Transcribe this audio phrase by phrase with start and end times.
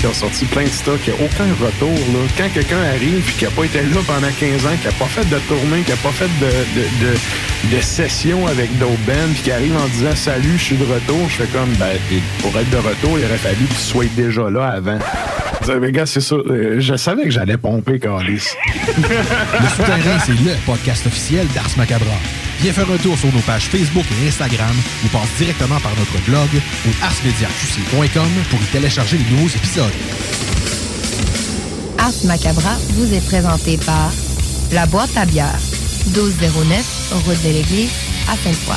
[0.00, 1.90] Qui ont sorti plein de stocks, il n'y a aucun retour.
[1.90, 2.20] Là.
[2.36, 5.04] Quand quelqu'un arrive et qui n'a pas été là pendant 15 ans, qui n'a pas
[5.04, 9.76] fait de tournée, qui n'a pas fait de, session avec d'autres bands, puis qui arrive
[9.76, 11.98] en disant Salut, je suis de retour, je fais comme ben,
[12.40, 14.98] pour être de retour, il aurait fallu que tu sois déjà là avant.
[15.80, 16.36] Mais gars, c'est ça.
[16.36, 18.48] euh, Je savais que j'allais pomper, Carlis.
[18.96, 22.16] Le Souterrain, c'est le podcast officiel d'Ars Macabra.
[22.60, 26.22] Viens faire un tour sur nos pages Facebook et Instagram ou passe directement par notre
[26.26, 26.48] blog
[26.86, 29.92] au arsmediaqc.com pour y télécharger les nouveaux épisodes.
[31.96, 34.12] Ars Macabra vous est présenté par
[34.72, 35.58] La Boîte à bière,
[36.14, 37.92] 1209, route de l'église,
[38.28, 38.76] à Sainte-Foy.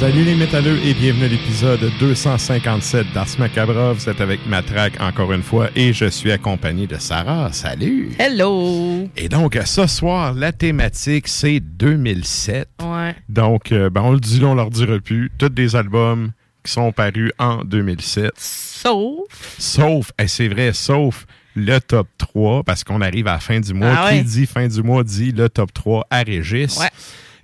[0.00, 3.92] Salut les métalleux et bienvenue à l'épisode 257 d'Ars Macabra.
[3.92, 7.52] Vous êtes avec Matraque encore une fois et je suis accompagné de Sarah.
[7.52, 8.12] Salut!
[8.18, 9.06] Hello!
[9.14, 12.66] Et donc, ce soir, la thématique, c'est 2007.
[12.82, 13.14] Ouais.
[13.28, 15.30] Donc, euh, ben, on le dit, on leur dira plus.
[15.36, 16.32] Tous des albums
[16.64, 18.32] qui sont parus en 2007.
[18.38, 19.28] Sauf.
[19.58, 23.74] Sauf, et c'est vrai, sauf le top 3, parce qu'on arrive à la fin du
[23.74, 23.92] mois.
[23.94, 24.22] Ah Qui ouais.
[24.22, 26.78] dit fin du mois dit le top 3 à Régis.
[26.78, 26.88] Ouais.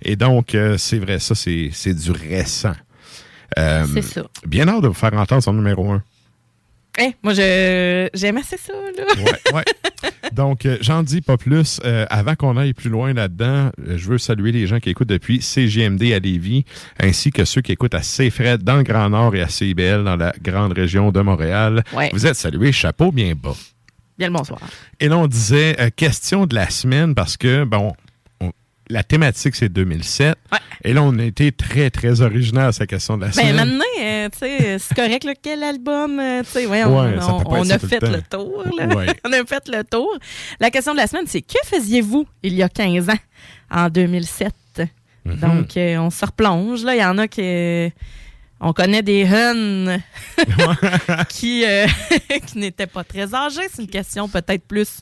[0.01, 2.73] Et donc, euh, c'est vrai, ça, c'est c'est du récent.
[3.57, 4.23] Euh, C'est ça.
[4.45, 6.03] Bien hâte de vous faire entendre son numéro 1.
[6.99, 9.03] Eh, moi, je j'aime assez ça, là.
[9.23, 9.63] Ouais, ouais.
[10.33, 11.79] Donc, euh, j'en dis pas plus.
[11.85, 15.07] Euh, avant qu'on aille plus loin là-dedans, euh, je veux saluer les gens qui écoutent
[15.07, 16.65] depuis CGMD à Lévis,
[16.99, 20.15] ainsi que ceux qui écoutent à CFRED dans le Grand Nord et à CIBL dans
[20.15, 21.83] la grande région de Montréal.
[21.93, 22.09] Ouais.
[22.13, 23.55] Vous êtes salués, chapeau bien bas.
[24.17, 24.59] Bien le bonsoir.
[24.99, 27.93] Et là, on disait question de la semaine parce que, bon, on-
[28.89, 30.37] la thématique, c'est 2007.
[30.51, 30.57] Ouais.
[30.83, 33.55] Et là, on a été très, très original à sa question de la Ben, semaine.
[33.55, 37.71] maintenant, euh, tu sais, c'est correct, là, quel album, euh, tu sais, ouais, on, Ouais,
[37.71, 38.87] a le fait le tour, là.
[39.25, 40.17] On a fait le tour.
[40.59, 43.19] La question de la semaine, c'est que faisiez-vous il y a 15 ans,
[43.71, 44.53] en 2007?
[45.25, 45.35] Mhm.
[45.39, 46.95] Donc, euh, on se replonge, là.
[46.95, 47.41] Il y en a qui...
[47.41, 47.89] euh,
[48.59, 49.99] on connaît des Huns
[51.29, 51.85] qui, euh,
[52.47, 53.67] qui n'étaient pas très âgés.
[53.71, 55.01] C'est une question peut-être plus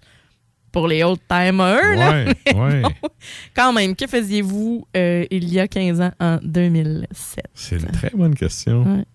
[0.75, 1.95] pour les old timers.
[1.95, 2.11] là.
[2.11, 2.81] Ouais, Mais ouais.
[2.81, 3.09] bon,
[3.55, 7.45] quand même, que faisiez-vous euh, il y a 15 ans, en 2007?
[7.53, 8.83] C'est une très bonne question.
[8.83, 9.05] Ouais.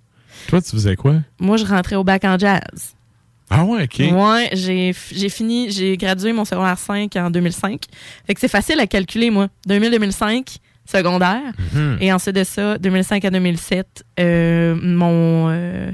[0.49, 1.17] Toi, tu faisais quoi?
[1.39, 2.95] Moi, je rentrais au bac en jazz.
[3.51, 3.99] Ah ouais, OK.
[3.99, 7.83] Ouais, j'ai j'ai fini, j'ai gradué mon secondaire 5 en 2005.
[8.27, 9.49] Fait que c'est facile à calculer, moi.
[9.69, 10.57] 2000-2005,
[10.87, 11.53] secondaire.
[11.75, 11.99] Mhm.
[12.01, 15.91] Et ensuite de ça, 2005 à 2007, euh, mon, euh,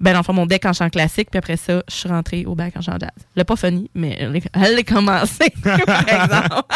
[0.00, 2.46] Ben, dans le fond, mon deck en chant classique, puis après ça, je suis rentrée
[2.46, 3.10] au bac en chant jazz.
[3.36, 6.62] Le pas funny, mais elle est- elle est commencé, par exemple.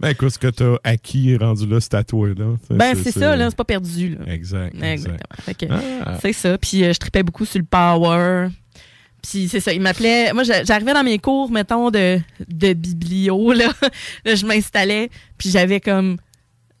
[0.00, 2.54] Ben, écoute, ce que t'as acquis rendu là, c'est à toi, là.
[2.70, 4.32] Ben, c'est ça, là, c'est pas perdu, là.
[4.32, 4.74] Exact.
[4.82, 5.22] exact.
[5.40, 5.78] Exactement.
[6.06, 6.16] Ah.
[6.22, 6.56] C'est ça.
[6.56, 8.48] Puis euh, je tripais beaucoup sur le power.
[9.22, 10.32] Puis c'est ça, il m'appelait.
[10.32, 12.18] Moi, j'a- j'arrivais dans mes cours, mettons, de,
[12.48, 13.68] de biblio, là.
[14.24, 16.16] Là, je m'installais, puis j'avais comme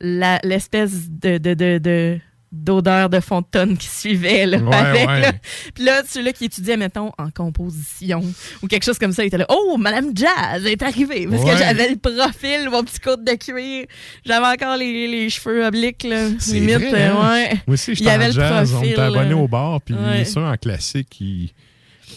[0.00, 2.18] la- l'espèce de, de, de, de-
[2.52, 5.20] d'odeur de fond de tonne qui suivait, là, Ouais, avec, ouais.
[5.20, 5.32] là.
[5.74, 8.22] Puis là, celui-là qui étudiait, mettons, en composition
[8.62, 11.52] ou quelque chose comme ça, il était là, «Oh, Madame Jazz est arrivée!» Parce Ouais.
[11.52, 13.86] que j'avais le profil, mon petit côte de cuir.
[14.24, 16.28] J'avais encore les, les cheveux obliques, là.
[16.48, 17.32] Limite, vrai, hein?
[17.32, 17.50] ouais.
[17.68, 19.94] Moi aussi, Il y avait le jazz, on profil, était abonné au bar, puis
[20.24, 21.50] ça, en classique, il,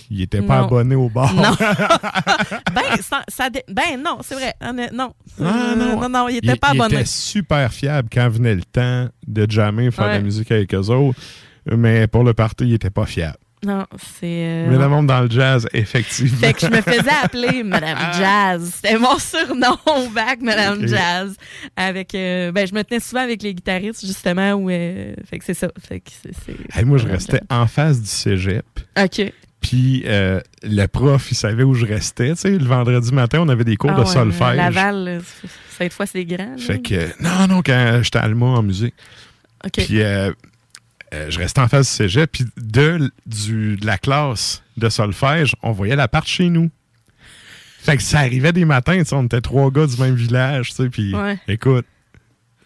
[0.09, 0.65] il était pas Non.
[0.65, 1.33] abonné au bar.
[1.33, 1.55] Non.
[2.73, 4.53] ben, ça, ben non, c'est vrai.
[4.93, 5.13] Non.
[5.41, 5.99] Ah, non.
[6.01, 7.01] non, non, il était il, pas il abonné.
[7.01, 10.89] était super fiable quand venait le temps de jammer, faire de la musique avec eux
[10.89, 11.19] autres.
[11.71, 13.37] Mais pour le party, il était pas fiable.
[13.65, 14.25] Non, c'est.
[14.25, 16.37] euh, Mais le monde dans le jazz, effectivement.
[16.37, 18.71] Fait que je me faisais appeler Madame Jazz.
[18.75, 20.85] C'était mon surnom au bac, Madame.
[20.85, 21.33] Jazz.
[21.77, 25.45] Avec, euh, ben, je me tenais souvent avec les guitaristes, justement, où, euh, fait que
[25.45, 25.69] c'est ça.
[25.79, 28.65] Fait que c'est, Hey, moi, je restais en face du cégep.
[29.01, 29.31] OK.
[29.63, 32.31] Puis euh, le prof, il savait où je restais.
[32.35, 34.57] Tu sais, le vendredi matin, on avait des cours Ah de ouais, solfège.
[34.57, 35.21] Laval,
[35.77, 36.51] cette fois, c'est grand.
[36.51, 36.57] là.
[36.57, 38.93] Fait que, non, non, quand j'étais allemand en musique.
[39.65, 39.71] OK.
[39.85, 40.31] Puis euh,
[41.13, 42.29] euh, je restais en face du cégep.
[42.31, 46.69] Puis de, du, de la classe de solfège, on voyait l'appart chez nous.
[47.79, 50.89] Fait que ça arrivait des matins, on était trois gars du même village, tu sais.
[50.89, 51.37] Puis Ouais.
[51.49, 51.85] écoute,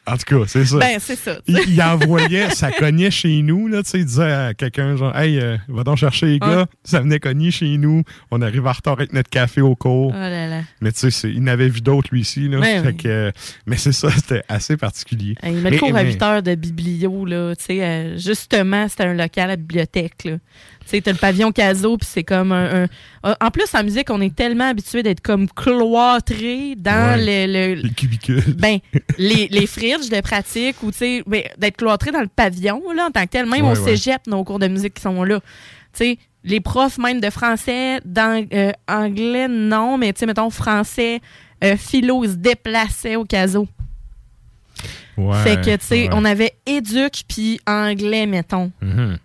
[0.07, 0.77] en tout cas, c'est ça.
[0.77, 1.37] Ben, c'est ça.
[1.47, 5.39] il, envoyait, ça cognait chez nous, là, tu sais, il disait à quelqu'un, genre, hey,
[5.39, 6.65] euh, va donc chercher les gars, Ouais.
[6.83, 10.11] ça venait cogner chez nous, on arrive en retard avec notre café au cours.
[10.15, 10.61] Oh là là.
[10.81, 12.59] Mais tu sais, il n'avait vu d'autres, lui ici, là.
[12.59, 12.97] Ouais, Fait oui.
[12.97, 13.31] que, euh,
[13.65, 15.35] mais c'est ça, c'était assez particulier.
[15.43, 17.55] Il met le Mais- cours à mais- 8 heures de biblio, là.
[17.55, 20.37] Tu sais, euh, justement, c'était un local à bibliothèque, là.
[20.87, 22.87] Tu sais, t'as le pavillon Caso, puis c'est comme un, un-
[23.25, 27.45] euh, En plus, en musique, on est tellement habitué d'être comme cloîtré dans Ouais.
[27.47, 27.75] le...
[27.75, 28.41] le- Le cubicule.
[28.57, 28.79] ben,
[29.17, 33.07] les, les fridges de pratique ou, tu sais, ben, d'être cloîtré dans le pavillon, là,
[33.07, 33.45] en tant que tel.
[33.47, 35.39] Même Ouais, au cégep, nos cours de musique qui sont là.
[35.41, 35.45] Tu
[35.93, 41.19] sais, les profs même de français, d'anglais, non, mais tu sais, mettons, français,
[41.63, 43.67] euh, philo, ils se déplaçaient au Caso.
[45.17, 46.09] Ouais, Fait que, tu sais, ouais.
[46.13, 48.71] on avait éduc puis anglais, mettons.
[48.81, 48.99] Mhm.
[48.99, 49.17] Euh,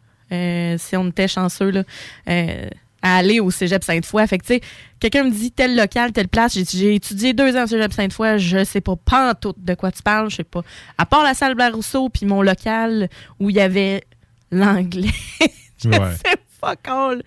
[0.78, 1.82] si on était chanceux, là,
[2.28, 2.68] euh,
[3.02, 4.26] à aller au cégep Sainte-Foy.
[4.28, 4.60] Fait que, tu sais,
[5.00, 6.56] quelqu'un me dit tel local, telle place.
[6.70, 8.38] J'ai, étudié deux ans au cégep Sainte-Foy.
[8.38, 10.30] Je sais pas, pas en tout de quoi tu parles.
[10.30, 10.62] Je sais pas.
[10.98, 13.08] À part la salle Blair Rousseau puis mon local
[13.40, 14.04] où il y avait
[14.52, 15.08] l'anglais.
[15.82, 16.14] je Ouais.
[16.24, 17.22] sais fuck all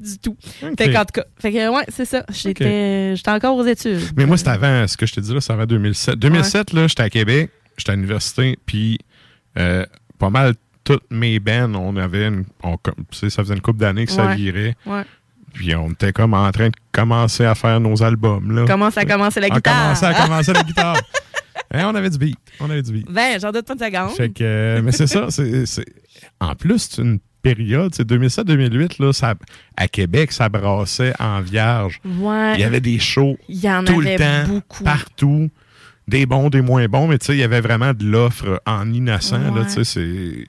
[0.00, 0.36] du tout.
[0.76, 2.24] Fait qu'en tout cas, fait que, ouais, c'est ça.
[2.30, 4.00] J'étais, j'étais encore aux études.
[4.16, 6.16] Mais moi, c'était avant, ce que je te dis là, c'est avant 2007.
[6.16, 8.98] 2007, là, j'étais à Québec, j'étais à l'université, puis
[9.58, 9.84] euh,
[10.18, 13.60] pas mal toutes mes bands, on avait une, on, comme- tu sais, ça faisait une
[13.60, 14.74] couple d'années que ça virait.
[14.86, 15.02] Ouais.
[15.52, 18.50] Puis on était comme en train de commencer à faire nos albums.
[18.54, 18.64] Là.
[18.66, 19.74] Comment ça a commencé la on guitare?
[19.82, 20.96] commençait à commencer la guitare.
[21.74, 22.38] Hein, on avait du beat.
[22.60, 23.10] On avait du beat.
[23.10, 24.10] Ben, j'en doute pas seconde.
[24.16, 25.26] Fait que, mais c'est ça.
[25.30, 25.84] c'est c'est-
[26.40, 29.34] En plus, c'est une période, c'est 2007-2008, là, ça,
[29.76, 32.00] à Québec, ça brassait en vierge.
[32.04, 32.54] Ouais.
[32.54, 34.84] Il y avait des shows Il y en tout le avait temps, beaucoup.
[34.84, 35.50] partout.
[36.08, 38.92] Des bons, des moins bons, mais tu sais, il y avait vraiment de l'offre en
[38.92, 39.38] innocent.
[39.38, 39.64] Là, Ouais.
[39.66, 40.48] tu sais, c'est- c'est-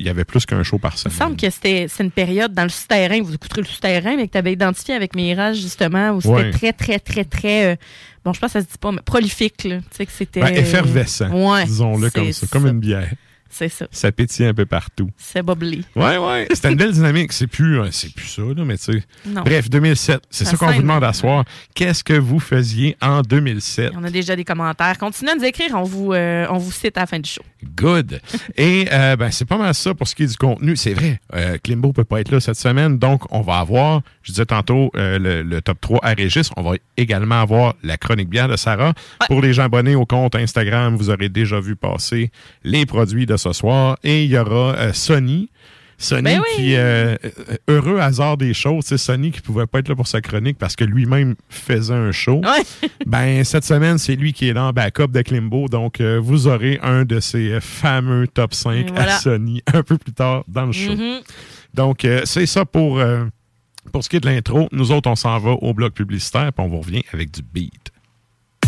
[0.00, 1.16] Il y avait plus qu'un show par Il me semaine.
[1.18, 4.32] semble que c'était c'est une période dans le souterrain, vous écouterez le souterrain, mais que
[4.32, 6.50] tu avais identifié avec Mirage, justement, où c'était Ouais.
[6.52, 7.72] très, très, très, très.
[7.72, 7.76] euh,
[8.24, 9.78] bon, je pense que ça se dit pas, mais prolifique, là.
[9.78, 10.40] Tu sais, que c'était.
[10.40, 11.64] Ben, effervescent, Ouais.
[11.64, 13.10] disons-le comme ça, comme une bière.
[13.50, 13.86] C'est ça.
[13.90, 15.10] Ça pétille un peu partout.
[15.16, 15.84] C'est bubbly.
[15.96, 16.46] Ouais, ouais.
[16.52, 17.32] C'était une belle dynamique.
[17.32, 19.02] C'est plus, euh, c'est plus ça, là, mais tu sais.
[19.26, 19.42] Non.
[19.42, 20.22] Bref, 2007.
[20.30, 21.44] C'est Ça ça qu'on vous demande à soir.
[21.74, 23.92] Qu'est-ce que vous faisiez en 2007?
[23.96, 24.98] On a déjà des commentaires.
[24.98, 27.42] Continuez à nous écrire, on vous, euh, on vous cite à la fin du show.
[27.76, 28.20] Good.
[28.56, 30.76] Et euh, ben, c'est pas mal ça pour ce qui est du contenu.
[30.76, 34.32] C'est vrai, euh, Klimbo peut pas être là cette semaine, donc on va avoir, je
[34.32, 36.50] disais tantôt, le, le top 3 à Régis.
[36.56, 38.92] On va également avoir la chronique bière de Sarah.
[39.26, 42.30] Pour les gens abonnés au compte Instagram, vous aurez déjà vu passer
[42.64, 43.96] les produits de ce soir.
[44.04, 45.50] Et il y aura euh, Sony.
[46.00, 46.56] Sony Ben oui.
[46.56, 47.16] qui, euh,
[47.66, 50.76] heureux hasard des choses, c'est Sony qui pouvait pas être là pour sa chronique parce
[50.76, 52.40] que lui-même faisait un show.
[52.44, 52.88] Ouais.
[53.06, 55.66] Ben, cette semaine, c'est lui qui est là en backup de Klimbo.
[55.68, 59.16] Donc, euh, vous aurez un de ces fameux top 5 Et voilà.
[59.16, 60.92] à Sony un peu plus tard dans le show.
[60.92, 61.20] Mhm.
[61.74, 63.00] Donc, euh, c'est ça pour,
[63.92, 64.68] pour ce qui est de l'intro.
[64.70, 67.87] Nous autres, on s'en va au bloc publicitaire puis on vous revient avec du beat.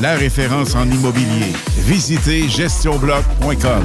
[0.00, 1.52] La référence en immobilier.
[1.86, 3.82] Visitez GestionBloc.com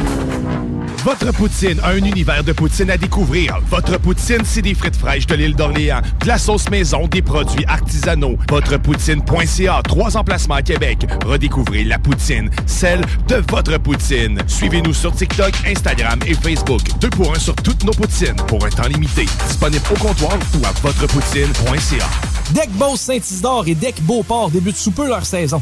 [1.08, 3.58] votre poutine, un univers de poutine à découvrir.
[3.70, 7.63] Votre poutine, c'est des frites fraîches de l'île d'Orléans, de la sauce maison, des produits
[7.65, 8.36] artisanaux.
[8.50, 11.08] Votrepoutine.ca, trois emplacements à Québec.
[11.25, 14.41] Redécouvrez la poutine, celle de votre poutine.
[14.48, 16.82] Suivez-nous sur TikTok, Instagram et Facebook.
[17.00, 19.27] Deux pour un sur toutes nos poutines, pour un temps limité.
[19.48, 22.06] Disponible au comptoir ou à votrepoutine.ca.
[22.51, 25.62] Deck Boss Saint-Isidore et Deck Beauport débutent sous peu leur saison.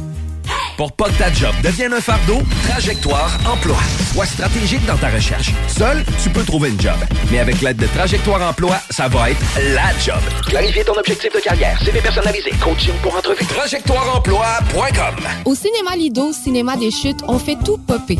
[0.77, 3.77] pour pas que ta job devienne un fardeau, Trajectoire Emploi.
[4.13, 5.51] Sois stratégique dans ta recherche.
[5.67, 6.95] Seul, tu peux trouver une job.
[7.31, 9.41] Mais avec l'aide de Trajectoire Emploi, ça va être
[9.73, 10.21] la job.
[10.47, 13.45] Clarifier ton objectif de carrière, CV personnalisé, coaching pour entrevue.
[13.45, 18.19] TrajectoireEmploi.com Au cinéma Lido, cinéma des chutes, on fait tout popper.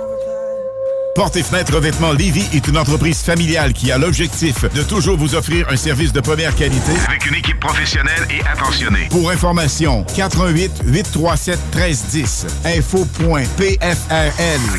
[1.15, 5.35] Porte et fenêtres revêtement Lévy est une entreprise familiale qui a l'objectif de toujours vous
[5.35, 9.07] offrir un service de première qualité Avec une équipe professionnelle et attentionnée.
[9.09, 13.49] Pour information, 88 837 1310 info.pfrl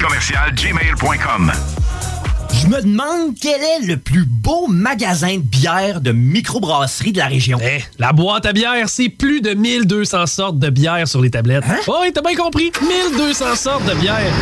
[0.00, 1.52] Commercial gmail.com.
[2.62, 7.26] Je me demande quel est le plus beau magasin de bière de microbrasserie de la
[7.26, 7.58] région.
[7.62, 11.64] Eh, la boîte à bière, c'est plus de 1200 sortes de bière sur les tablettes.
[11.68, 11.78] Hein?
[11.88, 12.72] Oh, oui, t'as bien compris.
[12.80, 14.32] 1200 sortes de bière.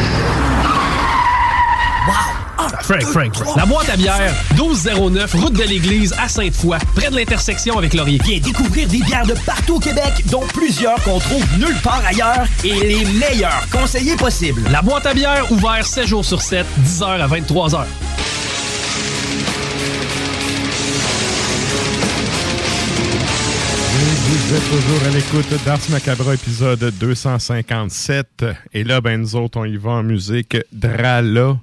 [2.91, 3.57] Frank, Frank, Frank.
[3.57, 8.19] La boîte à bière, 1209, route de l'église à Sainte-Foy, près de l'intersection avec Laurier.
[8.25, 12.49] Viens découvrir des bières de partout au Québec, dont plusieurs qu'on trouve nulle part ailleurs
[12.65, 14.63] et les meilleurs conseillers possibles.
[14.73, 17.85] La boîte à bière, ouvert 7 jours sur 7, 10h à 23h.
[24.27, 28.47] Vous êtes toujours à l'écoute d'Ars Macabra, épisode 257.
[28.75, 30.57] Et là, ben, nous autres, on y va en musique.
[30.73, 31.55] Drala.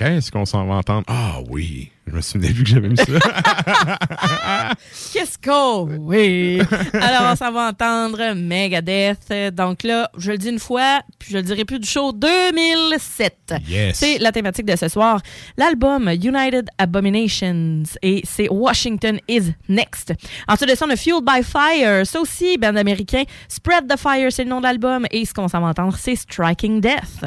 [0.00, 1.04] Qu'est-ce qu'on s'en va entendre?
[1.08, 3.04] Ah oui, je me souvenais plus que j'avais mis ça.
[5.12, 5.86] Qu'est-ce qu'on...
[5.98, 6.58] Oui?
[6.94, 9.30] Alors, on s'en va entendre Megadeth.
[9.54, 13.56] Donc là, je le dis une fois, puis je le dirai plus du show 2007.
[13.68, 13.98] Yes.
[13.98, 15.20] C'est la thématique de ce soir.
[15.58, 20.14] L'album United Abominations et c'est Washington is Next.
[20.48, 22.06] Ensuite de ça, on a Fueled by Fire.
[22.06, 23.24] Ça aussi, band américain.
[23.48, 25.04] Spread the Fire, c'est le nom de l'album.
[25.10, 27.26] Et ce qu'on s'en va entendre, c'est Striking Death.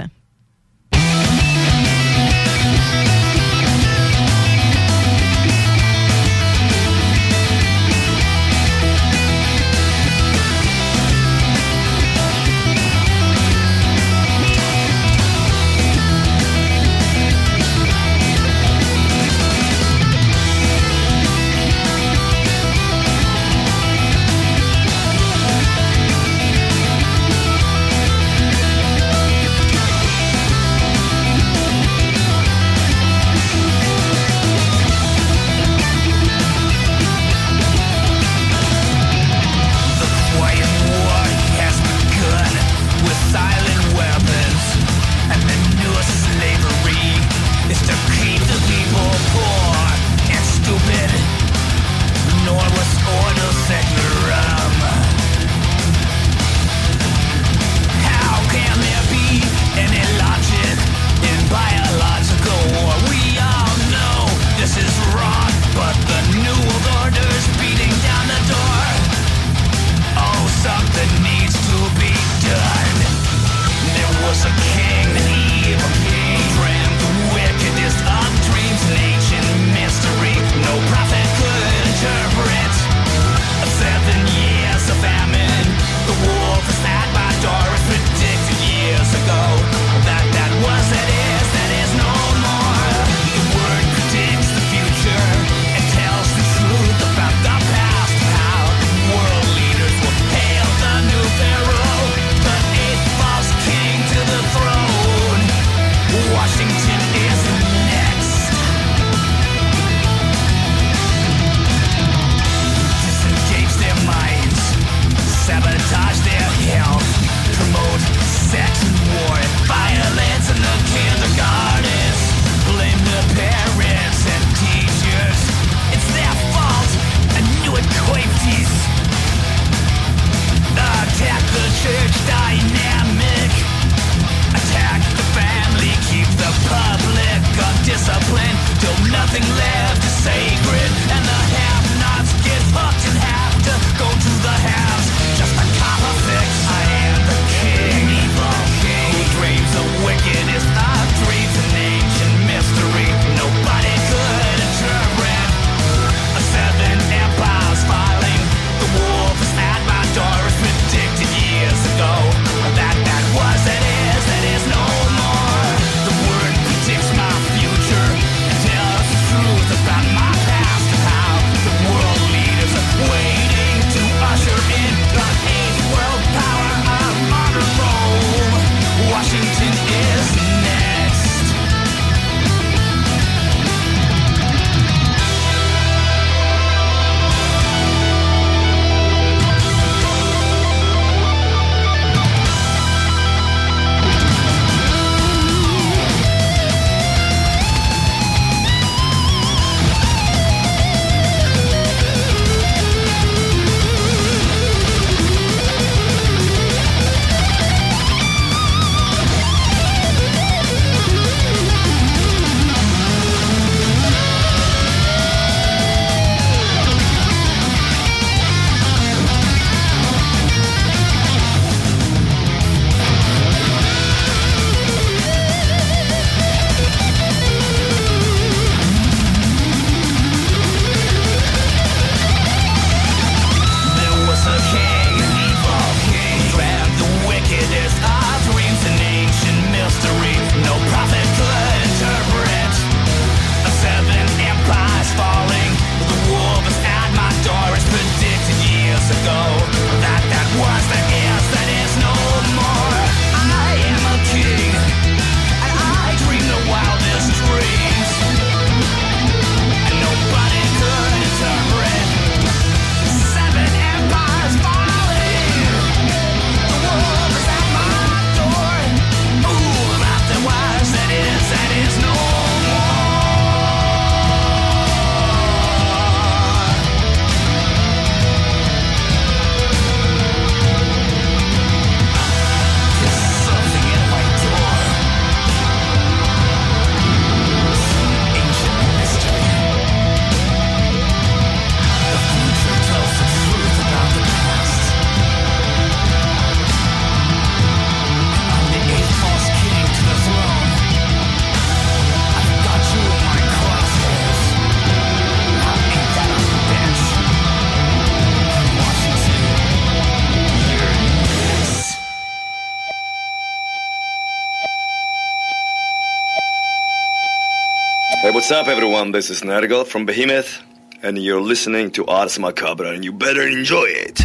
[318.44, 319.14] What's up, everyone?
[319.14, 320.62] This is Nergal from Behemoth,
[321.01, 324.20] and you're listening to Ars Macabra, and you better enjoy it.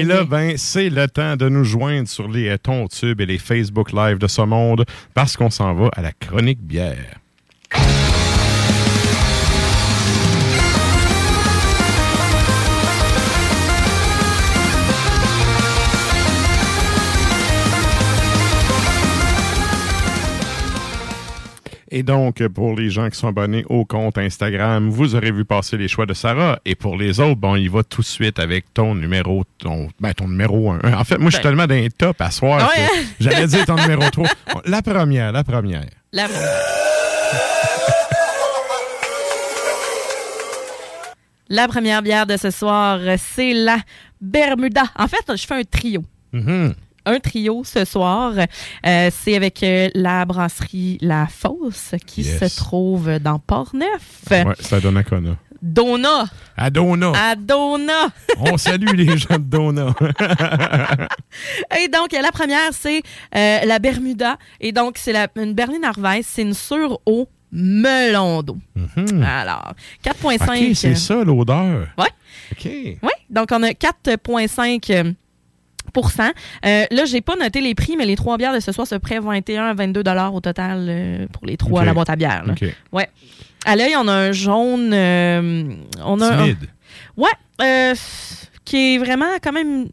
[0.00, 3.36] Et là, ben, c'est le temps de nous joindre sur les tons tubes et les
[3.36, 7.20] Facebook Live de ce monde parce qu'on s'en va à la chronique bière.
[21.92, 25.76] Et donc, pour les gens qui sont abonnés au compte Instagram, vous aurez vu passer
[25.76, 26.60] les choix de Sarah.
[26.64, 30.12] Et pour les autres, bon, il va tout de suite avec ton numéro, ton, ben,
[30.14, 30.92] ton numéro 1.
[30.94, 31.50] En fait, moi, je suis Ben.
[31.50, 34.28] tellement d'un top à soir Ouais, que j'allais dire ton numéro 3.
[34.66, 35.84] La première, la première.
[36.12, 36.28] La...
[41.52, 43.78] La première bière de ce soir, c'est la
[44.20, 44.84] Bermuda.
[44.96, 46.04] En fait, je fais un trio.
[46.32, 46.74] Mhm.
[47.06, 48.32] Un trio ce soir.
[48.86, 52.38] Euh, c'est avec euh, la brasserie La Fosse qui Yes.
[52.40, 54.24] se trouve dans Port-Neuf.
[54.30, 55.36] Ouais, c'est à Donnacona.
[55.62, 56.24] Dona.
[56.56, 57.12] À Dona.
[57.14, 58.08] À Dona.
[58.38, 59.94] On salue les gens de Dona.
[61.78, 63.02] Et donc, la première, c'est
[63.36, 64.36] euh, la Bermuda.
[64.60, 66.26] Et donc, c'est une berline Weiss.
[66.28, 68.56] C'est une sur au melon d'eau.
[69.24, 70.38] Alors, 4,5.
[70.38, 70.70] Hmm.
[70.70, 71.88] OK, c'est ça l'odeur.
[71.98, 72.08] Ouais.
[72.52, 72.64] OK.
[72.64, 75.14] Oui, donc on a 4,5
[76.64, 78.94] euh, là, j'ai pas noté les prix, mais les trois bières de ce soir se
[78.94, 82.16] prêtent 21 à 22 dollars au total euh, pour les trois à la boîte à
[82.16, 82.44] bière.
[82.46, 82.52] là.
[82.52, 82.64] OK.
[82.92, 83.08] Ouais.
[83.64, 84.90] À l'œil, on a un jaune.
[84.94, 85.72] euh,
[86.04, 86.68] on a un- Timide.
[87.16, 87.30] ouais,
[87.62, 87.94] euh,
[88.64, 89.88] qui est vraiment quand même.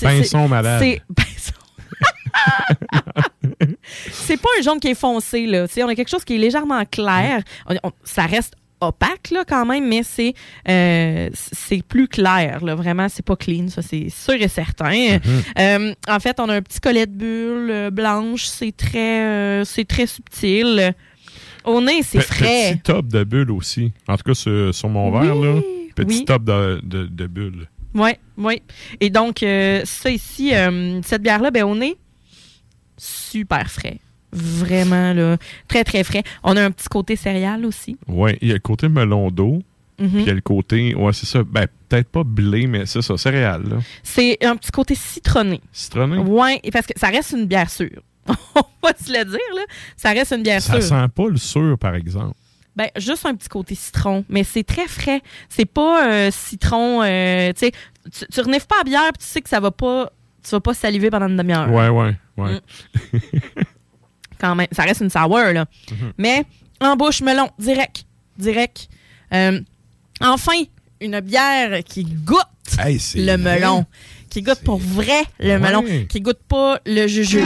[0.00, 0.80] Pinson malade.
[0.82, 1.52] C'est pinson.
[4.12, 5.66] c'est pas un jaune qui est foncé, là.
[5.78, 7.42] On a quelque chose qui est légèrement clair.
[7.68, 10.34] On- on- ça reste opaque, là, quand même, mais c'est
[10.68, 12.74] euh, c'est plus clair, là.
[12.74, 15.18] Vraiment, c'est pas clean, ça, c'est sûr et certain.
[15.58, 18.44] Euh, en fait, on a un petit collet de bulles euh, blanches.
[18.44, 20.94] C'est très, euh, c'est très subtil.
[21.64, 22.72] Au nez, c'est frais.
[22.72, 23.92] Petit top de bulles aussi.
[24.08, 25.60] En tout cas, sur, sur mon verre, là.
[25.94, 26.24] Petit oui.
[26.24, 27.68] top de, de, de bulles.
[27.94, 28.62] Oui, oui.
[29.00, 30.52] Et donc, ça ici,
[31.02, 31.96] cette bière-là, ben, au nez,
[32.96, 33.98] super frais.
[34.32, 35.36] Vraiment, là,
[35.68, 36.22] très, très frais.
[36.42, 37.96] On a un petit côté céréal aussi.
[38.06, 39.62] Ouais, il y a le côté melon d'eau.
[39.98, 40.08] Mhm.
[40.10, 41.42] Puis il y a le côté, ouais, c'est ça.
[41.42, 43.80] Ben, peut-être pas blé, mais c'est ça, céréales.
[44.02, 45.60] C'est un petit côté citronné.
[45.72, 46.18] Citronné?
[46.18, 48.00] Oui, parce que ça reste une bière sûre.
[48.28, 49.62] On va se le dire, là.
[49.96, 50.82] Ça reste une bière Ça sûre.
[50.82, 52.34] sent pas le sûr, par exemple.
[52.76, 55.20] Ben, juste un petit côté citron, mais c'est très frais.
[55.48, 59.42] C'est pas euh, citron, euh, tu sais, tu, renifles pas à bière, puis tu sais
[59.42, 60.10] que ça va pas,
[60.42, 61.70] tu vas pas saliver pendant une demi-heure.
[61.70, 62.52] Ouais, ouais, ouais.
[62.54, 63.18] Mm.
[64.40, 65.66] Quand même, ça reste une sour, là.
[65.90, 66.12] Mhm.
[66.18, 66.44] Mais
[66.80, 68.04] en bouche, melon, direct,
[68.38, 68.88] direct.
[69.34, 69.60] Euh,
[70.20, 70.52] enfin,
[71.00, 72.38] une bière qui goûte
[72.78, 73.38] Hey, le vrai.
[73.38, 73.84] melon.
[74.30, 75.58] Qui goûte pour vrai le Ouais.
[75.58, 75.84] melon.
[76.08, 77.44] Qui goûte pas le jujube.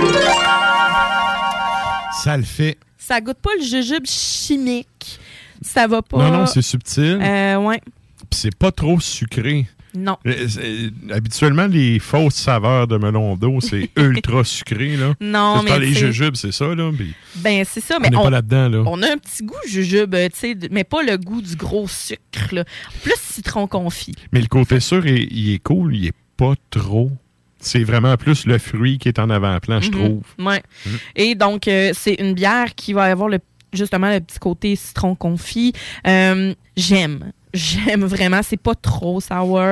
[2.23, 2.79] Ça le fait.
[2.99, 5.19] Ça goûte pas le jujube chimique.
[5.63, 6.19] Ça va pas.
[6.19, 7.19] Non, non, c'est subtil.
[7.23, 7.81] Euh, ouais.
[8.31, 9.67] Puis c'est pas trop sucré.
[9.97, 10.17] Non.
[10.27, 15.15] Euh, Habituellement, les fausses saveurs de melon d'eau, c'est ultra sucré, là.
[15.21, 16.91] Non, mais les jujubes, c'est ça, là.
[16.97, 17.97] puis Ben, c'est ça.
[17.99, 18.83] on Mais on, pas là-dedans, là.
[18.87, 21.87] on a un petit goût jujube, tu sais, de- mais pas le goût du gros
[21.89, 22.21] sucre.
[22.53, 22.65] là.
[23.03, 24.15] Plus citron confit.
[24.33, 27.11] Mais le côté sûr, il, il est cool, il est pas trop.
[27.61, 29.95] C'est vraiment plus le fruit qui est en avant-plan, je Mhm.
[29.95, 30.23] trouve.
[30.47, 30.63] Ouais.
[30.87, 30.99] Mhm.
[31.17, 33.39] Et donc, euh, c'est une bière qui va avoir le,
[33.73, 35.73] justement le petit côté citron confit.
[36.07, 37.33] Euh, J'aime.
[37.55, 38.41] J'aime vraiment.
[38.43, 39.63] C'est pas trop sour.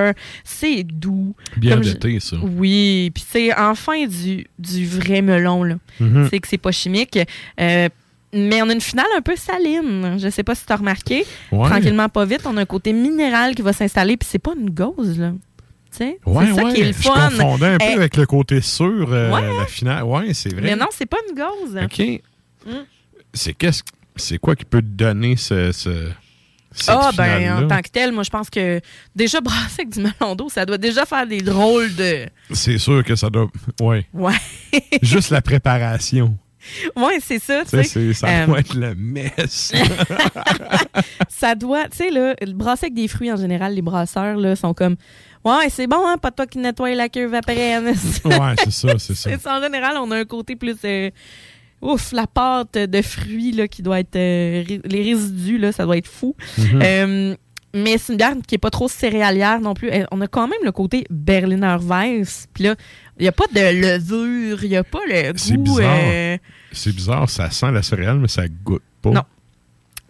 [0.45, 1.35] C'est doux.
[1.57, 2.37] Bien je- d'été, ça.
[2.40, 3.11] Oui.
[3.14, 5.64] Puis c'est enfin du, du vrai melon.
[5.64, 5.75] là.
[6.01, 6.29] Mhm.
[6.31, 7.18] C'est que c'est pas chimique.
[7.61, 7.88] Euh,
[8.33, 10.16] mais on a une finale un peu saline.
[10.18, 11.25] Je sais pas si tu as remarqué.
[11.51, 11.68] Ouais.
[11.68, 14.16] Tranquillement, pas vite, on a un côté minéral qui va s'installer.
[14.16, 15.33] Puis c'est pas une gauze, là.
[15.90, 16.18] Tu sais?
[16.25, 16.73] Ouais, c'est ça ouais.
[16.73, 17.29] qui est le Je fun.
[17.31, 19.59] confondais un peu Eh, avec le côté sûr, euh, Ouais.
[19.59, 20.05] la finale.
[20.05, 20.62] Ouais, c'est vrai.
[20.62, 21.79] Mais non, c'est pas une gauze.
[21.85, 22.23] OK.
[22.66, 22.71] Mm.
[23.35, 23.83] C'est qu'est-ce
[24.16, 25.73] c'est quoi qui peut te donner ce,
[26.88, 28.80] Ah, ben, en tant que tel, moi, je pense que
[29.14, 32.26] déjà brasser avec du melon d'eau, ça doit déjà faire des drôles de.
[32.52, 33.48] C'est sûr que ça doit.
[33.80, 34.06] Ouais.
[34.12, 34.32] Ouais.
[35.02, 36.37] Juste la préparation.
[36.94, 39.72] Ouais, c'est ça, Tu sais, ça Euh, doit être le mess.
[41.28, 44.54] ça doit, tu sais, là, le brasser avec des fruits en général, les brasseurs, là,
[44.56, 44.96] sont comme.
[45.44, 47.78] Ouais, c'est bon, hein, pas toi qui nettoie la cuve après.
[47.78, 47.94] ouais,
[48.62, 49.30] c'est ça, c'est ça.
[49.30, 50.76] C'est ça, En général, on a un côté plus.
[50.85, 51.11] euh,
[51.83, 54.16] ouf, la pâte de fruits là, qui doit être.
[54.16, 56.35] euh, les résidus, là, ça doit être fou.
[56.59, 56.81] Mhm.
[56.83, 57.37] Euh,
[57.75, 59.88] mais c'est une bière qui est pas trop céréalière non plus.
[59.88, 62.47] Elle- on a quand même le côté Berliner Weiss.
[62.53, 62.75] Puis là,
[63.18, 65.62] il n'y a pas de levure, il n'y a pas le C'est goût.
[65.77, 65.99] bizarre.
[66.03, 66.38] euh,
[66.73, 69.11] C'est bizarre, ça sent la céréale, mais ça goûte pas.
[69.11, 69.23] Non.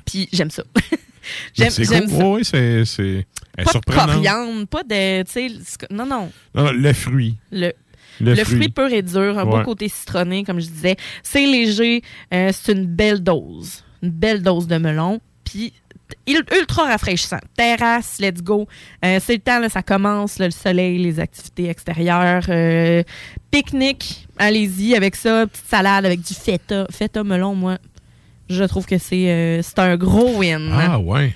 [0.05, 0.65] Puis j'aime ça.
[1.55, 2.01] J'aime c'est ça.
[2.05, 3.25] Ouais, c'est c'est-
[3.57, 5.23] Pas de coriandre, pas de.
[5.29, 5.53] c'est-
[5.89, 6.33] Non, non.
[6.53, 7.37] Non, non, le fruit.
[7.53, 7.73] Le,
[8.20, 8.57] Le le, fruit.
[8.57, 8.68] fruit.
[8.68, 9.59] pur et dur, un Ouais.
[9.59, 10.96] beau côté citronné, comme je disais.
[11.22, 13.85] C'est léger, euh, c'est une belle dose.
[14.03, 15.20] Une belle dose de melon.
[15.44, 15.72] Puis
[16.27, 17.38] ultra rafraîchissant.
[17.57, 18.68] Terrasse, let's go.
[19.05, 22.44] Euh, c'est le temps, là, ça commence, là, le soleil, les activités extérieures.
[22.51, 23.03] euh,
[23.51, 25.46] Pique-nique, allez-y avec ça.
[25.46, 26.87] Petite salade avec du feta.
[26.90, 27.79] Feta melon, moi,
[28.53, 30.71] je trouve que c'est euh, c'est un gros win.
[30.73, 31.35] Ah, ouais.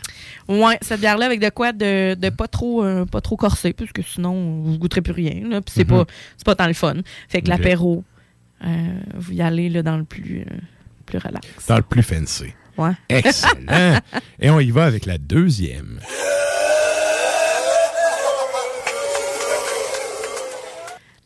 [0.49, 3.91] Ouais, cette bière-là avec de quoi de, de pas trop euh, pas trop corsé, parce
[3.93, 5.49] que sinon vous goûterez plus rien.
[5.49, 6.05] Là, puis c'est Mhm.
[6.05, 6.95] pas c'est pas tant le fun.
[7.29, 8.05] Fait que l'apéro,
[8.65, 8.69] euh,
[9.17, 10.57] vous y allez là, dans le plus euh,
[11.05, 11.47] plus relax.
[11.69, 12.53] Dans le plus fancy.
[12.79, 12.93] Ouais.
[13.09, 13.99] Excellent.
[14.41, 15.99] Et on y va avec la deuxième.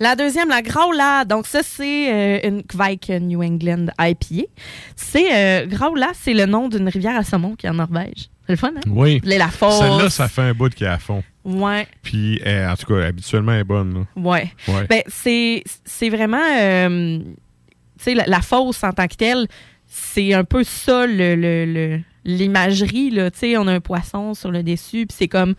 [0.01, 1.25] La deuxième, la Graula.
[1.27, 4.47] Donc ça c'est euh, une Kvike New England IPA.
[4.97, 8.31] C'est euh, Graula, c'est le nom d'une rivière à saumon qui est en Norvège.
[8.47, 8.81] C'est le fun, hein?
[8.89, 9.21] Oui.
[9.25, 9.79] Les la fosse.
[9.79, 11.23] Celle-là, ça fait un bout qui est à fond.
[11.45, 11.87] Ouais.
[12.03, 13.95] Puis, euh, en tout cas, habituellement, elle est bonne.
[13.95, 14.01] là.
[14.17, 14.51] Ouais.
[14.69, 14.87] Ouais.
[14.89, 16.43] Ben, c'est, c'est vraiment.
[16.59, 17.25] euh, tu
[17.99, 19.47] sais, la, la fosse en tant que telle,
[19.87, 23.11] c'est un peu ça, le, le- le- l'imagerie.
[23.11, 23.31] Là.
[23.31, 25.55] Tu sais, on a un poisson sur le dessus, puis c'est comme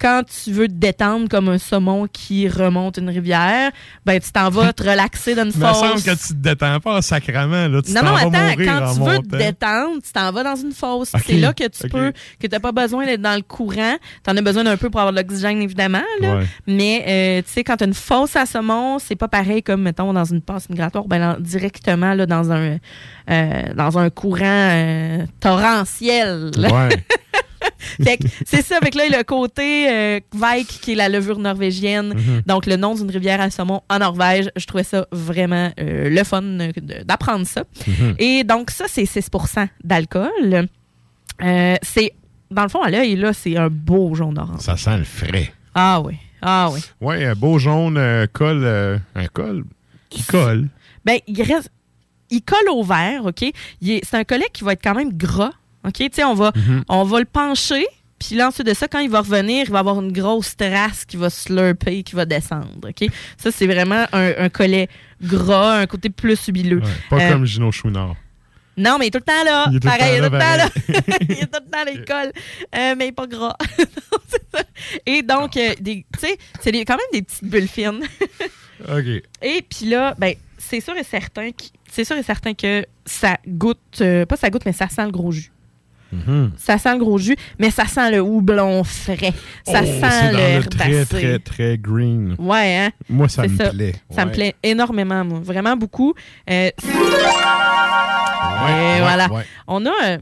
[0.00, 3.70] quand tu veux te détendre comme un saumon qui remonte une rivière,
[4.06, 6.80] ben tu t'en vas te relaxer dans une Il me semble que tu te détends
[6.80, 7.68] pas sacrament.
[7.68, 7.82] Là.
[7.82, 10.72] Tu Non, non, attends, quand en tu veux te détendre, tu t'en vas dans une
[10.72, 11.12] fosse.
[11.26, 13.96] C'est là que tu peux, que tu n'as pas besoin d'être dans le courant.
[14.24, 16.02] Tu en as besoin d'un peu pour avoir de l'oxygène, évidemment.
[16.20, 16.36] Là.
[16.36, 16.44] Ouais.
[16.66, 19.82] Mais, euh, tu sais, quand tu as une fosse à saumon, c'est pas pareil comme,
[19.82, 22.78] mettons, dans une passe migratoire, ben, directement là, dans, un,
[23.30, 26.50] euh, dans un courant euh, torrentiel.
[26.56, 26.88] Ouais.
[28.02, 32.14] Fait que c'est ça, avec là, le côté euh, Vike, qui est la levure norvégienne,
[32.14, 32.42] Mhm.
[32.46, 34.50] donc le nom d'une rivière à saumon en Norvège.
[34.56, 36.42] Je trouvais ça vraiment euh, le fun
[37.04, 37.64] d'apprendre ça.
[37.86, 38.14] Mhm.
[38.18, 40.68] Et donc, ça, c'est 6% d'alcool.
[41.42, 42.12] Euh, c'est,
[42.50, 44.60] dans le fond, à l'œil, là, c'est un beau jaune orange.
[44.60, 45.52] Ça sent le frais.
[45.74, 46.80] Ah oui, ah oui.
[47.00, 48.62] Ouais, un beau jaune euh, colle.
[48.64, 49.64] euh, un col
[50.08, 50.68] qui colle.
[51.04, 51.70] Ben, il reste.
[52.32, 53.42] Il colle au verre, OK?
[53.80, 55.50] Il est- C'est un collet qui va être quand même gras.
[55.84, 55.94] OK?
[55.94, 56.84] Tu sais, on va, Mhm.
[56.88, 57.86] on va le pencher.
[58.18, 61.06] Puis là, ensuite de ça, quand il va revenir, il va avoir une grosse trace
[61.06, 62.68] qui va slurper, qui va descendre.
[62.86, 63.08] OK?
[63.38, 64.88] Ça, c'est vraiment un, un collet
[65.22, 66.80] gras, un côté plus huileux.
[66.82, 68.14] Ouais, pas Euh, comme Gino Chouinard.
[68.76, 69.66] Non, mais il est tout le temps là.
[69.72, 70.68] Il pareil, il est tout le temps là.
[71.20, 72.32] il est tout le temps là, il colle.
[72.76, 73.56] Euh, mais il est pas gras.
[75.06, 78.00] Et donc, euh, tu sais, c'est quand même des petites bulles fines.
[78.88, 79.22] OK.
[79.42, 83.36] Et puis là, ben, c'est sûr et certain que c'est sûr et certain que ça
[83.46, 85.50] goûte, euh, pas ça goûte, mais ça sent le gros jus.
[86.12, 86.52] Mhm.
[86.56, 89.32] Ça sent le gros jus, mais ça sent le houblon frais.
[89.66, 92.34] Ça Oh, sent le l'herbe très, très, très green.
[92.38, 92.90] Ouais, hein?
[93.08, 93.94] Moi, ça me plaît.
[94.10, 95.40] Ça me plaît énormément, moi.
[95.42, 96.14] Vraiment beaucoup.
[96.50, 96.70] Euh,
[98.62, 99.28] Ouais, et voilà.
[99.66, 100.18] On a, euh,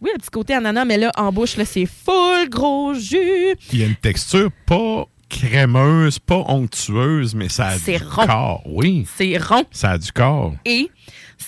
[0.00, 3.54] oui, un petit côté ananas, mais là, en bouche, là, c'est full gros jus.
[3.72, 8.26] Il y a une texture pas crémeuse, pas onctueuse, mais ça a du rond.
[8.26, 8.62] corps.
[8.66, 9.06] Oui.
[9.16, 9.64] C'est rond.
[9.70, 10.54] Ça a du corps.
[10.64, 10.90] Et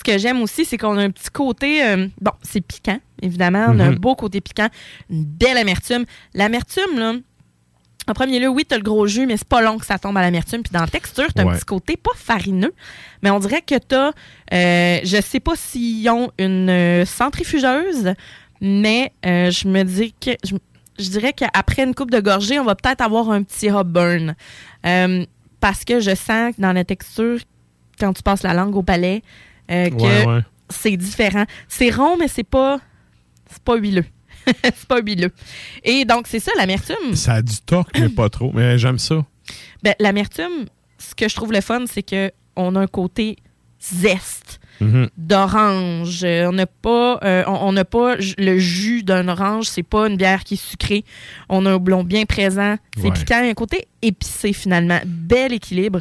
[0.05, 1.83] ce que j'aime aussi, c'est qu'on a un petit côté.
[1.85, 3.67] euh, bon, c'est piquant, évidemment.
[3.69, 3.99] On a un Mhm.
[3.99, 4.69] beau côté piquant,
[5.09, 6.05] une belle amertume.
[6.33, 7.13] L'amertume, là.
[8.07, 9.99] En premier lieu, oui, tu as le gros jus, mais c'est pas long que ça
[9.99, 10.63] tombe à l'amertume.
[10.63, 12.73] Puis dans la texture, tu as un petit côté pas farineux,
[13.21, 14.11] mais on dirait que tu as.
[14.51, 18.13] je sais pas s'ils ont une euh, centrifugeuse,
[18.59, 20.31] mais euh, je me dis que.
[20.43, 20.55] Je,
[20.99, 24.35] je dirais qu'après une coupe de gorgée, on va peut-être avoir un petit hop burn.
[24.85, 25.25] Euh,
[25.59, 27.37] parce que je sens que dans la texture,
[27.99, 29.21] quand tu passes la langue au palais,
[29.71, 30.41] euh, que Ouais, ouais.
[30.69, 31.45] c'est différent.
[31.67, 32.79] C'est rond, mais c'est pas.
[33.49, 34.05] C'est pas huileux.
[34.63, 35.31] c'est pas huileux.
[35.83, 37.13] Et donc, c'est ça, l'amertume.
[37.15, 38.51] Ça a du torque, mais pas trop.
[38.53, 39.23] Mais j'aime ça.
[39.83, 40.65] Ben, l'amertume,
[40.97, 43.37] ce que je trouve le fun, c'est que on a un côté
[43.79, 45.09] zeste Mhm.
[45.17, 46.23] d'orange.
[46.23, 49.65] On n'a pas, euh, on n'a pas le jus d'un orange.
[49.67, 51.03] C'est pas une bière qui est sucrée.
[51.49, 52.77] On a un houblon bien présent.
[52.97, 53.11] C'est Ouais.
[53.11, 53.43] piquant.
[53.43, 54.99] Un côté épicé finalement.
[55.05, 55.99] Bel équilibre.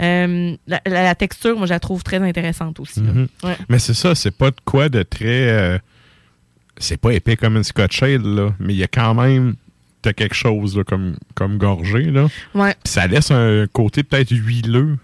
[0.00, 3.00] Euh, la, la- la texture, moi, je la trouve très intéressante aussi.
[3.00, 3.28] Mhm.
[3.42, 3.56] Ouais.
[3.68, 5.48] Mais c'est ça, c'est pas de quoi de très.
[5.50, 5.78] euh,
[6.78, 9.54] c'est pas épais comme une Scotch Ale, là, mais il y a quand même.
[10.00, 12.04] T'as quelque chose là, comme, comme gorgée.
[12.04, 12.28] Là.
[12.54, 12.76] Ouais.
[12.84, 14.96] Ça laisse un côté peut-être huileux.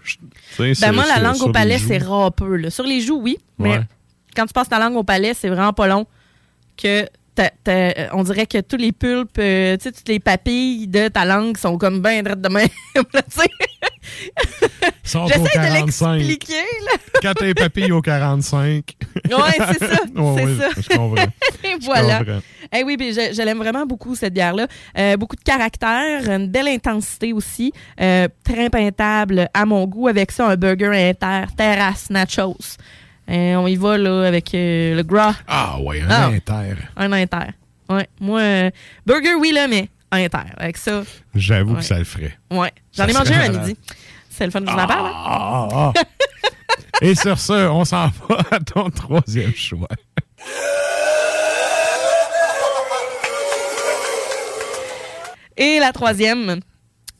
[0.57, 2.55] Ben sur- moi, la sur- langue sur au palais, c'est râpeux.
[2.55, 2.69] Là.
[2.69, 3.81] Sur les joues, oui, mais Ouais.
[4.33, 6.07] quand tu passes ta langue au palais, c'est vraiment pas long
[6.77, 7.05] que
[8.13, 11.57] on dirait que tous les pulpes, euh, tu sais, toutes les papilles de ta langue
[11.57, 12.67] sont comme bien drettes de même.
[15.03, 16.15] J'essaie de 45.
[16.17, 16.53] l'expliquer.
[17.21, 18.83] Quand t'as les papilles au 45.
[19.25, 19.97] Ouais, c'est ça.
[20.05, 20.81] C'est.
[20.81, 21.15] Je comprends.
[21.81, 22.19] Voilà.
[22.19, 22.39] comprends.
[22.73, 24.67] Eh oui, ben, je, je l'aime vraiment beaucoup, cette bière-là.
[24.97, 27.71] Euh, beaucoup de caractère, une belle intensité aussi.
[27.99, 30.07] Euh, très peintable à mon goût.
[30.07, 32.77] Avec ça, un burger inter, terrasse, nachos.
[33.29, 35.33] Euh, on y va là, avec euh, le gras.
[35.47, 36.25] Ah ouais, un Ah.
[36.27, 36.75] inter.
[36.95, 37.51] Un inter.
[37.89, 38.07] Ouais.
[38.19, 38.69] Moi, euh,
[39.05, 40.37] burger, oui, là, mais inter.
[40.57, 41.03] Avec ça,
[41.33, 41.79] J'avoue Ouais.
[41.79, 42.37] que ça le ferait.
[42.51, 42.71] ouais.
[42.95, 43.75] J'en ai mangé un à midi.
[44.29, 45.11] C'est le fun je vous en parle.
[45.13, 46.01] Ah, ah, ah.
[47.01, 49.87] Et sur ce, on s'en va à ton troisième choix.
[55.57, 56.59] Et la troisième,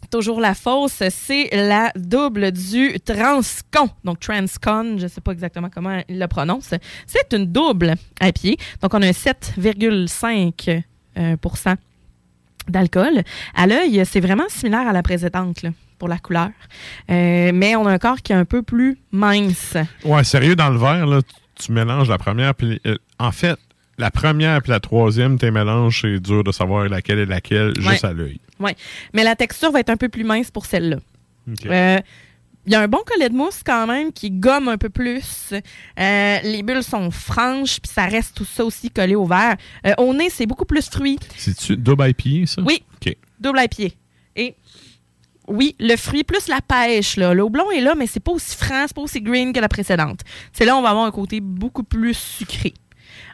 [0.10, 3.90] toujours la fausse, c'est la double du Transcon.
[4.04, 6.74] Donc Transcon, je ne sais pas exactement comment il le prononce.
[7.06, 8.58] C'est une double à pied.
[8.82, 10.84] Donc on a un 7,5
[11.18, 11.36] euh,
[12.68, 13.24] d'alcool.
[13.54, 15.66] À l'œil, c'est vraiment similaire à la précédente
[15.98, 16.50] pour la couleur.
[17.10, 19.78] Euh, mais on a un corps qui est un peu plus mince.
[20.04, 21.22] Ouais, sérieux, dans le verre, là,
[21.56, 22.54] tu mélanges la première.
[22.56, 23.58] Puis, euh, en fait,
[23.98, 28.04] la première puis la troisième, tes mélanges, c'est dur de savoir laquelle est laquelle, juste
[28.04, 28.40] à l'œil.
[28.60, 28.72] Oui.
[29.14, 30.98] Mais la texture va être un peu plus mince pour celle-là.
[31.68, 32.00] Euh,
[32.66, 35.54] Il y a un bon collet de mousse quand même qui gomme un peu plus.
[35.54, 39.56] Euh, les bulles sont franches, puis ça reste tout ça aussi collé au verre.
[39.86, 41.20] Euh, au nez, c'est beaucoup plus fruit.
[41.38, 42.62] C'est-tu double IPA, ça?
[42.64, 42.84] Oui.
[42.96, 43.16] OK.
[43.40, 43.94] Double à pied.
[44.36, 44.56] Et
[45.48, 47.18] oui, le fruit plus la pêche.
[47.18, 47.34] Là.
[47.34, 49.70] Le houblon est là, mais c'est pas aussi franc, c'est pas aussi green que la
[49.70, 50.22] précédente.
[50.52, 52.74] C'est là on va avoir un côté beaucoup plus sucré.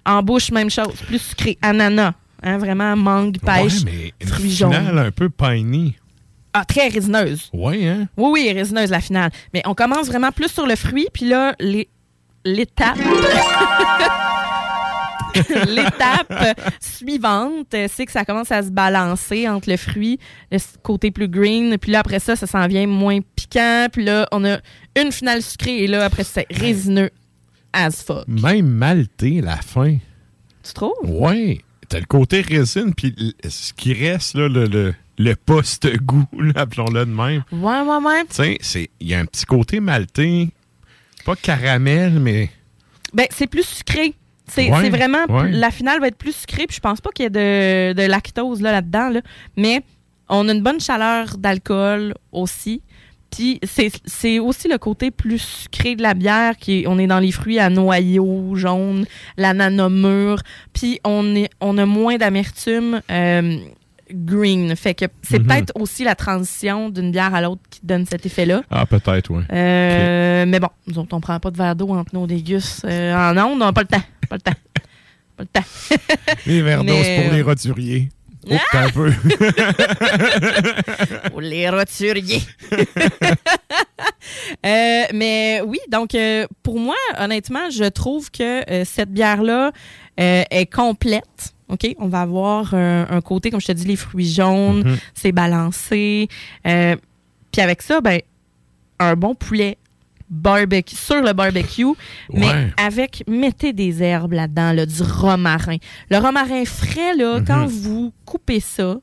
[0.05, 1.57] En bouche, même chose, plus sucré.
[1.61, 2.13] Ananas.
[2.43, 4.97] hein, vraiment mangue, pêche, Ouais, mais fruits finale jaunes.
[4.97, 5.93] un peu piney.
[6.53, 7.49] Ah, très résineuse.
[7.53, 8.07] Oui, hein?
[8.17, 9.31] Oui, oui, résineuse la finale.
[9.53, 11.55] Mais on commence vraiment plus sur le fruit, puis là,
[12.43, 12.97] l'étape.
[15.67, 20.19] L'étape suivante, c'est que ça commence à se balancer entre le fruit,
[20.51, 24.27] le côté plus green, puis là, après ça, ça s'en vient moins piquant, puis là,
[24.33, 24.57] on a
[24.99, 27.11] une finale sucrée, et là, après, c'est résineux
[27.73, 28.27] as fuck.
[28.27, 29.97] Même malté, la fin.
[30.63, 30.91] Tu trouves?
[31.03, 31.61] Oui.
[31.89, 33.13] T'as le côté résine, puis
[33.47, 37.43] ce qui reste, là, le, le, le post-goût, appelons-le de même.
[37.51, 38.21] Ouais, ouais, ouais.
[38.29, 40.47] Tu sais, c'est- il y a un petit côté maltais,
[41.25, 42.49] pas caramel, mais
[43.13, 44.13] Ben, c'est plus sucré.
[44.47, 45.25] C'est Ouais, vraiment.
[45.29, 45.51] ouais.
[45.51, 48.05] La finale va être plus sucrée, puis je pense pas qu'il y ait de, de
[48.07, 49.21] lactose là, là-dedans, là.
[49.57, 49.81] mais
[50.29, 52.81] on a une bonne chaleur d'alcool aussi.
[53.31, 57.19] Puis c'est aussi le côté plus sucré de la bière, qui est- on est dans
[57.19, 59.05] les fruits à noyaux jaunes,
[59.37, 60.41] l'ananas mûr,
[60.73, 63.57] puis on, est, on a moins d'amertume euh,
[64.13, 64.75] green.
[64.75, 65.47] Fait que c'est Mhm.
[65.47, 68.63] peut-être aussi la transition d'une bière à l'autre qui donne cet effet-là.
[68.69, 69.43] Ah, peut-être, oui.
[69.53, 73.13] Euh, Mais bon, nous autres, on prend pas de verre d'eau entre nos dégustes euh,
[73.15, 73.61] en ondes.
[73.61, 74.03] On n'a pas le temps.
[74.29, 74.51] Pas le temps.
[75.37, 75.97] Pas le temps.
[76.45, 78.09] Les verres d'eau, c'est pour les roturiers.
[78.49, 79.11] Oh, t'as un peu.
[81.29, 82.41] Pour les roturiers.
[84.65, 89.71] Euh, mais oui, donc euh, pour moi, honnêtement, je trouve que euh, cette bière-là
[90.17, 91.53] est complète.
[91.69, 91.87] OK?
[91.99, 94.97] On va avoir un côté, comme je te dis, les fruits jaunes, Mhm.
[95.15, 96.27] c'est balancé.
[96.63, 98.19] Puis avec ça, ben,
[98.99, 99.77] un bon poulet
[100.31, 101.85] barbecue, sur le barbecue,
[102.33, 102.73] mais Ouais.
[102.77, 105.75] avec, mettez des herbes là-dedans, là, du romarin.
[106.09, 107.45] Le romarin frais, là, Mhm.
[107.45, 108.95] quand vous coupez ça,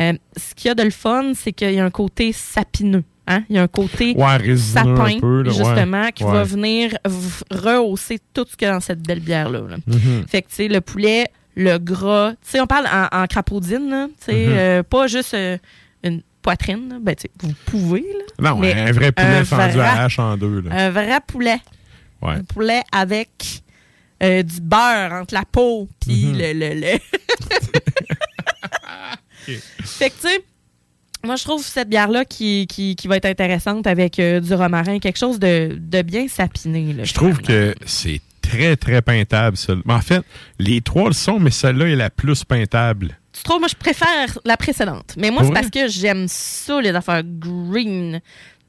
[0.00, 3.04] euh, ce qu'il y a de le fun, c'est qu'il y a un côté sapineux.
[3.26, 3.44] Hein?
[3.50, 5.56] Il y a un côté Ouais, sapin, un peu, là, ouais.
[5.56, 6.92] justement, qui va venir
[7.50, 9.60] rehausser tout ce qu'il y a dans cette belle bière-là.
[9.68, 9.76] là.
[9.86, 10.24] Mhm.
[10.28, 14.08] Fait que, tu sais, le poulet, le gras, tu sais, on parle en, en crapaudine,
[14.18, 14.52] tu sais, Mhm.
[14.56, 15.58] euh, pas juste euh,
[16.02, 18.50] une poitrine, ben, vous pouvez, là.
[18.50, 20.60] Non, Mais un vrai poulet un fendu vrai- à hache en deux.
[20.62, 20.70] Là.
[20.72, 21.58] Un vrai poulet.
[22.20, 22.34] Ouais.
[22.34, 23.62] Un poulet avec
[24.22, 26.38] euh, du beurre entre la peau puis Mhm.
[26.38, 26.52] le...
[26.52, 26.98] le, le-
[29.84, 30.44] Fait que, tu sais,
[31.24, 34.98] moi, je trouve cette bière-là qui, qui, qui va être intéressante avec euh, du romarin,
[34.98, 36.92] quelque chose de, de bien sapiné.
[36.92, 39.56] là, Je trouve que c'est très, très peintable,
[39.88, 40.22] en fait,
[40.58, 43.18] les trois le sont, mais celle-là est la plus peintable.
[43.32, 45.14] Tu trouves, moi, je préfère la précédente.
[45.16, 48.20] Mais moi, c'est parce que j'aime ça, les affaires green,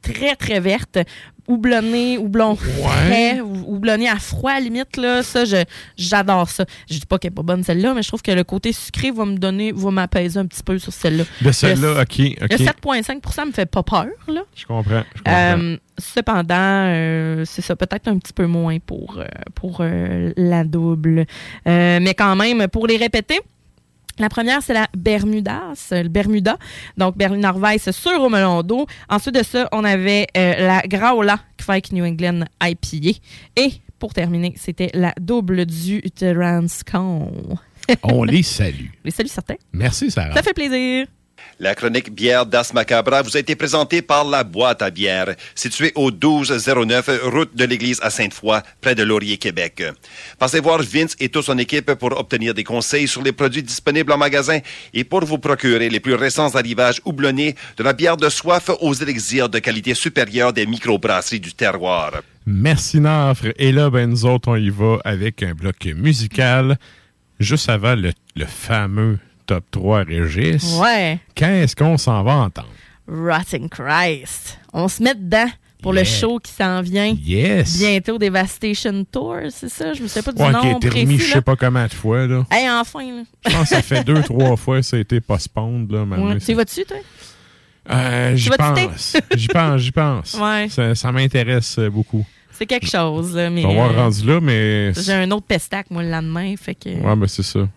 [0.01, 0.99] très, très vertes,
[1.47, 5.21] houblonnées, houblon frais, ou- houblonnées à froid, à limite, là.
[5.23, 5.65] Ça, je-
[5.97, 6.65] j'adore ça.
[6.89, 9.11] Je dis pas qu'elle est pas bonne, celle-là, mais je trouve que le côté sucré
[9.11, 11.25] va me donner, va m'apaiser un petit peu sur celle-là.
[11.41, 12.51] De celle-là, Le- OK, OK.
[12.51, 14.41] Le 7,5% me fait pas peur, là.
[14.55, 15.03] Je comprends.
[15.15, 15.33] je comprends.
[15.59, 16.55] Euh, cependant,
[16.87, 19.83] euh, c'est ça, peut-être un petit peu moins pour, euh, pour
[20.37, 21.25] la double.
[21.65, 23.41] Mais quand même, pour les répéter,
[24.19, 26.57] la première, c'est la Bermudas, le Bermuda.
[26.97, 28.85] Donc, Berliner Weiss sur au melon d'eau.
[29.09, 33.19] Ensuite de ça, on avait euh, la Graola Kvike New England IPA.
[33.55, 37.31] Et pour terminer, c'était la double du Transcon.
[38.03, 38.87] On les salue.
[39.03, 39.55] Les saluts certains.
[39.73, 40.33] Merci, Sarah.
[40.33, 41.07] Ça fait plaisir.
[41.59, 45.91] La chronique bière d'Ars Macabra vous a été présentée par La Boîte à bière, située
[45.95, 49.83] au 1209 route de l'église à Sainte-Foy, près de Laurier, Québec.
[50.39, 54.11] Passez voir Vince et toute son équipe pour obtenir des conseils sur les produits disponibles
[54.11, 54.59] en magasin
[54.93, 58.93] et pour vous procurer les plus récents arrivages houblonnés de la bière de soif aux
[58.93, 62.11] élixirs de qualité supérieure des microbrasseries du terroir.
[62.45, 63.53] Merci, Nafre.
[63.57, 66.77] Et là, ben, nous autres, on y va avec un bloc musical.
[67.39, 70.77] Juste avant le fameux top 3 Régis.
[70.81, 71.19] Ouais.
[71.35, 72.69] Qu'est-ce qu'on s'en va entendre?
[73.07, 74.59] Rotten Christ.
[74.73, 75.49] On se met dedans
[75.81, 77.13] pour le show qui s'en vient.
[77.21, 77.77] Yes.
[77.77, 79.93] Bientôt Devastation Tour, c'est ça?
[79.93, 81.33] Je me sais pas du Ouais, nom qui a été remis je là.
[81.33, 82.45] sais pas comment de fois, là.
[82.49, 83.23] Hey, enfin, là.
[83.45, 86.03] Je pense que ça fait deux, trois fois que ça a été postponed, là.
[86.03, 86.37] Ouais.
[86.39, 86.97] Tu vas-tu, toi?
[87.91, 89.17] Euh, j'y pense.
[89.35, 90.33] J'y pense, j'y pense.
[90.35, 90.67] Ouais.
[90.69, 92.25] Ça, ça m'intéresse euh, beaucoup.
[92.51, 93.65] C'est quelque chose, là, mais...
[93.65, 94.93] On va euh, rendu là, mais...
[94.93, 96.89] J'ai un autre pestac, moi, le lendemain, fait que...
[96.89, 97.67] Ouais, ben c'est ça.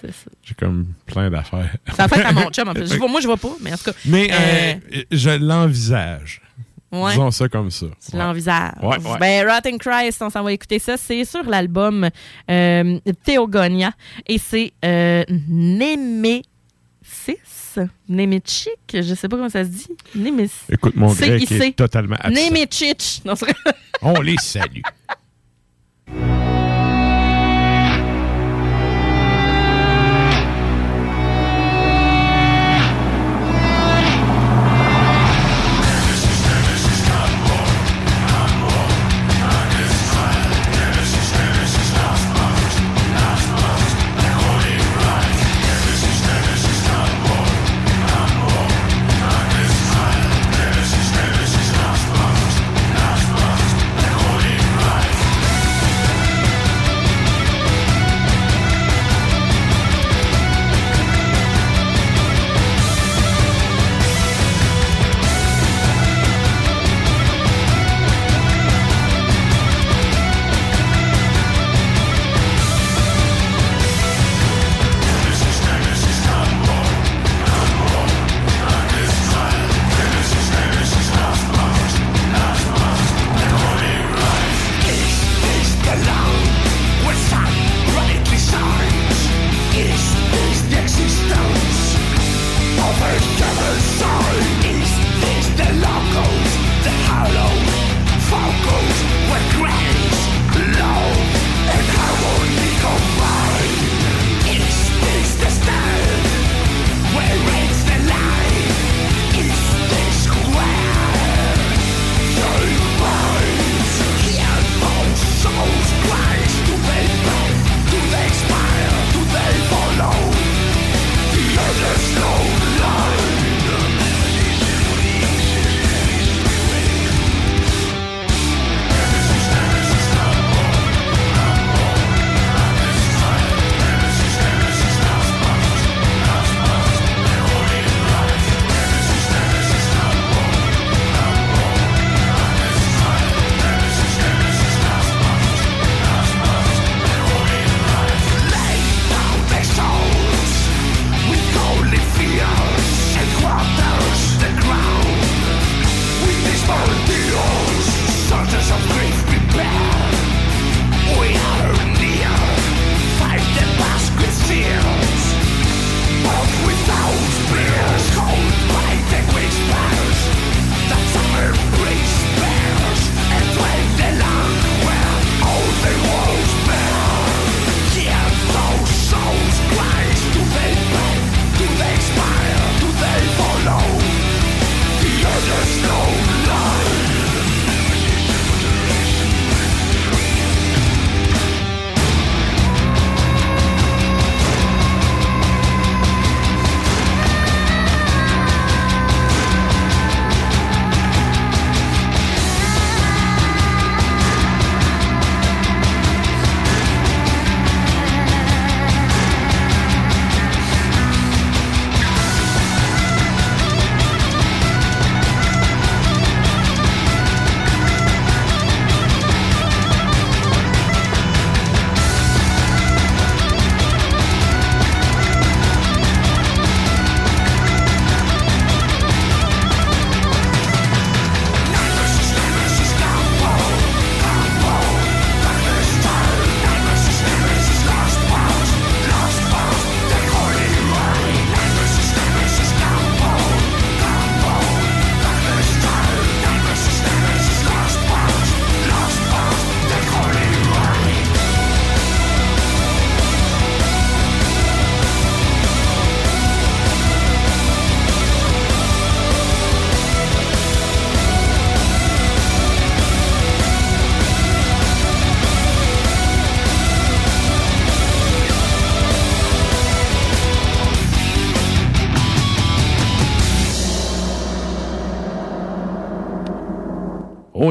[0.00, 0.30] C'est ça.
[0.42, 1.74] J'ai comme plein d'affaires.
[1.96, 2.92] Ça fait à mon chum, en plus.
[2.92, 3.92] Je vois- moi, je vois pas, mais en tout cas...
[4.04, 6.40] Mais euh, euh, je l'envisage.
[6.90, 7.10] Ouais.
[7.10, 7.86] Disons ça comme ça.
[8.08, 8.72] Tu l'envisages.
[8.82, 9.18] Ouais, ouais.
[9.18, 10.96] Ben, Rotten Christ, on s'en va écouter ça.
[10.96, 12.08] C'est sur l'album
[12.50, 13.92] euh, Théogonia
[14.26, 16.42] et c'est euh, Némésis.
[18.08, 19.88] Néméchik, je sais pas comment ça se dit.
[20.14, 20.62] Némésis.
[20.70, 22.40] Écoute, mon grec est totalement absent.
[24.02, 24.80] On les salue.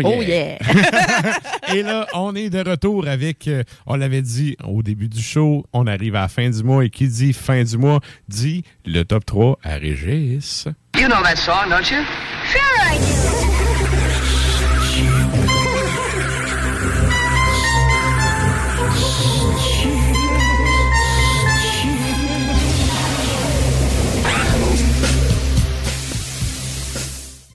[0.05, 0.57] Oh yeah.
[0.61, 1.37] Oh yeah.
[1.75, 5.65] Et là, on est de retour avec, euh, on l'avait dit au début du show,
[5.73, 9.03] on arrive à la fin du mois et qui dit fin du mois dit le
[9.03, 10.67] top 3 à Régis.
[10.97, 12.03] You know that song, don't you?
[12.51, 13.36] Sure I do.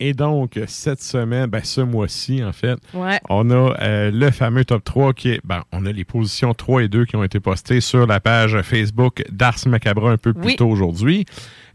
[0.04, 3.20] Et donc, cette semaine, ben, ce mois-ci, en fait, Ouais.
[3.30, 6.82] on a euh, le fameux top 3 qui est, ben, on a les positions 3
[6.82, 10.44] et 2 qui ont été postées sur la page Facebook d'Ars Macabra un peu plus
[10.48, 10.56] Oui.
[10.56, 11.24] tôt aujourd'hui.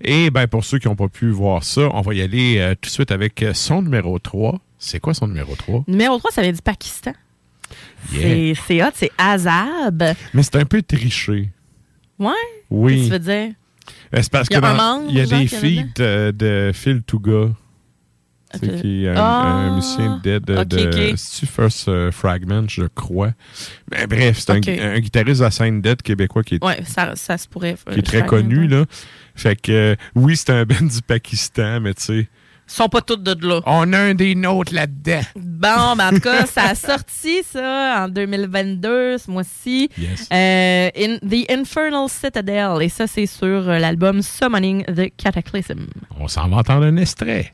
[0.01, 2.73] Et ben, pour ceux qui n'ont pas pu voir ça, on va y aller euh,
[2.75, 4.59] tout de suite avec son numéro 3.
[4.77, 5.85] C'est quoi son numéro 3?
[5.87, 7.13] Numéro 3, ça vient du Pakistan.
[8.13, 8.55] Yeah.
[8.67, 10.03] C'est- hot, c'est Azab.
[10.33, 11.49] Mais c'est un peu triché.
[12.19, 12.31] Ouais?
[12.69, 12.93] Oui.
[12.95, 13.53] Qu'est-ce que tu veux dire?
[14.13, 17.51] Euh, C'est parce Il y a dans- y des feats euh, de Phil Touga.
[18.53, 19.43] C'est qui est un, Ah.
[19.43, 23.31] un musicien de, de, Ok, de First euh, Fragment, je crois.
[23.91, 27.37] Mais bref, c'est un guitariste de la scène dead québécois qui est, Ouais, ça, ça
[27.37, 27.75] se pourrait.
[27.91, 28.67] qui est très connu.
[28.67, 28.85] là.
[29.35, 32.27] Fait que euh, oui, c'est un band du Pakistan, mais tu sais.
[32.69, 33.61] Ils sont pas tous de là.
[33.65, 35.21] On a un des nôtres là-dedans.
[35.37, 39.89] Bon, ben en tout cas, ça a sorti, ça, en 2022, ce mois-ci.
[39.97, 40.27] Yes.
[40.33, 42.81] Euh, in The Infernal Citadel.
[42.81, 45.87] Et ça, c'est sur euh, l'album Summoning the Cataclysm.
[46.19, 47.53] On s'en va entendre un extrait.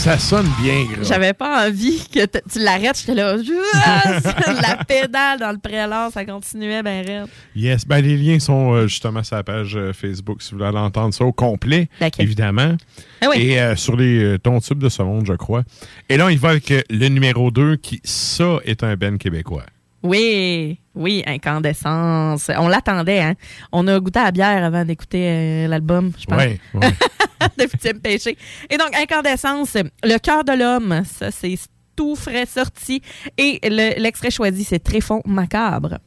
[0.00, 1.04] Ça sonne bien, gros.
[1.04, 2.98] J'avais pas envie que tu l'arrêtes.
[3.00, 3.36] J'étais là,
[4.62, 7.26] la pédale dans le prélat, ça continuait ben raide.
[7.54, 10.70] Yes, ben les liens sont euh, justement sur la page euh, Facebook si vous voulez
[10.70, 12.24] aller entendre ça au complet, Laquelle?
[12.24, 12.78] évidemment.
[13.20, 13.42] Ah oui.
[13.42, 15.64] Et euh, sur les tons tubes de ce monde, je crois.
[16.08, 19.66] Et là, il va avec le numéro 2 qui, ça, est un Ben québécois.
[20.02, 22.50] Oui, oui, incandescence.
[22.56, 23.34] On l'attendait, hein.
[23.72, 26.38] On a goûté à la bière avant d'écouter euh, l'album, je pense.
[26.38, 26.90] Ouais, ouais.
[27.92, 28.36] de Péché.
[28.70, 31.56] Et donc, Incandescence, Le cœur de l'homme, ça, c'est
[31.96, 33.02] tout frais sorti.
[33.36, 35.98] Et le- l'extrait choisi, c'est Tréfond macabre.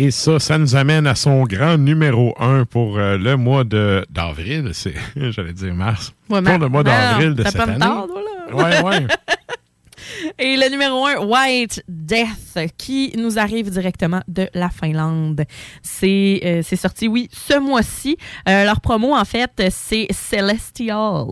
[0.00, 4.70] Et ça, ça nous amène à son grand numéro 1 pour euh, le mois d'avril.
[4.72, 6.12] C'est, j'allais dire mars.
[6.30, 7.84] Ouais, pour le mois d'avril de cette année.
[7.84, 8.82] Ouais, voilà.
[8.84, 9.06] ouais.
[10.38, 15.44] Et le numéro 1, White Death, qui nous arrive directement de la Finlande.
[15.82, 18.16] C'est euh, sorti, oui, ce mois-ci.
[18.48, 21.26] Euh, leur promo, en fait, c'est Celestial.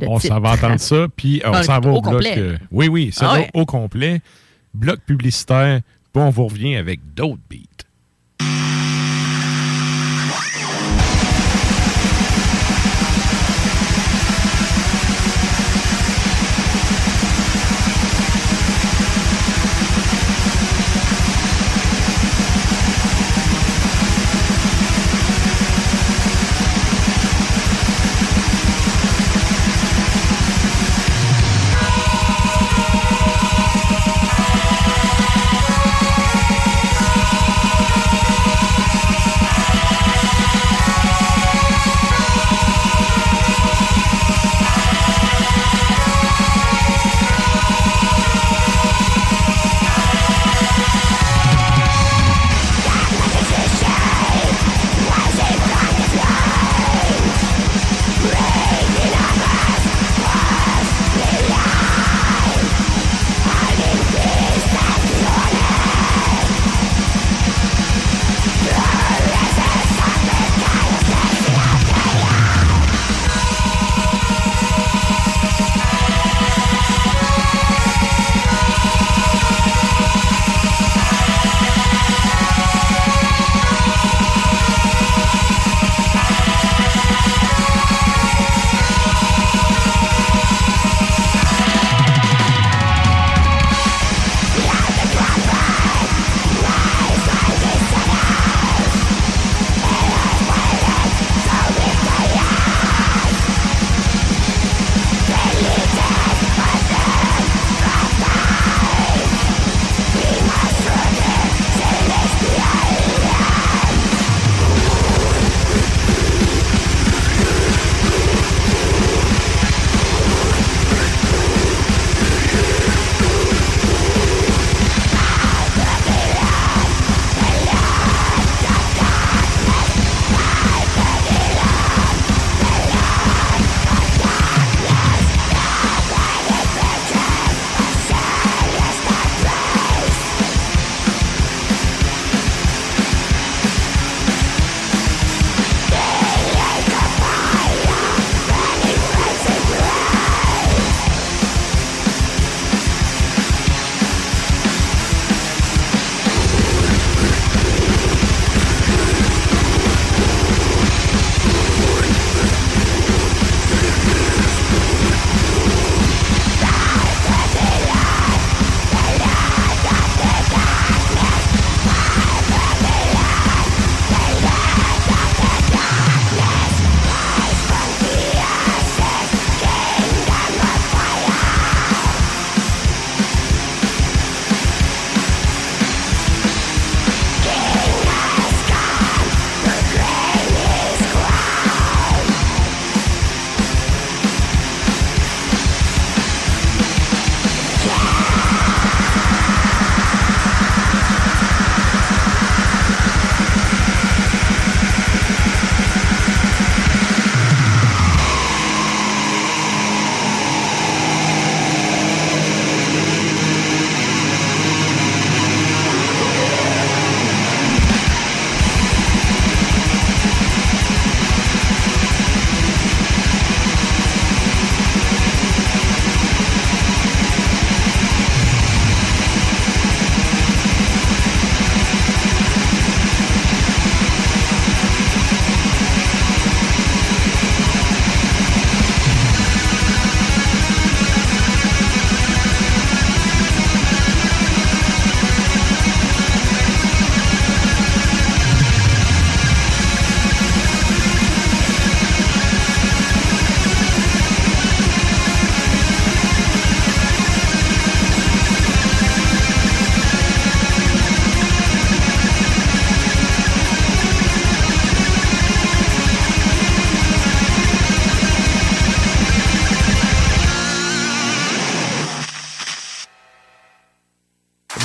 [0.00, 2.04] le on s'en va entendre ça, puis on s'en va au, bloc.
[2.04, 2.34] complet.
[2.36, 3.50] euh, oui, oui, ça Ah va ouais.
[3.54, 4.20] au complet.
[4.74, 5.80] Bloc publicitaire,
[6.16, 7.84] puis on vous revient avec d'autres beats.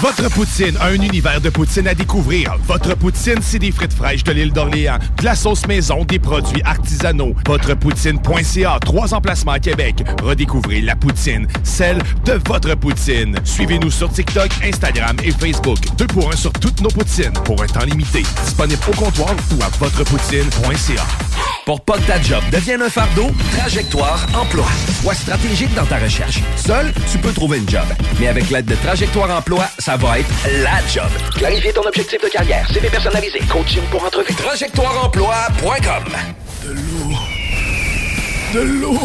[0.02, 2.56] Votre poutine, un univers de poutine à découvrir.
[2.66, 6.64] Votre poutine, c'est des frites fraîches de l'île d'Orléans, de la sauce maison, des produits
[6.64, 7.36] artisanaux.
[7.46, 10.04] Votrepoutine.ca, trois emplacements à Québec.
[10.24, 13.36] Redécouvrez la poutine, celle de votre poutine.
[13.44, 15.78] Suivez-nous sur TikTok, Instagram et Facebook.
[15.98, 18.24] Deux pour un sur toutes nos poutines, pour un temps limité.
[18.44, 21.06] Disponible au comptoir ou à votrepoutine.ca.
[21.66, 24.66] Pour pas que ta job devienne un fardeau, Trajectoire Emploi.
[25.02, 26.40] Sois stratégique dans ta recherche.
[26.56, 27.86] Seul, tu peux trouver une job.
[28.20, 30.30] Mais avec l'aide de Trajectoire Emploi, ça va être
[30.64, 31.10] la job.
[31.36, 34.34] Clarifier ton objectif de carrière, CV personnalisé, coaching pour entrevue.
[34.34, 36.04] TrajectoireEmploi.com
[36.64, 37.18] De l'eau.
[38.54, 39.00] De l'eau.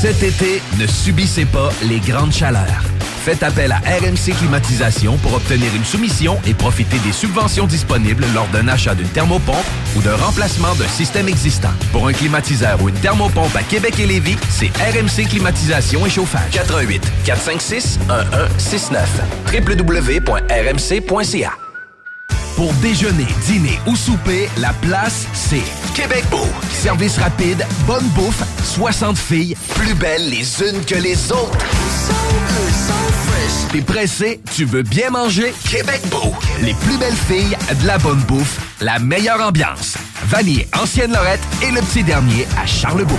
[0.00, 2.93] Cet été, ne subissez pas les grandes chaleurs.
[3.24, 8.46] Faites appel à RMC Climatisation pour obtenir une soumission et profiter des subventions disponibles lors
[8.48, 9.64] d'un achat d'une thermopompe
[9.96, 11.70] ou d'un remplacement d'un système existant.
[11.90, 16.50] Pour un climatiseur ou une thermopompe à Québec et Lévis, c'est RMC Climatisation et Chauffage.
[16.52, 19.08] 88 456 1169
[19.54, 21.52] www.rmc.ca
[22.56, 25.64] Pour déjeuner, dîner ou souper, la place, c'est
[25.94, 26.46] Québec Beau.
[26.70, 31.56] Service rapide, bonne bouffe, 60 filles, plus belles les unes que les autres.
[33.72, 35.52] T'es pressé, tu veux bien manger?
[35.68, 36.32] Québec Beau.
[36.62, 39.96] Les plus belles filles, de la bonne bouffe, la meilleure ambiance.
[40.26, 43.18] Vanier, Ancienne Lorette et le petit dernier à Charlebourg.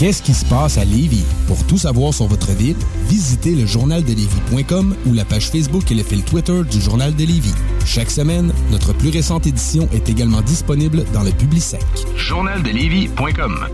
[0.00, 1.26] Qu'est-ce qui se passe à Lévis?
[1.46, 6.02] Pour tout savoir sur votre ville, visitez le journaldelévis.com ou la page Facebook et le
[6.02, 7.52] fil Twitter du Journal de Lévis.
[7.84, 11.84] Chaque semaine, notre plus récente édition est également disponible dans le Publisec.
[12.16, 13.66] Journaldelévis.com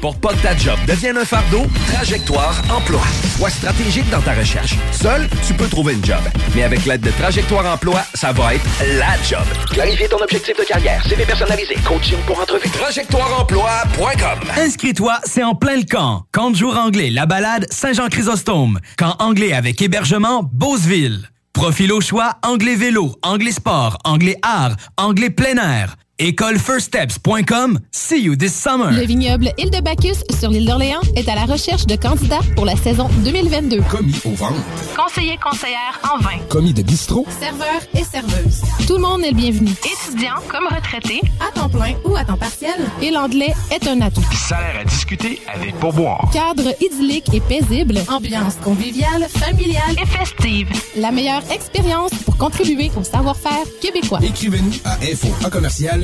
[0.00, 3.02] Pour pas que ta job devienne un fardeau, Trajectoire Emploi.
[3.36, 4.76] Sois stratégique dans ta recherche.
[4.90, 6.22] Seul, tu peux trouver une job.
[6.54, 8.64] Mais avec l'aide de Trajectoire Emploi, ça va être
[8.96, 9.44] la job.
[9.70, 12.70] Clarifier ton objectif de carrière, CV personnalisé, coaching pour entrevue.
[12.70, 16.26] TrajectoireEmploi.com Inscris-toi, c'est en plein le camp?
[16.32, 18.78] Camp de jour anglais, la balade, Saint-Jean-Chrysostome.
[18.96, 21.30] Camp anglais avec hébergement, Beauceville.
[21.52, 25.96] Profil au choix, anglais vélo, anglais sport, anglais art, anglais plein air.
[26.20, 27.80] Écolefirststeps.com.
[27.90, 28.92] See you this summer.
[28.92, 32.64] Le vignoble Île de Bacchus sur l'île d'Orléans est à la recherche de candidats pour
[32.64, 33.80] la saison 2022.
[33.90, 34.54] Commis au ventre.
[34.96, 36.38] Conseiller conseillère en vin.
[36.48, 37.26] Commis de bistrot.
[37.40, 38.62] Serveur et serveuse.
[38.86, 39.70] Tout le monde est le bienvenu.
[39.70, 42.76] Étudiant comme retraité, à temps plein ou à temps partiel.
[43.02, 44.22] Et l'anglais est un atout.
[44.32, 46.30] Salaire à discuter avec pourboire.
[46.32, 47.98] Cadre idyllique et paisible.
[48.08, 50.68] Ambiance conviviale, familiale et festive.
[50.96, 54.20] La meilleure expérience pour contribuer au savoir-faire québécois.
[54.22, 56.03] Écrivez-nous à info à commercial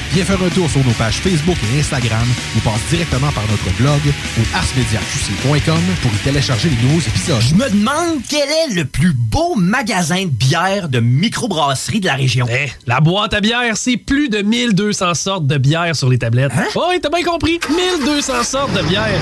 [0.13, 3.69] Viens faire un tour sur nos pages Facebook et Instagram ou passe directement par notre
[3.77, 4.01] blog
[4.37, 7.41] au arsmediaqc.com pour y télécharger les nouveaux épisodes.
[7.41, 12.15] Je me demande quel est le plus beau magasin de bière de microbrasserie de la
[12.15, 12.45] région.
[12.51, 16.51] Eh, la boîte à bière, c'est plus de 1200 sortes de bière sur les tablettes.
[16.57, 16.65] Hein?
[16.75, 17.61] Oh, oui, t'as bien compris.
[17.69, 19.21] 1200 sortes de bière.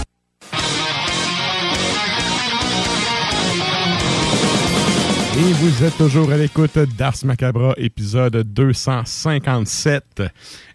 [5.41, 10.21] Et vous êtes toujours à l'écoute d'Ars Macabra, épisode 257.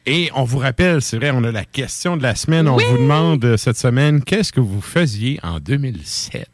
[0.06, 2.66] Et on vous rappelle, c'est vrai, on a la question de la semaine.
[2.66, 6.48] On vous demande cette semaine, qu'est-ce que vous faisiez en 2007?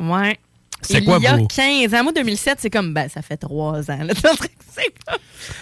[0.00, 0.38] Ouais.
[0.82, 2.04] C'est Il quoi y a vos- 15 ans.
[2.04, 4.02] Moi, 2007, c'est comme, ben, ça fait 3 ans.
[4.04, 4.14] là.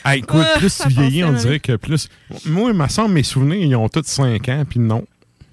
[0.05, 2.09] Ah, écoute, Ah, plus tu vieillis, on dirait que plus...
[2.45, 5.05] Moi, il me semble, mes souvenirs, ils ont tous 5 ans, puis non.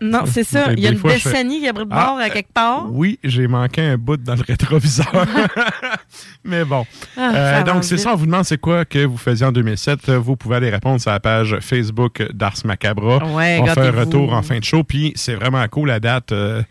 [0.09, 0.71] Non, c'est ça.
[0.73, 2.87] Il y a une je décennie qui a pris de Ah, bord à quelque part.
[2.91, 5.11] Oui, j'ai manqué un bout dans le rétroviseur.
[6.43, 6.85] Mais bon.
[7.17, 8.13] Ah, Euh, donc, c'est ça.
[8.13, 10.09] On vous demande c'est quoi que vous faisiez en 2007.
[10.09, 13.17] Euh, Vous pouvez aller répondre sur la page Facebook d'Ars Macabra.
[13.33, 14.83] Ouais, on fait un retour en fin de show.
[14.83, 16.31] Puis, c'est vraiment cool la date.
[16.31, 16.61] Euh,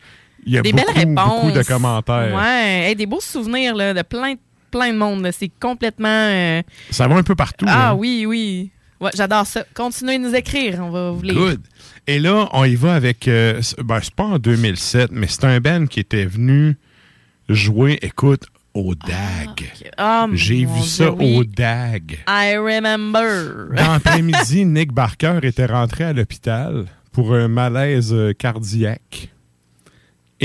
[0.47, 1.43] Il y a Des beaucoup, belles réponses.
[1.45, 2.35] beaucoup de commentaires.
[2.35, 2.89] Ouais.
[2.91, 4.35] Hey, des beaux souvenirs là, de plein,
[4.71, 5.29] plein de monde.
[5.33, 6.09] C'est complètement.
[6.09, 7.65] euh, Ça va un peu partout.
[7.69, 7.95] Ah hein?
[7.95, 8.71] oui, oui.
[9.01, 9.65] Ouais, j'adore ça.
[9.75, 10.79] Continuez de nous écrire.
[10.81, 11.35] On va vous lire.
[11.35, 11.61] Good.
[12.07, 13.29] Et là, on y va avec.
[13.29, 16.77] euh, ben, c'est pas en 2007, mais c'est un band qui était venu
[17.49, 18.45] jouer, écoute,
[18.75, 19.73] au DAG.
[19.97, 21.37] Ah, J'ai vu ça oui.
[21.39, 22.19] au DAG.
[22.29, 23.75] I remember.
[23.77, 29.31] Dans l'après-midi, Nick Barker était rentré à l'hôpital pour un malaise euh, cardiaque.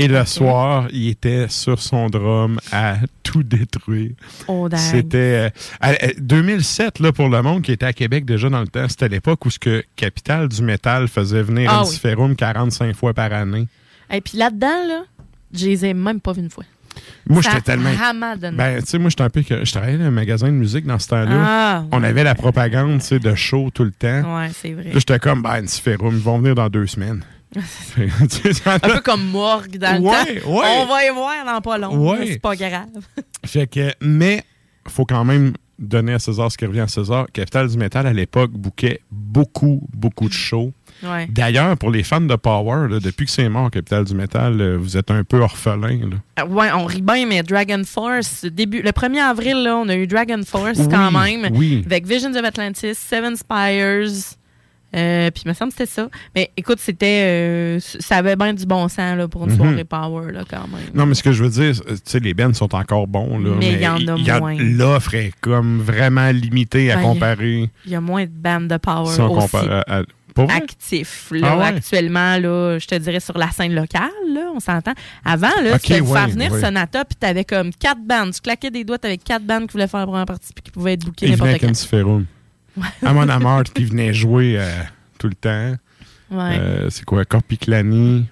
[0.04, 4.12] Et le soir, il était sur son drum à tout détruire.
[4.48, 4.78] DAG.
[4.80, 8.60] C'était euh, à- à- 2007 là pour le monde qui était à Québec déjà dans
[8.60, 8.88] le temps.
[8.88, 11.88] C'était l'époque où ce que Capital du métal faisait venir Ah un oui.
[11.88, 13.66] Antiferum 45 fois par année.
[14.12, 15.02] Et puis là-dedans, là,
[15.54, 16.64] je les ai même pas vus une fois.
[17.28, 17.90] Moi, j'étais tellement.
[18.56, 19.42] Ben, tu sais, moi, j'étais un peu.
[19.42, 21.44] que- Je travaillais dans un magasin de musique dans ce temps-là.
[21.46, 24.36] Ah, On avait la propagande, tu sais, de show tout le temps.
[24.38, 24.84] Ouais, c'est vrai.
[24.84, 27.22] Là, j'étais comme, ben, ils vont venir dans deux semaines.
[28.66, 30.50] Un peu comme morgue dans le temps.
[30.50, 30.66] ouais.
[30.78, 32.10] On va y voir dans pas long.
[32.10, 32.26] Ouais.
[32.26, 32.86] C'est pas grave.
[33.46, 34.42] Fait que, mais,
[34.88, 37.26] faut quand même donner à César ce qui revient à César.
[37.32, 40.72] Capital du métal, à l'époque, bouquait beaucoup, beaucoup de shows.
[41.30, 44.76] D'ailleurs, pour les fans de Power, là, depuis que c'est mort, Capital du métal, euh,
[44.76, 45.98] vous êtes un peu orphelin.
[46.10, 46.44] là.
[46.44, 49.96] Euh, Ouais, on rit bien, mais Dragon Force, début, le 1er avril, là, on a
[49.96, 51.48] eu Dragon Force Oui, quand même.
[51.54, 51.82] oui.
[51.86, 54.36] Avec Visions of Atlantis, Seven Spires.
[54.94, 56.08] Euh, puis il me semble que c'était ça.
[56.34, 57.22] Mais écoute, c'était.
[57.24, 59.56] euh, ça avait bien du bon sens là, pour une Mhm.
[59.56, 60.80] soirée Power, là, quand même.
[60.94, 63.38] Non, mais ce que je veux dire, tu sais, les bands sont encore bons.
[63.38, 64.56] Là, Mais il y en a moins.
[64.58, 67.70] L'offre est comme vraiment limitée à Ben, comparer.
[67.86, 70.02] Il y a moins de bandes de Power si on aussi compare à- à-.
[70.36, 70.46] Là,
[71.42, 71.64] Ah ouais?
[71.64, 74.92] Actuellement, là, je te dirais sur la scène locale, là, on s'entend.
[75.24, 76.60] Avant, là, Ok, tu pouvais ouais, faire venir ouais.
[76.60, 78.32] Sonata, puis t'avais comme quatre bandes.
[78.32, 80.70] Tu claquais des doigts, t'avais quatre bandes qui voulaient faire la première partie, puis qui
[80.70, 82.22] pouvaient être bookées n'importe avec quand.
[83.04, 84.68] Amon Amart qui venait jouer euh,
[85.18, 85.74] tout le temps.
[86.30, 86.58] Ouais.
[86.58, 87.24] Euh, c'est quoi?
[87.24, 88.26] Corpiclani.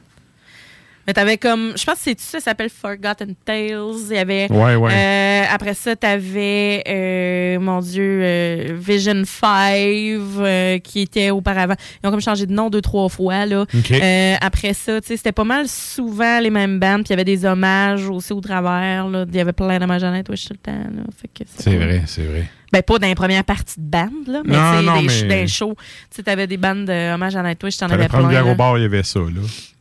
[1.07, 3.70] Mais t'avais comme, je pense que c'est ça, ça s'appelle Forgotten Tales.
[4.11, 4.47] Il y avait.
[4.53, 4.93] Ouais, ouais.
[4.93, 11.76] euh, après ça, t'avais, euh, mon Dieu, euh, Vision 5, euh, qui était auparavant.
[12.05, 13.62] Ils ont comme changé de nom deux, trois fois, là.
[13.62, 13.91] OK.
[13.91, 17.05] Euh, après ça, tu sais, c'était pas mal souvent les mêmes bandes.
[17.05, 19.24] Puis il y avait des hommages aussi au travers, là.
[19.26, 21.03] Il y avait plein d'hommages à Nightwish tout le temps, là.
[21.18, 22.51] Fait que C'est vrai, c'est vrai.
[22.72, 24.42] Ben, pas dans les premières parties de bande, là.
[24.44, 25.74] Mais Non, non, des, mais- des shows.
[26.10, 28.30] Tu sais, t'avais des bandes de hommages à Nightwish, t'en avais plein.
[28.30, 28.44] là.
[28.44, 29.40] au bar, il y avait ça, là.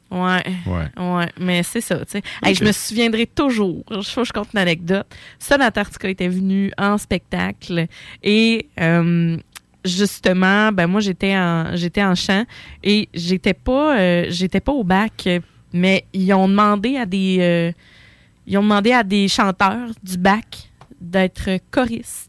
[0.09, 0.43] Ouais.
[0.65, 1.03] Ouais.
[1.03, 2.21] Ouais, mais c'est ça, tu sais.
[2.41, 5.05] Hey, je me souviendrai toujours, je faut que je compte une anecdote.
[5.37, 7.87] Sonata Arctica était venu en spectacle
[8.23, 9.35] et euh,
[9.83, 12.45] justement, ben moi j'étais en j'étais en chant
[12.85, 15.27] et j'étais pas euh, j'étais pas au bac,
[15.73, 17.71] mais ils ont demandé à des euh,
[18.45, 20.69] ils ont demandé à des chanteurs du bac
[21.01, 22.26] d'être choristes.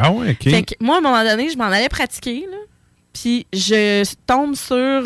[0.00, 0.44] Ah ouais, OK.
[0.50, 2.56] Fait que moi, à un moment donné, je m'en allais pratiquer, là.
[3.12, 5.02] Puis je tombe sur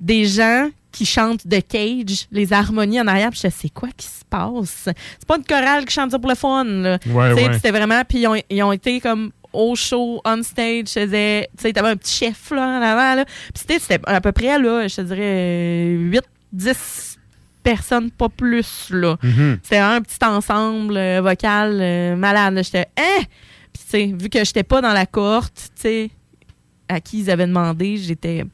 [0.00, 3.30] des gens qui chantent de Cage, les harmonies en arrière.
[3.30, 4.84] Puis je sais, c'est quoi qui se passe?
[5.18, 6.98] C'est pas une chorale qui chante ça pour le fun, là.
[7.06, 7.54] Ouais, ouais.
[7.54, 8.02] C'était vraiment...
[8.08, 11.72] Puis ils ont, ils ont été comme au show, on stage, je faisais, tu sais,
[11.72, 13.24] t'avais un petit chef, là, en avant, là.
[13.24, 16.20] Puis c'était- c'était à peu près, là, je te dirais, 8,
[16.52, 17.18] 10
[17.62, 19.16] personnes, pas plus, là.
[19.22, 19.58] Mhm.
[19.62, 22.60] C'était un petit ensemble euh, vocal euh, malade.
[22.62, 23.20] J'étais, hein?
[23.20, 23.26] Sais,
[23.96, 26.10] vu que j'étais pas dans la cohorte, tu sais,
[26.88, 28.44] à qui ils avaient demandé, j'étais,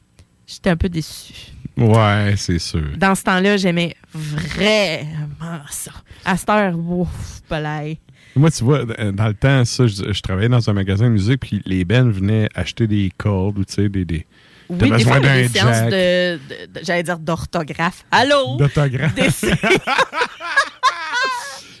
[0.47, 1.33] j'étais un peu déçue.
[1.77, 2.83] Ouais, c'est sûr.
[2.97, 5.91] Dans ce temps-là, j'aimais vraiment ça.
[6.23, 7.97] À cette heure, ouf, palais.
[8.35, 11.11] Moi, tu vois, d- dans le temps, ça, je, je travaillais dans un magasin de
[11.11, 14.03] musique, puis les bands venaient acheter des cordes ou, tu sais, des...
[14.05, 14.25] des
[14.69, 18.05] Oui, des fois, des séances de, de- de- j'allais dire d'orthographe.
[18.11, 18.57] Allô?
[18.57, 19.13] D'autographe.
[19.15, 19.29] Des-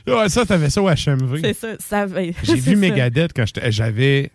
[0.07, 1.39] Ouais, ça, t'avais ça au HMV.
[1.41, 1.67] C'est ça.
[1.79, 2.05] ça
[2.43, 2.75] J'ai vu.
[2.77, 4.31] Megadeth quand j'étais- j'avais,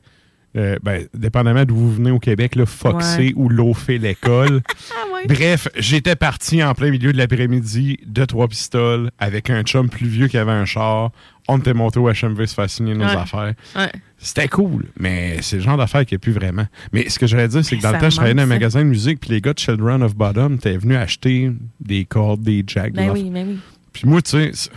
[0.56, 3.32] euh, ben, dépendamment d'où vous venez au Québec, là, Foxé Ouais.
[3.36, 4.62] ou Loffé l'école.
[4.92, 5.26] Ah ouais.
[5.26, 10.08] Bref, j'étais parti en plein milieu de l'après-midi de trois pistoles avec un chum plus
[10.08, 11.10] vieux qui avait un char.
[11.46, 13.16] On était monté au HMV se faire signer nos Ouais.
[13.16, 13.54] affaires.
[14.18, 16.66] C'était cool, mais c'est le genre d'affaires qu'il n'y a plus vraiment.
[16.92, 18.80] Mais ce que j'allais dire, c'est que dans le temps, je travaillais dans un magasin
[18.80, 21.50] de musique, puis les gars de Children of Bottom étaient venus acheter
[21.80, 22.92] des cordes, des jacks.
[22.92, 23.58] Ben oui, ben oui.
[23.92, 24.70] Puis moi, tu sais,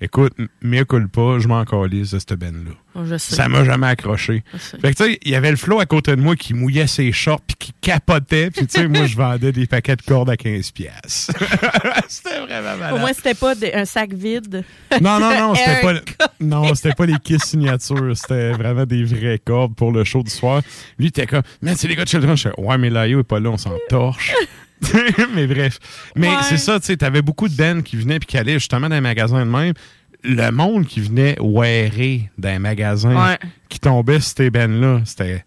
[0.00, 0.32] écoute,
[0.62, 2.72] mea culpa, je m'en calisse de cette benne-là.
[2.96, 3.18] Oh.
[3.18, 4.42] Ça m'a jamais accroché.
[4.56, 6.88] Fait que, tu sais, il y avait le flot à côté de moi qui mouillait
[6.88, 8.50] ses shorts puis qui capotait.
[8.50, 11.32] Puis, tu sais, moi, je vendais des paquets de cordes à 15 piastres.
[12.08, 12.94] c'était vraiment malade.
[12.94, 14.64] Au moins, c'était pas un sac vide.
[15.00, 15.94] Non, non, non, c'était pas,
[16.40, 18.16] non, c'était pas les Kiss signatures.
[18.16, 20.62] C'était vraiment des vraies cordes pour le show du soir.
[20.98, 22.36] Lui, il était comme, man, c'est les gars de Children.
[22.36, 24.34] Je ouais, mais Laio est pas là, on s'en torche.
[25.34, 25.78] mais bref.
[26.16, 26.42] Mais Ouais.
[26.48, 28.94] c'est ça, tu sais, t'avais beaucoup de bands qui venaient puis qui allaient justement dans
[28.94, 29.74] les magasins de même.
[30.22, 33.38] Le monde qui venait wearer dans les magasins, Ouais.
[33.68, 35.44] qui tombait sur ces bands-là, c'était.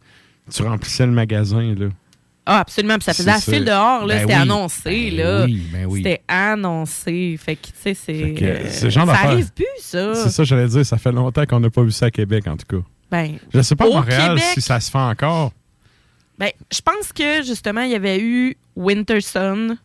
[0.51, 1.87] Tu remplissais le magasin, là.
[2.45, 2.95] Ah, absolument.
[2.95, 4.15] Puis ça faisait la file dehors, là.
[4.15, 4.41] Ben c'était oui.
[4.41, 5.45] annoncé, Ben là.
[5.45, 6.01] oui, ben oui.
[6.03, 7.39] C'était annoncé.
[7.43, 8.35] Fait que, tu sais, c'est.
[8.41, 10.13] Euh, genre ça arrive plus, ça.
[10.15, 12.57] C'est ça, j'allais dire, ça fait longtemps qu'on n'a pas vu ça à Québec, en
[12.57, 12.85] tout cas.
[13.09, 15.51] Ben, Je sais pas à Montréal Québec, si ça se fait encore.
[16.43, 19.77] Ben, je pense que justement, il y avait eu Winterson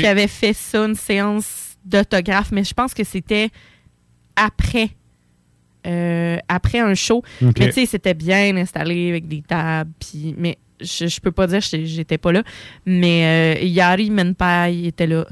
[0.00, 3.50] qui avait fait ça, une séance d'autographe, mais je pense que c'était
[4.36, 4.90] après.
[5.86, 7.22] euh, après un show.
[7.40, 9.90] Mais tu sais, c'était bien installé avec des tables.
[9.98, 12.42] Puis, mais je, je peux pas dire, j'étais j'étais pas là.
[12.86, 15.26] Mais euh, Yari Menpai était là.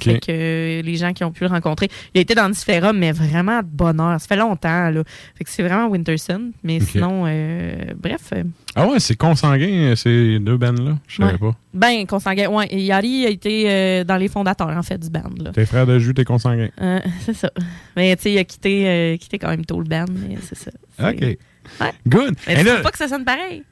[0.00, 1.88] Fait que euh, les gens qui ont pu le rencontrer.
[2.14, 4.20] Il a été dans différents, mais vraiment de bonheur.
[4.20, 5.02] Ça fait longtemps, là.
[5.36, 6.50] Fait que c'est vraiment Winterson.
[6.64, 8.30] Mais sinon, euh, bref.
[8.34, 8.42] euh,
[8.74, 10.96] Ah ouais, c'est consanguin, ces deux bands-là.
[11.06, 11.38] Je savais Ouais.
[11.38, 11.54] pas.
[11.74, 12.48] Ben, consanguin.
[12.48, 15.30] Ouais, et Yari a été euh, dans les fondateurs, en fait, du band.
[15.38, 15.52] Là.
[15.52, 16.68] Tes frères de jus, t'es consanguin.
[16.80, 17.50] Euh, c'est ça.
[17.96, 20.56] Mais, tu sais, il a quitté, euh, quitté quand même tôt le band, mais c'est
[20.58, 20.70] ça.
[21.10, 21.20] OK.
[21.20, 21.92] Ouais.
[22.08, 22.34] Good.
[22.46, 23.62] Mais Et tu là, pas que ça sonne pareil?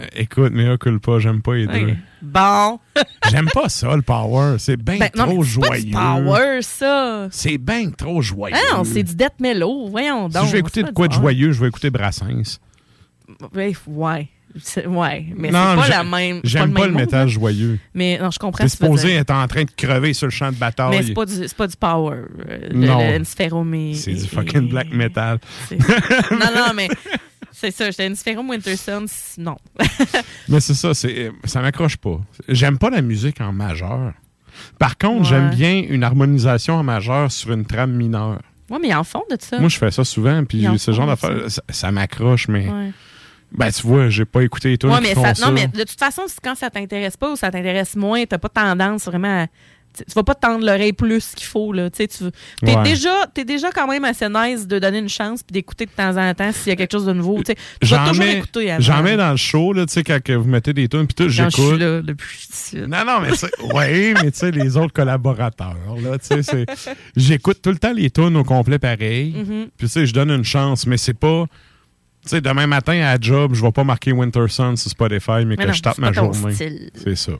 [0.00, 1.94] Euh, écoute, mais coule pas, j'aime pas les deux.
[2.22, 2.78] Bon.
[3.30, 4.56] J'aime pas ça, le power.
[4.58, 5.92] C'est bien Ben, non, trop mais c'est pas du joyeux.
[5.92, 7.28] power, ça.
[7.30, 8.56] C'est bien trop joyeux.
[8.58, 9.88] Ah non, c'est du death mellow.
[9.88, 10.42] Voyons donc.
[10.42, 12.58] si je vais écouter de quoi de joyeux, je vais écouter Brassens.
[13.54, 14.28] Ouais, ouais.
[14.86, 16.40] Ouais, mais Non, c'est pas la même.
[16.42, 17.78] J'aime pas, le métal joyeux.
[17.94, 20.56] Mais non, je comprends T'es supposé être en train de crever sur le champ de
[20.56, 20.90] bataille.
[20.90, 22.16] Mais c'est pas, du- c'est pas du power.
[22.48, 23.24] euh, Non.
[23.26, 25.38] C'est du fucking black metal.
[25.70, 26.88] non, non, mais
[27.60, 27.90] c'est ça.
[27.90, 29.56] J'étais Nsphérome Winterson, c- non.
[30.48, 32.20] Mais c'est ça, c'est ça m'accroche pas.
[32.48, 34.12] J'aime pas la musique en majeur.
[34.78, 35.24] Par contre, Ouais.
[35.28, 38.40] j'aime bien une harmonisation en majeur sur une trame mineure.
[38.70, 39.58] Ouais, mais en fond de ça.
[39.60, 42.92] Moi, je fais ça souvent, puis ce genre d'affaires, ça, ça m'accroche, mais Ouais.
[43.52, 45.46] ben tu vois, j'ai pas écouté les Ouais, mais ça, ça.
[45.46, 48.48] non, mais de toute façon, quand ça t'intéresse pas ou ça t'intéresse moins, t'as pas
[48.50, 49.46] tendance vraiment à.
[50.06, 51.72] Tu vas pas te tendre l'oreille plus qu'il faut.
[51.72, 51.90] Là.
[51.90, 52.24] Tu sais, tu
[52.66, 52.82] es, Ouais.
[52.82, 56.16] déjà, t'es déjà quand même assez nice de donner une chance puis d'écouter de temps
[56.16, 57.42] en temps s'il y a quelque chose de nouveau.
[57.42, 57.54] Tu
[57.86, 58.80] vas toujours mets, écouter avant.
[58.82, 61.14] j'en mets dans le show, là, tu sais, quand que vous mettez des tunes, puis
[61.14, 61.78] tout, j'écoute.
[61.78, 62.48] là depuis.
[62.74, 63.28] Non, non, mais.
[63.74, 66.66] Oui, mais tu sais, les autres collaborateurs, là, tu sais, c'est.
[67.16, 69.34] J'écoute tout le temps les tunes au complet pareil.
[69.36, 69.68] Mhm.
[69.76, 71.46] Puis, tu sais, je donne une chance, mais c'est pas.
[72.28, 75.46] Tu sais, demain matin à job, je vais pas marquer Winter Sun sur Spotify, mais,
[75.46, 76.52] Mais que non, je tape ma journée.
[76.94, 77.32] C'est ça.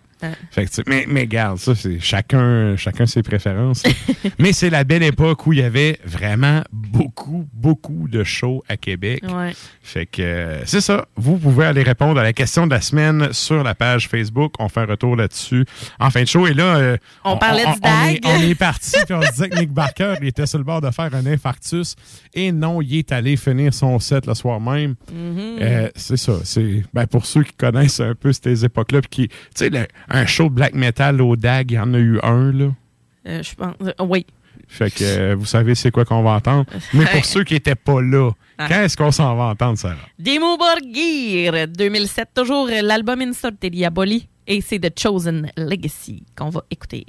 [0.50, 3.84] Fait que, mais, mais garde, ça, c'est chacun, chacun ses préférences.
[4.38, 8.76] mais c'est la belle époque où il y avait vraiment beaucoup, beaucoup de shows à
[8.76, 9.22] Québec.
[9.28, 9.52] Ouais.
[9.82, 11.06] Fait que euh, c'est ça.
[11.16, 14.54] Vous pouvez aller répondre à la question de la semaine sur la page Facebook.
[14.58, 15.64] On fait un retour là-dessus
[16.00, 16.46] en fin de show.
[16.46, 19.48] Et là, euh, On parlait du on est, on est parti puis on se disait
[19.50, 21.94] que Nick Barker il était sur le bord de faire un infarctus.
[22.34, 24.77] Et non, il est allé finir son set le soir même.
[24.86, 25.58] Mhm.
[25.60, 26.34] Euh, c'est ça.
[26.44, 30.44] C'est ben, pour ceux qui connaissent un peu ces époques-là, qui, tu sais, un show
[30.44, 32.70] de black metal au DAG, il y en a eu un là.
[33.26, 33.74] Euh, je pense.
[33.82, 34.24] euh, oui.
[34.70, 36.66] Fait que vous savez c'est quoi qu'on va entendre.
[36.92, 38.66] Mais pour ceux qui étaient pas là, Ah.
[38.68, 39.94] quand est-ce qu'on s'en va entendre ça?
[40.18, 44.28] Dimo Borgir, 2007, toujours l'album In Sorte Diaboli.
[44.46, 47.04] Et c'est The Chosen Legacy qu'on va écouter.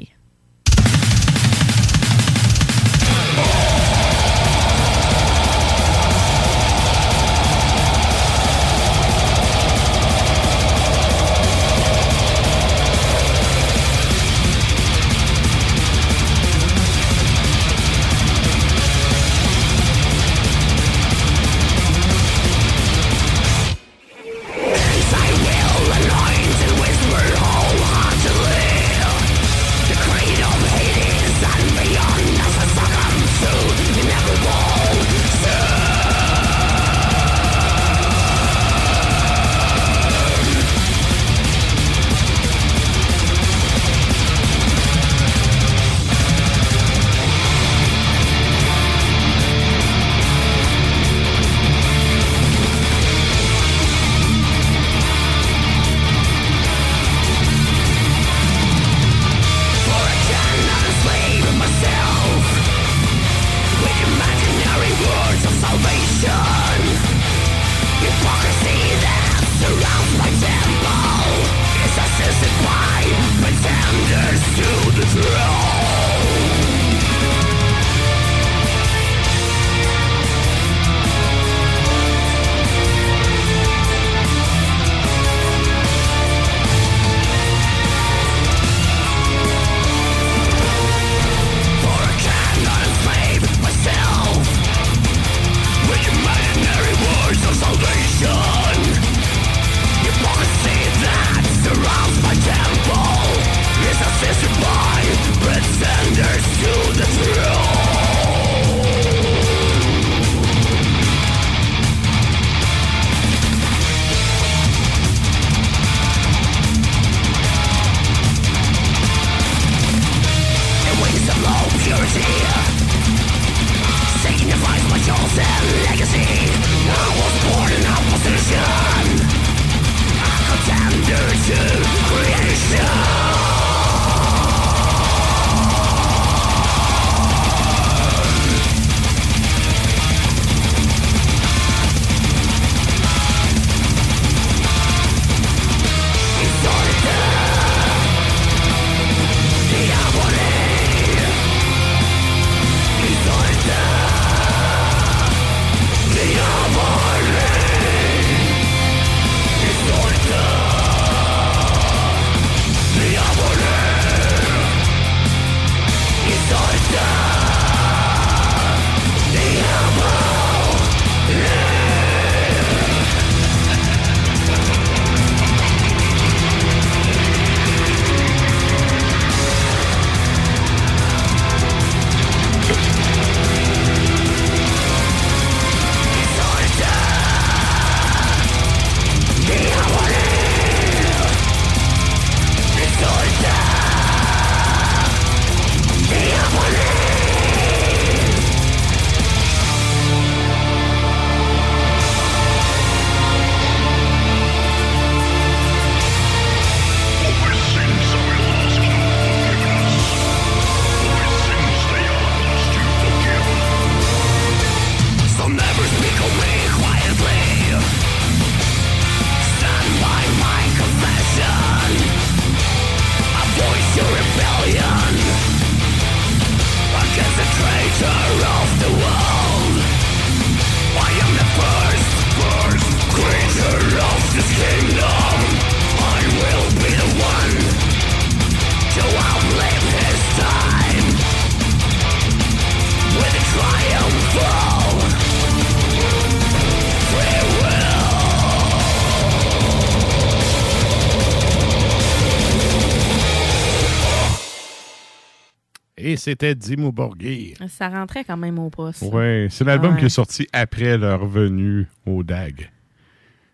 [256.11, 257.57] Et c'était Dimmu Borgir.
[257.67, 259.03] Ça rentrait quand même au poste.
[259.03, 259.99] Ouais, c'est l'album Ouais.
[259.99, 262.71] qui est sorti après leur venue au DAG.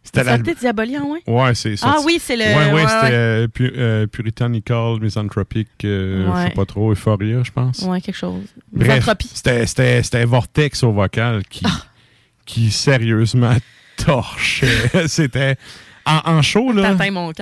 [0.04, 0.54] C'était l'album.
[0.54, 1.18] Diabolian?
[1.28, 1.96] Ouais, c'est sorti.
[2.00, 6.48] Ah oui, c'est le- Ouais, ouais, ouais, c'était euh, pu- euh, Puritanical, Misanthropic, euh, je
[6.48, 7.82] sais pas trop, Euphoria, je pense.
[7.82, 8.44] Ouais, quelque chose.
[8.72, 9.30] Misanthropie.
[9.34, 11.82] c'était Vortex au vocal qui, Ah.
[12.46, 13.56] qui sérieusement
[13.98, 15.08] torchait.
[15.08, 15.58] c'était.
[16.06, 16.96] En, en show, là.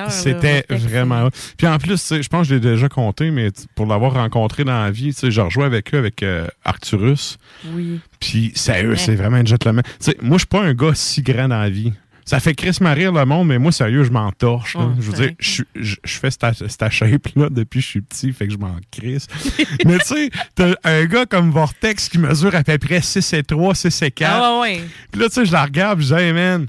[0.09, 1.29] C'était vraiment.
[1.57, 4.81] Puis en plus, je pense que je l'ai déjà compté, mais pour l'avoir rencontré dans
[4.81, 7.37] la vie, tu sais, j'ai rejoué avec eux, avec euh, Arcturus.
[7.73, 7.99] Oui.
[8.19, 9.83] Puis sérieux, c'est vraiment un gentleman.
[9.83, 11.91] Tu sais, moi, je suis pas un gars si grand dans la vie.
[12.25, 14.75] Ça fait Chris rire le monde, mais moi, sérieux, je m'en torche.
[14.75, 18.01] Ouais, je veux dire, je, je, je fais cette, cette shape-là depuis que je suis
[18.01, 19.27] petit, fait que je m'en crisse.
[19.85, 23.43] mais tu sais, t'as un gars comme Vortex qui mesure à peu près 6 et
[23.43, 24.31] 3, 6 et 4.
[24.33, 24.83] Ah ouais, ouais.
[25.11, 26.67] Puis là, tu sais, je la regarde, je dis, hey man,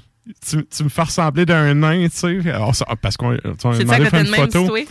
[0.48, 2.51] tu, tu me fais ressembler d'un nain, tu sais.
[2.51, 4.64] Alors, ça- Parce qu'on a demandé de que faire une même photo.
[4.64, 4.88] situé?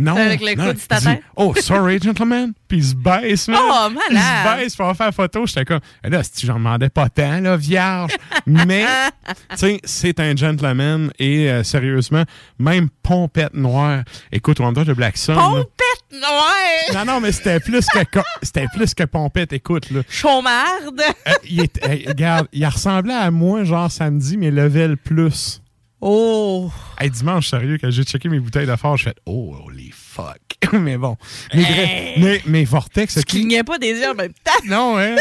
[0.00, 0.14] Non.
[0.16, 1.20] Avec le non, il dit?
[1.34, 2.52] Oh, sorry, gentlemen.
[2.68, 3.58] Puis il se baisse, man.
[3.60, 4.58] Oh, Il se malade.
[4.60, 5.44] baisse pour faire la photo.
[5.44, 8.12] J'étais comme, Eh là, si j'en demandais pas tant, là, vierge.
[8.46, 8.84] Mais,
[9.50, 12.22] tu sais, c'est un gentleman et euh, sérieusement,
[12.60, 14.04] même Pompette Noire.
[14.30, 15.34] Écoute, on de Black Sun.
[15.34, 16.94] Pompette noire!
[16.94, 17.98] Non, non, mais c'était plus que
[18.42, 20.00] c'était plus que Pompette, écoute, là.
[20.08, 21.00] Chaumarde!
[21.26, 25.60] Euh, il est- regarde, il ressemblait à moi, genre samedi, mais level plus.
[26.00, 26.70] Oh!
[27.00, 30.38] Hey, dimanche, sérieux, quand j'ai checké mes bouteilles de fort, je fais Oh, holy fuck.
[30.72, 31.16] mais bon.
[31.52, 32.22] Mais, Hey.
[32.22, 34.52] mais, mais Vortex, Tu clignais pas des yeux en même temps.
[34.66, 35.16] Non, hein?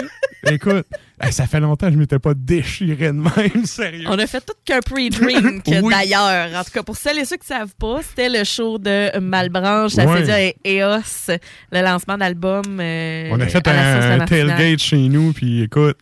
[0.46, 0.86] Écoute,
[1.22, 4.06] hey, ça fait longtemps que je m'étais pas déchiré de même, sérieux.
[4.10, 5.90] On a fait tout qu'un pre-drink, Oui.
[5.92, 6.56] d'ailleurs.
[6.60, 9.18] En tout cas, pour celles et ceux qui ne savent pas, c'était le show de
[9.20, 10.26] Malbranche, ça Ouais.
[10.26, 11.38] s'est dit et EOS,
[11.72, 12.80] le lancement d'album.
[12.80, 13.74] euh, On a fait la
[14.18, 15.98] La un tailgate chez nous, puis écoute,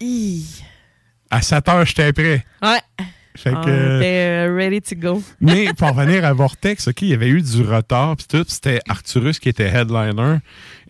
[0.00, 0.44] Hi.
[1.30, 2.44] à 7 heures, j'étais prêt.
[2.62, 2.80] Ouais.
[3.42, 5.22] Fait On que, était euh, ready to go.
[5.40, 8.78] mais pour revenir à Vortex, OK, il y avait eu du retard, puis tout, c'était
[8.88, 10.36] Arcturus qui était headliner.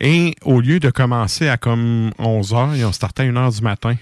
[0.00, 3.56] Et au lieu de commencer à comme 11 h, ils ont starté à 1 h
[3.56, 3.94] du matin.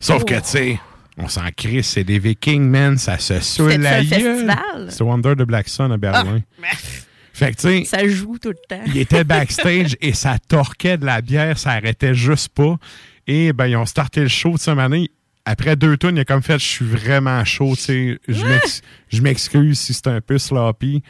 [0.00, 0.40] Sauf que, Oh.
[0.40, 0.80] tu sais,
[1.18, 4.86] on s'en crisse, c'est des Vikings, man, ça se saoule la festival?
[4.88, 6.40] C'est Wonder de Black Sun à Berlin.
[7.32, 8.82] Fait que, tu sais, Ça joue tout le temps.
[8.86, 12.78] il était backstage et ça torquait de la bière, ça arrêtait juste pas.
[13.26, 15.10] Et ben, ils ont starté le show de cette année.
[15.48, 18.18] Après deux tours, il a comme fait, je suis vraiment chaud, tu sais.
[18.28, 21.02] Je m'ex- je m'excuse si c'est un peu sloppy.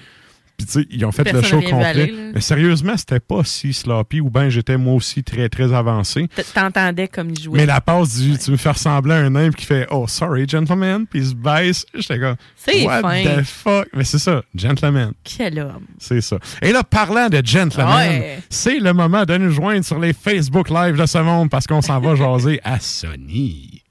[0.59, 2.11] Puis, tu sais, ils ont fait le show complet.
[2.35, 6.29] Mais sérieusement, c'était pas si sloppy ou bien j'étais moi aussi très, très avancé.
[6.55, 7.59] T'entendais comme il jouait.
[7.59, 10.49] Mais la passe du tu me fais ressembler à un nain qui fait Oh, sorry,
[10.49, 11.85] gentleman, puis il se baisse.
[11.95, 13.23] J'étais comme C'est What fin.
[13.25, 13.89] the fuck?
[13.93, 15.13] Mais c'est ça, gentleman.
[15.25, 15.85] Quel homme.
[15.99, 16.39] C'est ça.
[16.63, 18.39] Et là, parlant de gentleman, Ouais.
[18.49, 21.83] c'est le moment de nous joindre sur les Facebook Live de ce monde parce qu'on
[21.83, 23.83] s'en va jaser à Sony.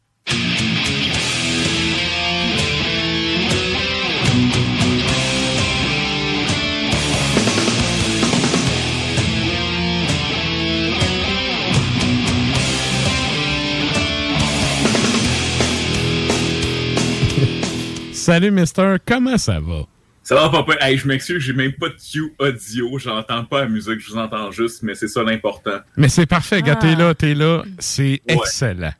[18.13, 18.95] Salut, Mister.
[19.05, 19.81] Comment ça va?
[20.23, 20.73] Ça va, papa?
[20.81, 22.97] Hey, je m'excuse, j'ai même pas de cue audio.
[22.97, 25.77] J'entends pas la musique, je vous entends juste, mais c'est ça l'important.
[25.97, 26.75] Mais c'est parfait, gars.
[26.75, 26.99] T'es Ah.
[26.99, 27.63] là, t'es là.
[27.77, 28.91] C'est excellent.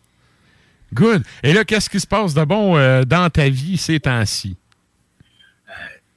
[0.96, 1.24] Good.
[1.44, 4.56] Et là, qu'est-ce qui se passe de bon euh, dans ta vie ces temps-ci?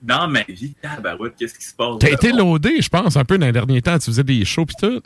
[0.01, 1.97] Dans ma vie, tabarouette, qu'est-ce qui se passe?
[1.99, 3.99] T'as été loadé, je pense, un peu dans les derniers temps.
[3.99, 5.03] Tu faisais des shows pis tout?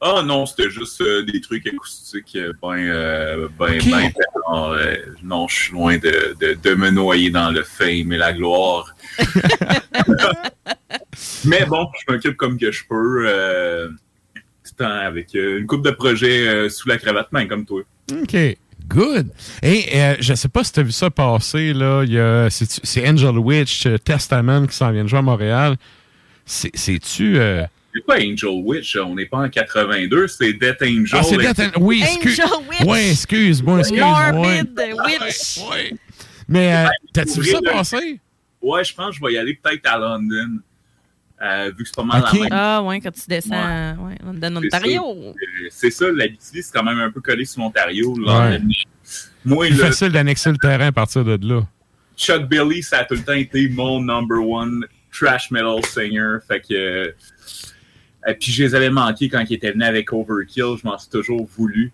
[0.00, 4.12] Ah non, c'était juste euh, des trucs acoustiques, euh, ben, euh, ben, ben,
[4.46, 8.18] alors, euh, non, je suis loin de, de, de me noyer dans le fame et
[8.18, 8.94] la gloire.
[11.46, 13.88] Mais bon, je m'occupe comme que je peux, euh,
[14.78, 17.82] avec euh, une coupe de projets euh, sous la cravate, même comme toi.
[18.12, 18.36] OK.
[18.88, 19.30] Good.
[19.62, 22.02] Et euh, je sais pas si tu as vu ça passer, là.
[22.04, 25.76] il y a- C'est Angel Witch, euh, Testament qui s'en vient de jouer à Montréal.
[26.44, 27.38] C'est- C'est-tu.
[27.38, 27.64] euh,
[27.94, 31.06] C'est pas Angel Witch, on n'est pas en 82, c'est Death Angel.
[31.14, 32.40] Ah, c'est Death An- Oui, excuse.
[32.40, 33.10] Angel Witch.
[33.12, 34.32] Excuse-moi, excuse-moi.
[34.32, 35.58] Morbid Witch.
[36.48, 38.20] Mais euh, t'as-tu vu ça passer?
[38.62, 40.58] Ouais, je pense que je vais y aller peut-être à London,
[41.42, 42.48] euh, vu que c'est pas mal la même.
[42.50, 45.02] Ah, ouais, quand tu descends ouais, dans C'est Ontario.
[45.02, 45.28] ça.
[45.28, 45.32] Euh,
[45.70, 48.14] C'est ça, l'Abitibi, c'est quand même un peu collé sur l'Ontario.
[48.18, 48.50] là.
[48.50, 48.60] Ouais.
[49.44, 51.62] Moi, là, facile d'annexer le terrain à partir de là.
[52.16, 56.38] Chuck Billy, ça a tout le temps été mon number one trash metal singer.
[56.48, 56.74] Fait que.
[56.74, 57.12] euh,
[58.26, 60.76] et puis je les avais manqués quand il était venu avec Overkill.
[60.82, 61.92] Je m'en suis toujours voulu.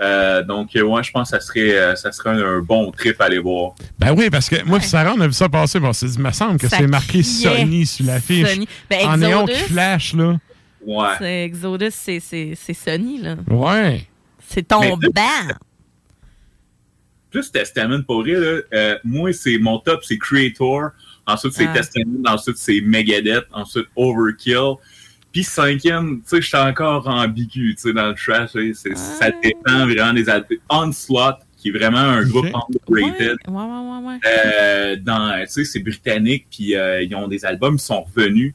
[0.00, 2.90] Euh, donc, euh, ouais, je pense que ça serait, euh, ça serait un, un bon
[2.90, 3.74] trip à aller voir.
[3.98, 5.78] Ben oui, parce que moi et Sarah, on a vu ça passer.
[5.78, 8.48] Bon, c'est- il me semble que c'est marqué Sony sur l'affiche.
[8.48, 8.68] Sony.
[8.90, 10.36] Ben, en néon qui flash, là.
[10.84, 11.08] Ouais.
[11.18, 13.36] C'est Exodus, c'est- Sony, là.
[13.48, 14.06] Ouais.
[14.48, 15.54] C'est ton Mais- band.
[17.30, 20.90] Plus Testament pour vrai, là, euh, moi, c'est mon top, c'est Creator.
[21.26, 21.72] Ensuite, c'est Ah.
[21.74, 22.20] Testament.
[22.28, 23.44] Ensuite, c'est Megadeth.
[23.52, 24.74] Ensuite, Overkill.
[25.34, 28.52] Puis cinquième, tu sais, je suis encore ambigu, tu sais, dans le trash.
[28.94, 30.58] Ça dépend vraiment des albums.
[30.70, 33.36] Onslaught, qui est vraiment un groupe underrated.
[33.48, 34.18] Ouais, ouais, ouais, ouais.
[34.24, 38.54] Euh, dans, tu sais, c'est britannique, puis euh, ils ont des albums, ils sont revenus.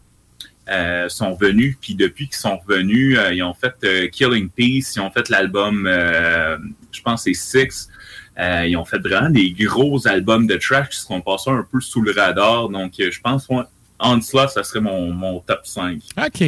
[0.72, 4.94] Euh, sont revenus, puis depuis qu'ils sont revenus, euh, ils ont fait euh, Killing Peace,
[4.96, 6.58] ils ont fait l'album, euh,
[6.92, 7.90] je pense c'est Six.
[8.38, 11.82] Euh, ils ont fait vraiment des gros albums de trash qui seront passés un peu
[11.82, 12.70] sous le radar.
[12.70, 13.70] Donc, euh, je pense, moi,
[14.00, 16.00] Onslaught, ça serait mon, mon top 5.
[16.26, 16.42] OK.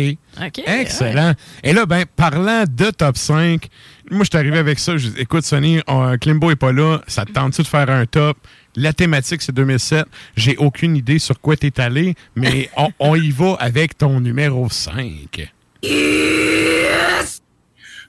[0.65, 1.33] Excellent.
[1.63, 3.67] Et là, ben, parlant de top 5,
[4.09, 4.97] moi, je suis arrivé avec ça.
[4.97, 7.01] Je dis, écoute, Sonny, on- Klimbo est pas là.
[7.07, 8.37] Ça te tente-tu de faire un top?
[8.75, 10.05] La thématique, c'est 2007.
[10.37, 14.69] J'ai aucune idée sur quoi t'es allé, mais on, on y va avec ton numéro
[14.69, 15.51] 5.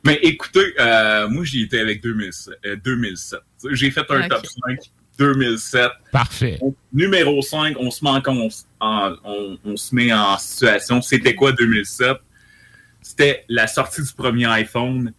[0.04, 2.54] Mais écoutez, euh, moi, j'y étais avec 2007.
[2.66, 3.38] euh, 2007.
[3.72, 4.78] J'ai fait un top 5
[5.18, 5.90] 2007.
[6.10, 6.58] Parfait.
[6.92, 8.20] Numéro 5, on se met en,
[8.82, 11.00] en- on- on se met en situation.
[11.00, 12.16] C'était quoi 2007?
[13.00, 15.12] C'était la sortie du premier iPhone.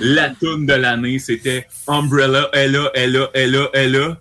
[0.00, 4.16] La tune de l'année, c'était Umbrella, elle a, elle a, elle a, elle a,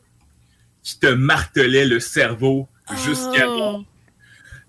[0.83, 2.67] qui te martelait le cerveau
[3.05, 3.83] jusqu'à Oh.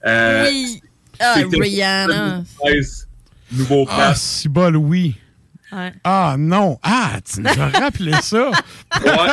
[0.06, 0.80] Euh, Oui.
[1.18, 2.42] Ah, c'était Rihanna.
[2.62, 3.08] 2013,
[3.52, 4.22] Nouveau Ah, pass.
[4.22, 5.16] si bol, oui.
[5.72, 5.92] Ouais.
[6.04, 6.78] Ah, non.
[6.82, 8.50] Ah, tu nous as rappelé ça.
[9.04, 9.30] Ouais,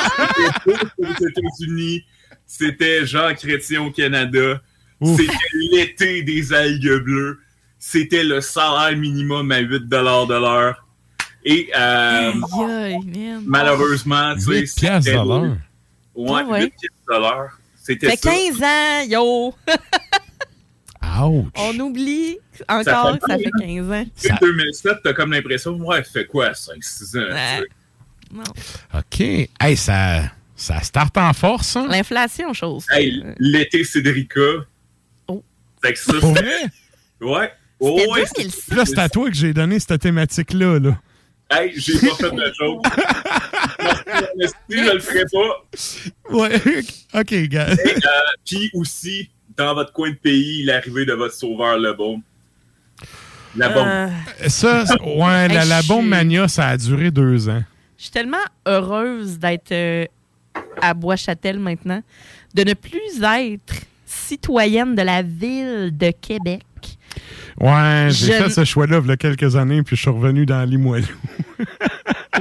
[0.65, 2.05] c'était aux États-Unis.
[2.47, 4.61] C'était Jean Chrétien au Canada.
[5.03, 7.39] C'était l'été des algues bleues.
[7.79, 10.85] C'était le salaire minimum à 8 de l'heure.
[11.43, 12.31] Et euh,
[13.45, 15.17] malheureusement, tu sais, 8 piastres c'était-.
[16.13, 16.61] Ouais, Ah ouais.
[16.65, 17.59] 8 piastres de l'heure.
[17.75, 18.31] C'était fait ça.
[18.31, 19.55] 15 ans, yo!
[21.03, 21.45] Ouch.
[21.55, 22.37] On oublie
[22.69, 23.59] encore que ça fait hein?
[23.59, 24.05] 15 ans.
[24.33, 26.77] En 2007, t'as comme l'impression, ouais, fait quoi, 5-6 ans?
[26.77, 27.67] tu sais.
[28.31, 28.43] Non.
[28.93, 29.49] OK.
[29.59, 30.21] Hey, ça,
[30.55, 31.87] Ça starte en force, hein?
[31.89, 32.85] L'inflation, chose.
[32.91, 34.39] Hey, l'été Cédrica.
[35.83, 36.71] Fait que ça, Pour c'était- vrai?
[37.21, 37.51] Ouais.
[37.79, 38.61] Oh, C'était ouais, 2006.
[38.67, 40.79] Puis Là, c'est à toi que j'ai donné cette thématique-là.
[40.79, 40.99] Là.
[41.49, 42.85] Hey, j'ai pas fait de joke.
[44.37, 46.35] Merci, je le ferai pas.
[46.35, 46.83] Ouais.
[47.13, 47.73] OK, gars.
[47.73, 47.99] Et, euh,
[48.45, 52.21] Puis aussi, dans votre coin de pays, l'arrivée de votre sauveur le bon.
[53.55, 53.87] La bombe.
[53.87, 54.07] Euh,
[54.47, 57.63] Ça, c'est- ouais, la, Hey, la je bombe suis- mania, ça a duré deux ans.
[57.97, 60.05] Je suis tellement heureuse d'être euh,
[60.81, 62.01] à Bois-Châtel maintenant,
[62.53, 63.73] de ne plus être
[64.11, 66.63] citoyenne de la ville de Québec.
[67.59, 70.45] Ouais, j'ai Je- fait ce choix-là il y a quelques années, puis je suis revenu
[70.45, 71.05] dans Limoilou.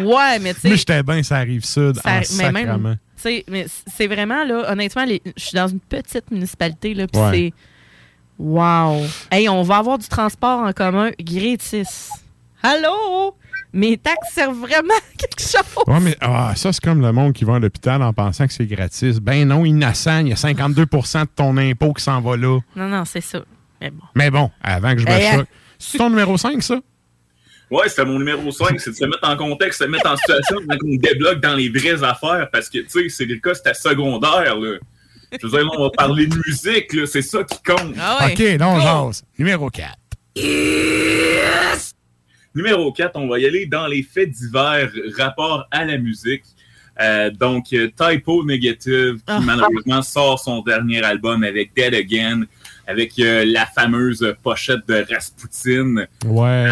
[0.00, 0.70] Ouais, mais tu sais.
[0.70, 2.96] Mais j'étais bien, ça arrive sud, Ça- en mais sacrament.
[3.16, 7.30] c'est vraiment, là, honnêtement, les- je suis dans une petite municipalité, là, puis Ouais.
[7.32, 7.52] c'est.
[8.38, 9.02] Wow!
[9.30, 12.08] Hey, on va avoir du transport en commun gratis.
[12.62, 13.34] Allô?
[13.72, 15.84] Mes taxes servent vraiment à quelque chose.
[15.86, 18.52] Ouais, mais ah, ça, c'est comme le monde qui va à l'hôpital en pensant que
[18.52, 19.18] c'est gratis.
[19.20, 22.58] Ben non, innocent, il y a 52% de ton impôt qui s'en va là.
[22.74, 23.42] Non, non, c'est ça.
[23.80, 24.04] Mais bon.
[24.14, 25.46] Mais bon, avant que je me Hey, choque.
[25.78, 26.80] C'est ton numéro 5, ça?
[27.70, 30.56] Ouais, c'était mon numéro 5, c'est de se mettre en contexte, se mettre en situation
[30.68, 33.74] quand on débloque dans les vraies affaires, parce que, tu sais, c'est le cas, c'était
[33.74, 34.78] secondaire, là.
[35.32, 37.94] Je veux dire, là, on va parler de musique, là, c'est ça qui compte.
[38.00, 39.22] Ah OK, non, jase.
[39.38, 39.96] Numéro 4.
[42.54, 46.42] Numéro 4, on va y aller dans les faits divers rapport à la musique.
[47.00, 49.40] Euh, donc, euh, Typo Negative, qui Ah.
[49.40, 52.42] malheureusement sort son dernier album avec Dead Again,
[52.86, 56.04] avec euh, la fameuse pochette de Rasputin.
[56.26, 56.68] Ouais.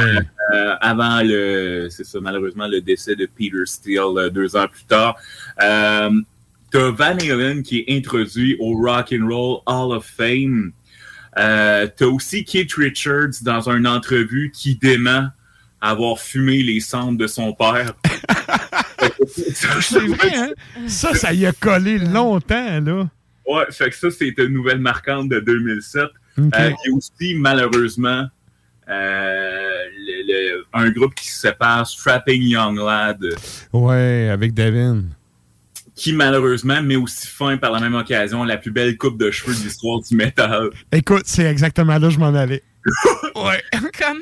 [0.53, 4.85] Euh, avant le, c'est ça, malheureusement, le décès de Peter Steele euh, deux ans plus
[4.85, 5.17] tard.
[5.63, 6.11] Euh,
[6.71, 10.73] T'as Van Halen qui est introduit au Rock and Roll Hall of Fame.
[11.39, 15.29] Euh, T'as aussi Keith Richards dans une entrevue qui dément
[15.81, 17.93] avoir fumé les cendres de son père.
[19.27, 20.51] C'est vrai, hein?
[20.87, 23.09] Ça, ça y a collé longtemps, là.
[23.47, 26.03] Ouais, fait que ça, c'est une nouvelle marquante de 2007.
[26.39, 26.45] Ok.
[26.55, 28.27] Euh, il y a aussi, malheureusement,
[28.89, 33.25] euh, le- le- un groupe qui se sépare, Strapping Young Lad,
[33.73, 35.05] Ouais, avec Devin.
[35.95, 39.55] qui malheureusement met aussi fin par la même occasion la plus belle coupe de cheveux
[39.55, 40.69] de l'histoire du métal.
[40.93, 42.63] Écoute, c'est exactement là que je m'en allais.
[43.35, 43.63] ouais.
[43.99, 44.21] Comment?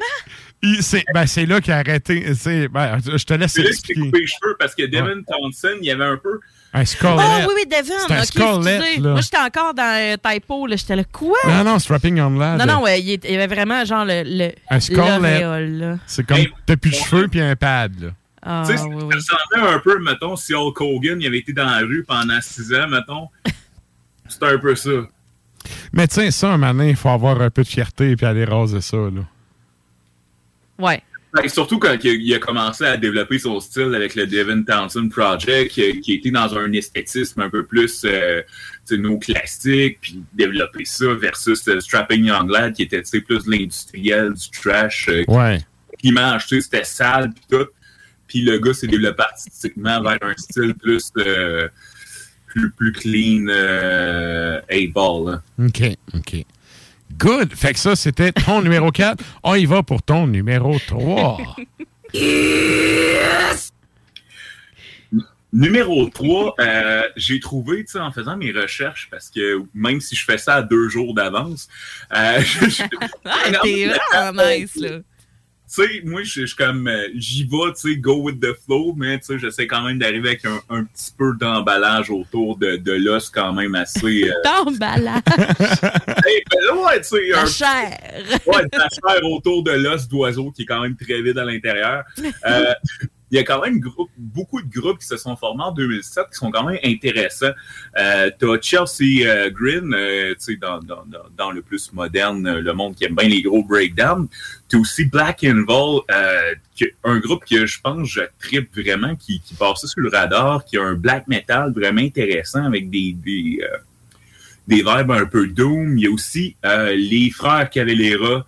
[0.81, 2.25] C'est ben, c'est là qu'il a arrêté.
[2.71, 4.01] Ben, je te laisse C'est expliquer.
[4.01, 6.41] coupé les cheveux parce que Devin Townsend, il y avait un peu.
[6.73, 7.27] Un scolette.
[7.27, 7.95] Oh oui, oui, Devin.
[8.07, 9.01] C'est un ok, scolette, excusez.
[9.03, 9.11] là.
[9.13, 10.67] Moi, j'étais encore dans euh, Typo.
[10.67, 10.77] là.
[10.77, 11.39] J'étais là, quoi?
[11.47, 12.59] Non, non, Strapping on Lad.
[12.59, 14.23] Non, non, ouais, il, y avait vraiment genre le.
[14.25, 15.99] le Un là.
[16.07, 18.09] C'est comme, t'as plus de cheveux puis un pad, là.
[18.49, 19.23] Ah, tu sais, oui, oui.
[19.23, 22.41] ça ressemblait un peu, mettons, si Hulk Hogan il avait été dans la rue pendant
[22.41, 23.29] six ans, mettons.
[24.29, 24.91] C'était un peu ça.
[25.93, 28.45] Mais tu sais, ça, un moment il faut avoir un peu de fierté puis aller
[28.45, 29.23] raser ça, là.
[30.79, 31.03] Ouais.
[31.35, 34.63] Ouais, surtout quand il a, il a commencé à développer son style avec le Devin
[34.63, 38.41] Townsend Project, qui, qui était dans un esthétisme un peu plus euh,
[38.87, 43.21] tu sais, néoclassique, puis développer ça versus euh, Strapping Young Lad, qui était tu sais,
[43.21, 45.09] plus l'industriel, du trash.
[45.11, 45.61] euh, Ouais.
[46.03, 47.67] L'image, c'était sale, puis tout.
[48.29, 51.69] Puis le gars s'est développé artistiquement vers un style plus, euh,
[52.47, 55.33] plus, plus clean, euh, A-ball.
[55.33, 55.43] là.
[55.67, 55.83] OK,
[56.15, 56.45] OK.
[57.19, 57.55] Good.
[57.55, 59.23] Fait que ça, c'était ton numéro 4.
[59.43, 61.39] On y va pour ton numéro 3.
[65.53, 70.15] Numéro 3, euh, j'ai trouvé, tu sais, en faisant mes recherches, parce que même si
[70.15, 71.69] je fais ça à deux jours d'avance,
[72.15, 72.83] euh, je- je-
[73.25, 74.99] Ah, t'es vraiment nice, là.
[75.69, 78.95] Tu sais, moi, je suis comme, euh, j'y vais, tu sais, go with the flow,
[78.97, 82.77] mais tu sais, j'essaie quand même d'arriver avec un, un petit peu d'emballage autour de,
[82.77, 84.29] de l'os quand même assez...
[84.29, 85.09] euh, T'emballes.
[86.27, 87.99] hey, ben, ouais, tu sais, La un- chair.
[88.47, 91.45] Ouais, de la chair autour de l'os d'oiseau qui est quand même très vide à
[91.45, 92.05] l'intérieur.
[92.47, 92.73] Euh,
[93.31, 93.81] il y a quand même
[94.17, 97.53] beaucoup de groupes qui se sont formés en 2007 qui sont quand même intéressants.
[97.99, 101.05] Euh, T'as Chelsea euh, Green, euh, tu sais, dans, dans,
[101.37, 104.29] dans, le plus moderne, euh, le monde qui aime bien les gros breakdowns.
[104.69, 106.55] T'as aussi Black and Vol, euh,
[107.03, 110.79] un groupe que je pense je tripe vraiment, qui, qui passait sur le radar, qui
[110.79, 113.59] a un black metal vraiment intéressant avec des, des,
[114.69, 115.99] des vibes un peu doom.
[115.99, 118.47] Il y a aussi les frères Cavalera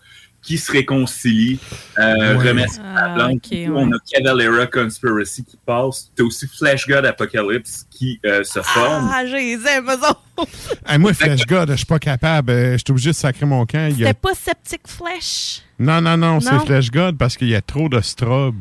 [0.48, 1.58] qui se réconcilient,
[1.98, 2.48] euh, Ouais.
[2.48, 3.32] remettent Ah, la blanche.
[3.34, 3.68] ok, ouais.
[3.68, 6.10] On a Cavalera Conspiracy qui passe.
[6.16, 9.10] T'as aussi Flash God Apocalypse qui euh, se forme.
[9.12, 10.18] Ah, j'ai les.
[10.86, 12.50] Hey, moi, Flash God, je suis pas capable.
[12.50, 13.88] euh, Je suis obligé de sacrer mon camp.
[13.88, 15.60] Y a- C'était pas Septic Flesh.
[15.78, 16.64] Non, non, non, c'est Non?
[16.64, 18.56] Flash God parce qu'il y a trop de strobe.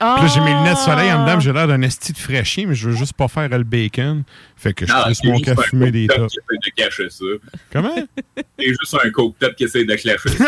[0.00, 0.16] Ah!
[0.18, 2.66] Puis là, j'ai mes lunettes de soleil en dedans, j'ai l'air d'un esti de fraîchier,
[2.66, 4.24] mais je veux juste pas faire le bacon.
[4.56, 6.22] Fait que je c'est mon cas fumer des coke tas.
[6.22, 7.24] top qui essaie de cacher ça.
[7.72, 7.94] Comment?
[8.58, 10.44] C'est juste un coke top qui essaie de cacher ça.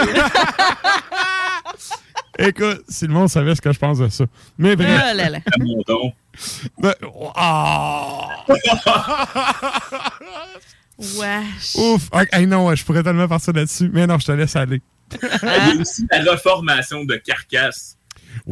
[2.38, 4.24] Écoute, si le monde savait ce que je pense de ça.
[4.58, 5.00] Mais bref.
[5.02, 5.38] Ah là là.
[5.58, 6.12] Mon don.
[6.78, 6.94] Ben,
[7.34, 8.44] ah!
[10.98, 11.74] Wesh.
[11.76, 12.08] Ouf!
[12.12, 13.90] Ok, hey, non, je pourrais tellement partir là-dessus.
[13.92, 14.80] Mais non, je te laisse aller.
[15.20, 17.97] Il y a aussi la reformation de Carcasse.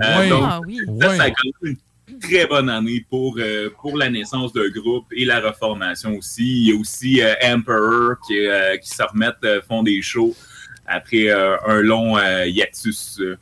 [0.03, 0.29] Euh, Ouais.
[0.29, 0.79] donc, Ah oui.
[1.01, 1.77] ça, ça a quand même
[2.09, 6.45] une très bonne année pour, euh, pour la naissance de groupe et la reformation aussi.
[6.45, 10.35] Il y a aussi euh, Emperor qui, euh, qui se remettent, euh, font des shows
[10.87, 13.19] après euh, un long euh, hiatus.
[13.21, 13.37] euh.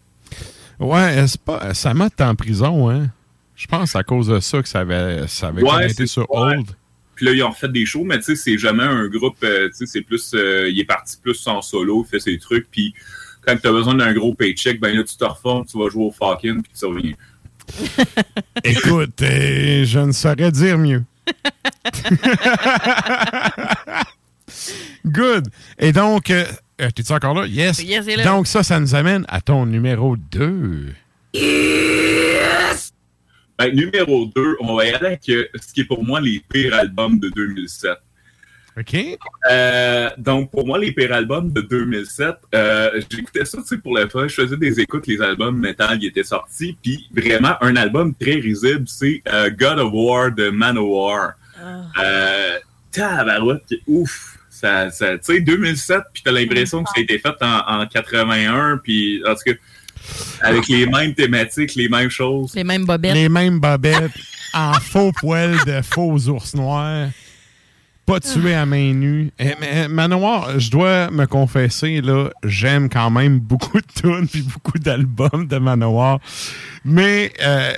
[0.78, 3.08] Ouais, c'est pas, ça m'a en prison, hein.
[3.56, 6.56] Je pense à cause de ça que ça avait, ça avait Ouais, été sur ouais.
[6.56, 6.66] hold.
[7.14, 9.46] Puis là, ils ont fait des shows, mais tu sais, c'est jamais un groupe, tu
[9.72, 12.92] sais, c'est plus, euh, il est parti plus en solo, il fait ses trucs, puis
[13.46, 16.04] quand tu as besoin d'un gros paycheck, ben là, tu te reformes, tu vas jouer
[16.04, 17.14] au fucking, puis tu reviens.
[18.64, 21.04] Écoute, euh, je ne saurais dire mieux.
[25.06, 25.48] Good.
[25.78, 26.44] Et donc, euh,
[26.80, 27.46] euh, t'es-tu encore là?
[27.46, 27.82] Yes.
[27.82, 28.24] Yes, là.
[28.24, 30.94] Donc, ça, ça nous amène à ton numéro 2.
[33.56, 36.42] Ben, numéro 2, on va y aller avec euh, ce qui est pour moi les
[36.48, 37.92] pires albums de 2007.
[38.76, 38.96] OK.
[39.50, 43.96] Euh, donc, pour moi, les pires albums de 2007, euh, j'écoutais ça, tu sais, pour
[43.96, 44.26] le fun.
[44.26, 46.76] Je faisais des écoutes, les albums metal qui étaient sortis.
[46.82, 51.34] Puis, vraiment, un album très risible, c'est euh, God of War de Manowar.
[52.02, 52.58] Euh,
[52.90, 54.38] tabarouette, ouf!
[54.50, 57.86] Ça, ça, tu sais, 2007, puis t'as l'impression que ça a été fait en, en
[57.86, 59.52] 81, puis en tout cas,
[60.40, 62.54] avec les mêmes thématiques, les mêmes choses.
[62.54, 63.14] Les mêmes bobettes.
[63.14, 64.12] Les mêmes bobettes
[64.52, 67.08] en faux poils de faux ours noirs.
[68.06, 69.30] Pas tué à main nue.
[69.38, 74.42] Eh, mais, Manoir, je dois me confesser, là, j'aime quand même beaucoup de tunes puis
[74.42, 76.18] beaucoup d'albums de Manoir.
[76.84, 77.72] Mais euh,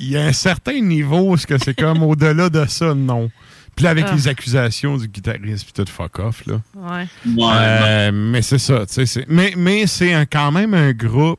[0.00, 3.30] il y a un certain niveau, ce que c'est comme au-delà de ça, non.
[3.76, 4.14] Puis là, avec Ah.
[4.14, 6.60] les accusations du guitariste puis tout fuck off, là.
[6.74, 7.06] Ouais.
[7.38, 9.06] Euh, mais c'est ça, tu sais.
[9.06, 11.38] c'est- Mais, mais c'est quand même un groupe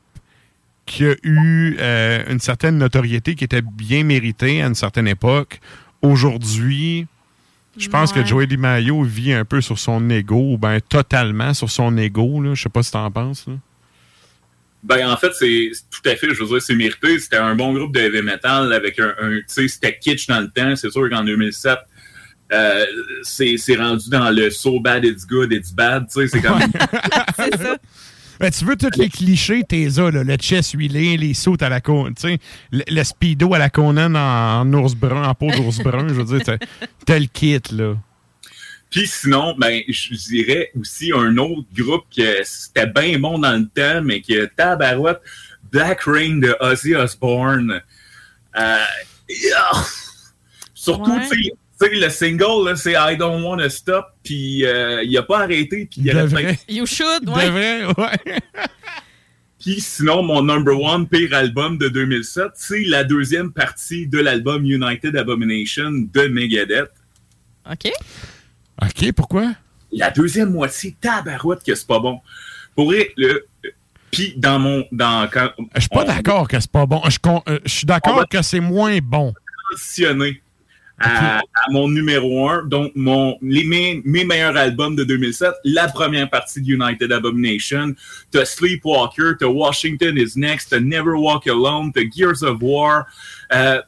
[0.86, 5.60] qui a eu euh, une certaine notoriété qui était bien méritée à une certaine époque.
[6.02, 7.08] Aujourd'hui,
[7.78, 8.22] je pense Ouais.
[8.24, 12.42] que Joey DiMaggio vit un peu sur son ego, ou ben totalement sur son ego.
[12.42, 12.54] Là.
[12.56, 13.46] Je sais pas si t'en penses.
[13.48, 13.54] là.
[14.82, 17.20] Ben, en fait, c'est c'est tout à fait, je veux dire, c'est mérité.
[17.20, 20.40] C'était un bon groupe de heavy metal avec un, un- tu sais, c'était kitsch dans
[20.40, 20.74] le temps.
[20.78, 21.78] C'est sûr qu'en 2007,
[22.54, 22.86] euh,
[23.24, 26.60] c'est c'est rendu dans le so bad it's good, it's bad, tu sais, c'est comme...
[28.40, 31.68] Ben, tu veux tous les clichés, t'es là, là, le chest huilé, les sautes à
[31.70, 32.38] la tu sais,
[32.72, 36.14] le, le speedo à la Conan en, en ours brun, en peau d'ours brun, je
[36.14, 36.66] veux dire, t'as-
[37.06, 37.96] t'as le kit, là.
[38.90, 43.68] Puis sinon, ben, je dirais aussi un autre groupe que c'était bien bon dans le
[43.68, 45.20] temps, mais que tabarouette,
[45.72, 47.82] Black Rain de Ozzy Osbourne.
[48.58, 48.78] Euh,
[49.30, 49.72] yeah.
[50.74, 51.28] Surtout, Ouais.
[51.80, 55.88] Tu sais, le single, c'est I Don't Wanna Stop, puis euh, il a pas arrêté,
[55.90, 57.50] puis il De fait- You should, De ouais.
[57.50, 58.40] vrai, ouais.
[59.60, 64.64] Puis sinon, mon number one pire album de 2007, c'est la deuxième partie de l'album
[64.66, 66.90] United Abomination de Megadeth.
[67.70, 67.92] OK.
[68.82, 69.52] OK, pourquoi?
[69.92, 72.22] La deuxième moitié, tabarouette que c'est pas bon.
[72.74, 73.46] Pour le...
[74.12, 74.86] Puis dans mon...
[74.94, 77.02] Dans, quand, Je suis pas d'accord que c'est pas bon.
[77.10, 79.34] Je, con- euh, je suis d'accord que c'est moins bon.
[79.72, 80.42] transitionner
[81.00, 85.88] à, à mon numéro un, donc mon, les, mes, mes meilleurs albums de 2007, la
[85.88, 87.94] première partie de United Abomination,
[88.32, 93.06] t'as Sleepwalker, t'as Washington is Next, t'as Never Walk Alone, t'as Gears of War,
[93.54, 93.82] euh,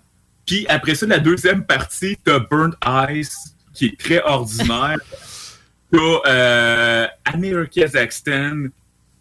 [0.45, 2.75] puis après ça, la deuxième partie, t'as Burnt
[3.11, 4.97] Ice, qui est très ordinaire,
[5.91, 8.67] t'as euh, Kazakhstan,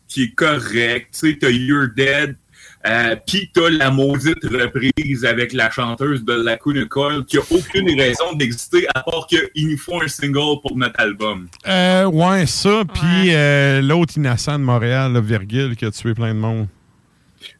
[0.08, 2.36] qui est correct, tu sais, t'as You're Dead,
[2.86, 7.98] euh, Puis t'as la maudite reprise avec la chanteuse de la Nicole qui a aucune
[8.00, 11.48] raison d'exister à part qu'il nous faut un single pour notre album.
[11.68, 16.34] Euh, ouais, ça, puis euh, l'autre innocent de Montréal, là, virgule, qui a tué plein
[16.34, 16.68] de monde.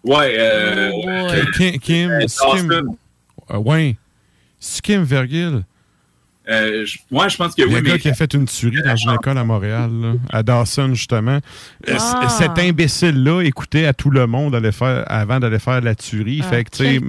[0.05, 0.91] Ouais, euh,
[1.57, 2.97] Kim, Kim, euh, Kim-
[3.59, 3.97] ouais.
[4.83, 5.65] Kim, virgule.
[6.51, 8.83] Euh, je- ouais, je pense que Le oui, gars mais qui a fait une tuerie
[8.83, 11.39] dans une école à Montréal, là, à Dawson, justement.
[11.89, 12.29] Euh, Ah.
[12.29, 16.41] Cet imbécile-là écoutait à tout le monde aller faire, avant d'aller faire la tuerie.
[16.45, 17.01] Ah, fait que, tu.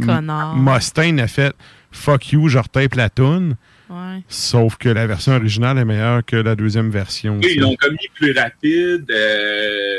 [0.57, 1.55] Mustaine a fait
[1.91, 3.55] Fuck you, je retape la toune.
[3.89, 4.23] Ouais.
[4.29, 7.37] Sauf que la version originale est meilleure que la deuxième version.
[7.43, 9.05] oui, ils l'ont commis plus rapide.
[9.11, 9.97] euh,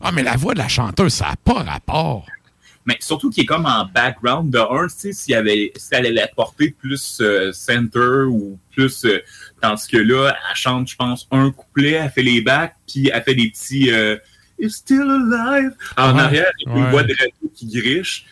[0.00, 2.24] Ah, mais la voix de la chanteuse, ça n'a pas rapport.
[2.90, 6.06] Mais surtout qu'il est comme en background de un, tu sais, s'il avait, si elle
[6.06, 9.20] allait porter plus euh, center ou plus, euh,
[9.62, 13.22] tandis que là, elle chante, je pense, un couplet, elle fait les backs, puis elle
[13.22, 14.16] fait des petits euh,
[14.58, 16.90] It's still alive en Ouais, arrière, avec une ouais.
[16.90, 18.26] voix de radio qui griche.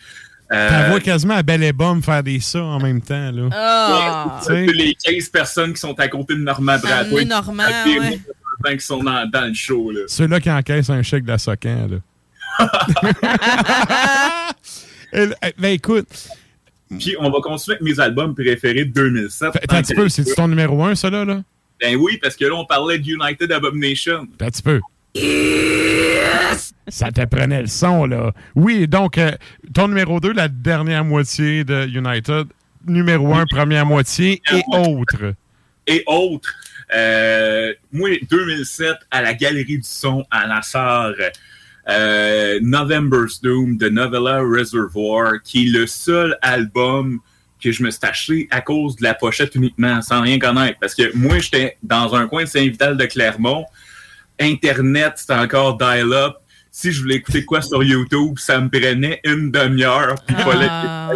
[0.51, 3.31] Euh, Ta voix quasiment à belle et bombe faire des ça en même temps.
[3.31, 3.49] Là.
[3.51, 4.39] Ah!
[4.41, 8.77] tu sais, les 15 personnes qui sont à côté de Amener Normand, qui- ouais.
[8.77, 9.91] qui sont dans, dans le show.
[9.91, 10.01] Là.
[10.07, 11.97] Ceux-là qui encaissent un chèque de la Socan, là.
[15.11, 16.27] Elle- eh, ben écoute,
[16.99, 19.55] Puis on va continuer avec mes albums préférés de 2007.
[19.55, 21.25] Attends un petit peu, c'est ton numéro un, ça, là?
[21.25, 21.41] là?
[21.81, 24.27] Ben oui, parce que là, on parlait de United Abomination.
[24.39, 24.79] Attends un petit peu.
[26.87, 28.31] Ça te prenait le son, là.
[28.55, 29.31] Oui, donc, euh,
[29.73, 32.47] ton numéro 2, la dernière moitié de United.
[32.85, 35.33] Numéro 1, première moitié et autres.
[35.87, 36.53] Et autres.
[36.95, 41.11] Euh, moi, 2007, à la Galerie du Son, à Nassar,
[41.89, 47.19] euh, November's Doom de Novella Reservoir, qui est le seul album
[47.61, 50.77] que je me suis acheté à cause de la pochette uniquement, sans rien connaître.
[50.79, 53.65] Parce que moi, j'étais dans un coin de Saint-Vital de Clermont.
[54.39, 56.35] Internet, c'était encore dial-up.
[56.71, 60.15] Si je voulais écouter quoi sur YouTube, ça me prenait une demi-heure.
[60.25, 61.09] Puis il fallait Ah,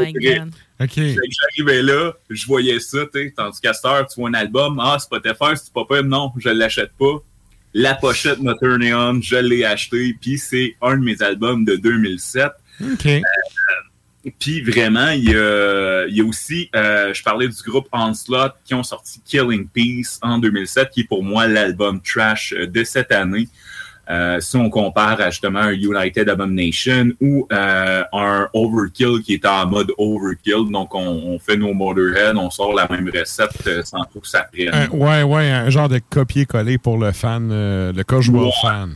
[0.80, 4.80] J'arrivais là, je voyais ça, tu sais, tandis qu'à cette heure, tu vois un album,
[4.84, 7.20] ah, Spotify, c'est pas pas, non, je l'achète pas.
[7.74, 11.76] La pochette m'a turné on, je l'ai acheté, puis c'est un de mes albums de
[11.76, 12.52] 2007.
[12.82, 13.06] OK.
[13.06, 13.22] Euh,
[14.40, 18.54] puis vraiment, il y a, il y a aussi, euh, je parlais du groupe Onslaught
[18.64, 22.84] qui ont sorti Killing Peace en 2007, qui est pour moi l'album trash euh, de
[22.84, 23.50] cette année.
[24.10, 29.46] Euh, si on compare à justement un United Abomination ou euh, un Overkill qui est
[29.46, 33.82] en mode Overkill, donc on, on fait nos Motorhead, on sort la même recette euh,
[33.84, 34.90] sans trop que ça prenne.
[34.92, 38.52] Ouais, ouais, un genre de copier-coller pour le fan, le casual Ouais.
[38.62, 38.96] fan.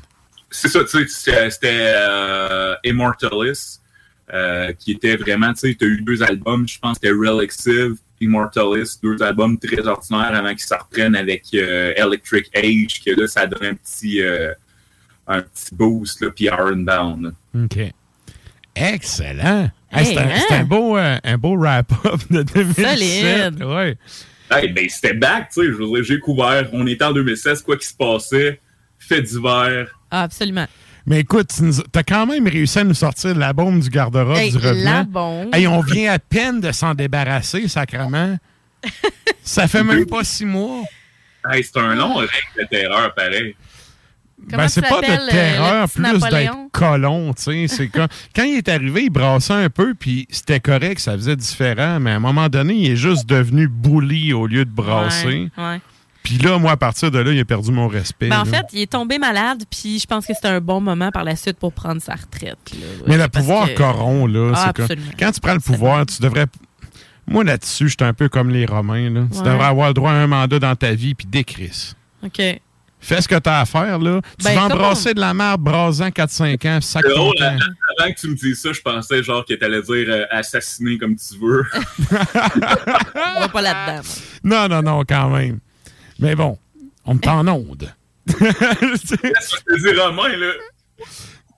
[0.52, 1.94] c'est ça, tu sais, c'était-
[2.84, 3.80] Immortalis,
[4.80, 7.96] qui était vraiment, tu sais, tu as eu deux albums, je pense que c'était Relixive,
[8.20, 13.46] Immortalis, deux albums très ordinaires avant qu'ils se reprennent avec Electric Age, que là, ça
[13.48, 14.22] donne un petit,
[15.28, 17.34] un petit boost, là, puis Ironbound.
[17.56, 17.80] OK.
[18.76, 19.70] Excellent.
[19.92, 20.42] Hey, Hey, c'est un, hein?
[20.62, 22.86] un beau, euh, un beau wrap-up de 2007.
[23.54, 23.64] Solide.
[23.64, 23.98] Ouais.
[24.52, 27.62] Hey, ben, c'était back, tu sais, je veux dire, j'ai couvert, on était en 2016,
[27.64, 28.60] quoi qu'il se passait,
[29.00, 29.88] fait d'hiver.
[30.12, 30.66] Ah, absolument.
[31.06, 34.38] Mais écoute, tu nous- t'as quand même réussi à nous sortir la bombe du garde-robe
[34.38, 34.92] Hey, du revenant.
[34.92, 35.56] la bombe.
[35.56, 38.38] Hey, on vient à peine de s'en débarrasser, sacrement.
[39.44, 40.84] Ça fait même pas six mois.
[41.50, 42.28] Hey, c'est un long règne
[42.58, 43.56] de terreur, pareil.
[44.38, 47.88] Ben, c'est pas de euh, terreur, plus d'être colon, tu sais.
[47.90, 52.00] Quand, quand il est arrivé, il brassait un peu, puis c'était correct, ça faisait différent,
[52.00, 55.50] mais à un moment donné, il est juste devenu bully au lieu de brasser.
[55.58, 55.82] Ouais, ouais.
[56.24, 58.30] Puis là, moi, à partir de là, il a perdu mon respect.
[58.30, 61.10] Ben, en fait, il est tombé malade, puis je pense que c'était un bon moment
[61.10, 62.58] par la suite pour prendre sa retraite.
[62.74, 62.86] là.
[63.08, 64.52] Mais le pouvoir que- corrompt, là.
[64.54, 65.12] Ah, c'est absolument.
[65.18, 66.46] quand tu prends le pouvoir, tu devrais.
[67.28, 69.22] Moi, là-dessus, j'étais un peu comme les Romains, là.
[69.32, 71.94] Tu devrais avoir le droit à un mandat dans ta vie, puis décris.
[72.24, 72.42] OK.
[73.00, 74.22] Fais ce que tu as à faire, là.
[74.40, 77.44] Tu Ben, vas embrasser de la merde brasant 4-5 ans, puis sac ton camp.
[77.46, 80.98] à- avant que tu me dises ça, je pensais genre que t'allais dire euh, assassiner
[80.98, 81.64] comme tu veux.
[83.36, 84.02] On va pas là-dedans.
[84.44, 85.60] Non, non, non, quand même.
[86.20, 86.58] Mais bon,
[87.06, 87.94] on me t'en onde.
[88.28, 90.52] Je te dis Romain, là.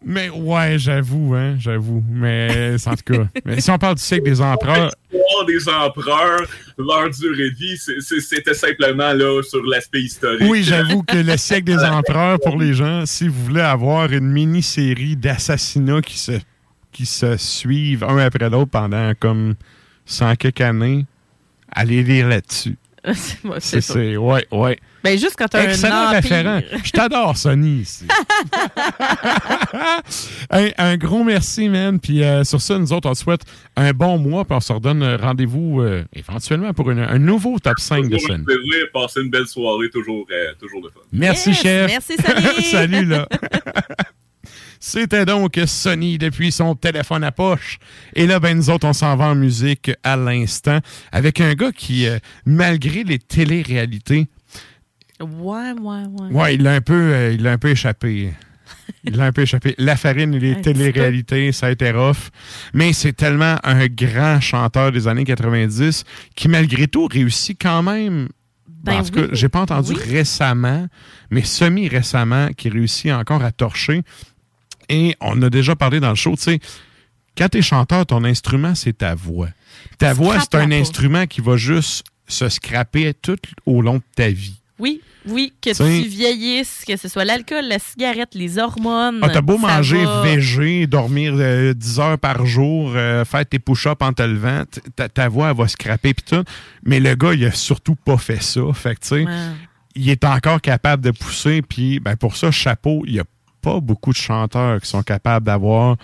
[0.04, 2.04] Mais ouais, j'avoue, hein, j'avoue.
[2.10, 6.48] Mais en tout cas, mais si on parle du siècle des empereurs, L'histoire des empereurs,
[6.78, 10.48] leur durée de vie, c'était simplement là sur l'aspect historique.
[10.50, 14.30] Oui, j'avoue que le siècle des empereurs, pour les gens, si vous voulez avoir une
[14.30, 16.34] mini-série d'assassinats qui se,
[16.92, 19.56] qui se suivent un après l'autre pendant comme
[20.06, 21.06] 100 quelques années,
[21.72, 22.78] allez lire là-dessus.
[23.14, 23.94] C'est moi, c'est ça.
[23.94, 24.80] c'est- Ouais, ouais.
[25.04, 26.22] Ben, juste quand t'as un Excellent empire.
[26.22, 26.62] référent.
[26.84, 28.06] Je t'adore, Sony, ici.
[30.50, 32.00] un, un gros merci, man.
[32.00, 33.42] Puis euh, sur ça, nous autres, on te souhaite
[33.78, 34.44] un bon mois.
[34.46, 38.18] Puis on se redonne euh, rendez-vous euh, éventuellement pour une- un nouveau top 5 de
[38.18, 38.46] Toujours un scène.
[38.46, 41.00] plaisir, passer une belle soirée, toujours, euh, toujours de fun.
[41.14, 41.92] Merci, Yes, chef.
[41.92, 42.64] merci, Sonny.
[42.64, 43.28] Salut, là.
[44.80, 47.80] C'était donc Sony depuis son téléphone à poche.
[48.16, 50.80] Et là, ben, nous autres, on s'en va en musique à l'instant
[51.12, 54.28] avec un gars qui, euh, malgré les téléréalités,
[55.22, 56.28] Ouais, ouais, ouais.
[56.32, 58.34] ouais, il a un peu, euh, il a un peu échappé.
[59.04, 59.76] Il a un peu échappé.
[59.78, 62.30] La farine et les Un téléréalités, ça a été rough.
[62.74, 68.30] Mais c'est tellement un grand chanteur des années 90 qui, malgré tout, réussit quand même.
[68.82, 69.28] Ben en tout cas, oui.
[69.34, 70.00] j'ai pas entendu Oui.
[70.10, 70.88] récemment,
[71.32, 74.04] mais semi-récemment, qui réussit encore à torcher.
[74.90, 76.60] Et on a déjà parlé dans le show, tu sais,
[77.38, 79.50] quand t'es chanteur, ton instrument, c'est ta voix.
[79.98, 84.30] Ta voix, c'est un instrument qui va juste se scraper tout au long de ta
[84.30, 84.56] vie.
[84.78, 89.20] Oui, oui, que T'sais- tu vieillisses, que ce soit l'alcool, la cigarette, les hormones.
[89.22, 90.22] Ah, t'as beau manger va.
[90.22, 94.64] végé, dormir euh, 10 heures par jour, euh, faire tes push-ups en te levant,
[94.96, 96.44] ta, ta voix elle va scraper pis tout.
[96.84, 98.62] Mais le gars, il a surtout pas fait ça.
[98.74, 99.34] Fait que, tu sais, Ouais.
[99.96, 101.62] il est encore capable de pousser.
[101.62, 103.24] Puis, ben, pour ça, chapeau, il a
[103.62, 105.98] pas beaucoup de chanteurs qui sont capables d'avoir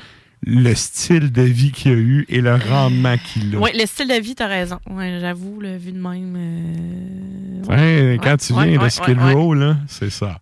[0.48, 3.60] le style de vie qu'il a eu et le rendement qu'il a.
[3.60, 4.80] Oui, le style de vie, t'as raison.
[4.90, 6.36] Ouais, j'avoue, le vu de même.
[6.38, 8.20] euh, Ouais, ouais.
[8.22, 9.18] quand tu viens de Skid.
[9.20, 9.56] Row,
[9.88, 10.40] c'est ça.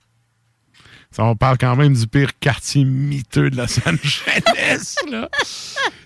[1.11, 5.29] Ça, on parle quand même du pire quartier miteux de Los Angeles, là.
[5.37, 5.45] tu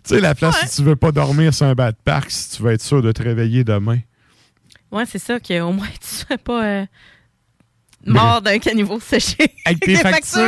[0.03, 2.63] sais, la place où tu veux pas dormir sur un bas de parc si tu
[2.63, 3.99] veux être sûr de te réveiller demain.
[4.91, 6.85] Ouais, c'est ça, qu'au moins tu sois pas euh,
[8.07, 9.38] mort d'un caniveau séché.
[9.65, 10.41] Avec tes des factures.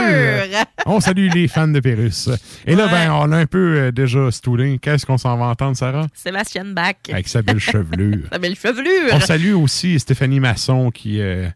[0.86, 2.30] on salue les fans de Pérus.
[2.66, 4.80] Et là, ben, on a un peu euh, déjà stoulé.
[4.80, 6.08] Qu'est-ce qu'on s'en va entendre, Sarah?
[6.14, 6.96] Sébastien Bach.
[7.12, 8.28] Avec sa belle chevelure.
[8.32, 9.14] Sa belle chevelure.
[9.14, 11.48] On salue aussi Stéphanie Masson qui, euh,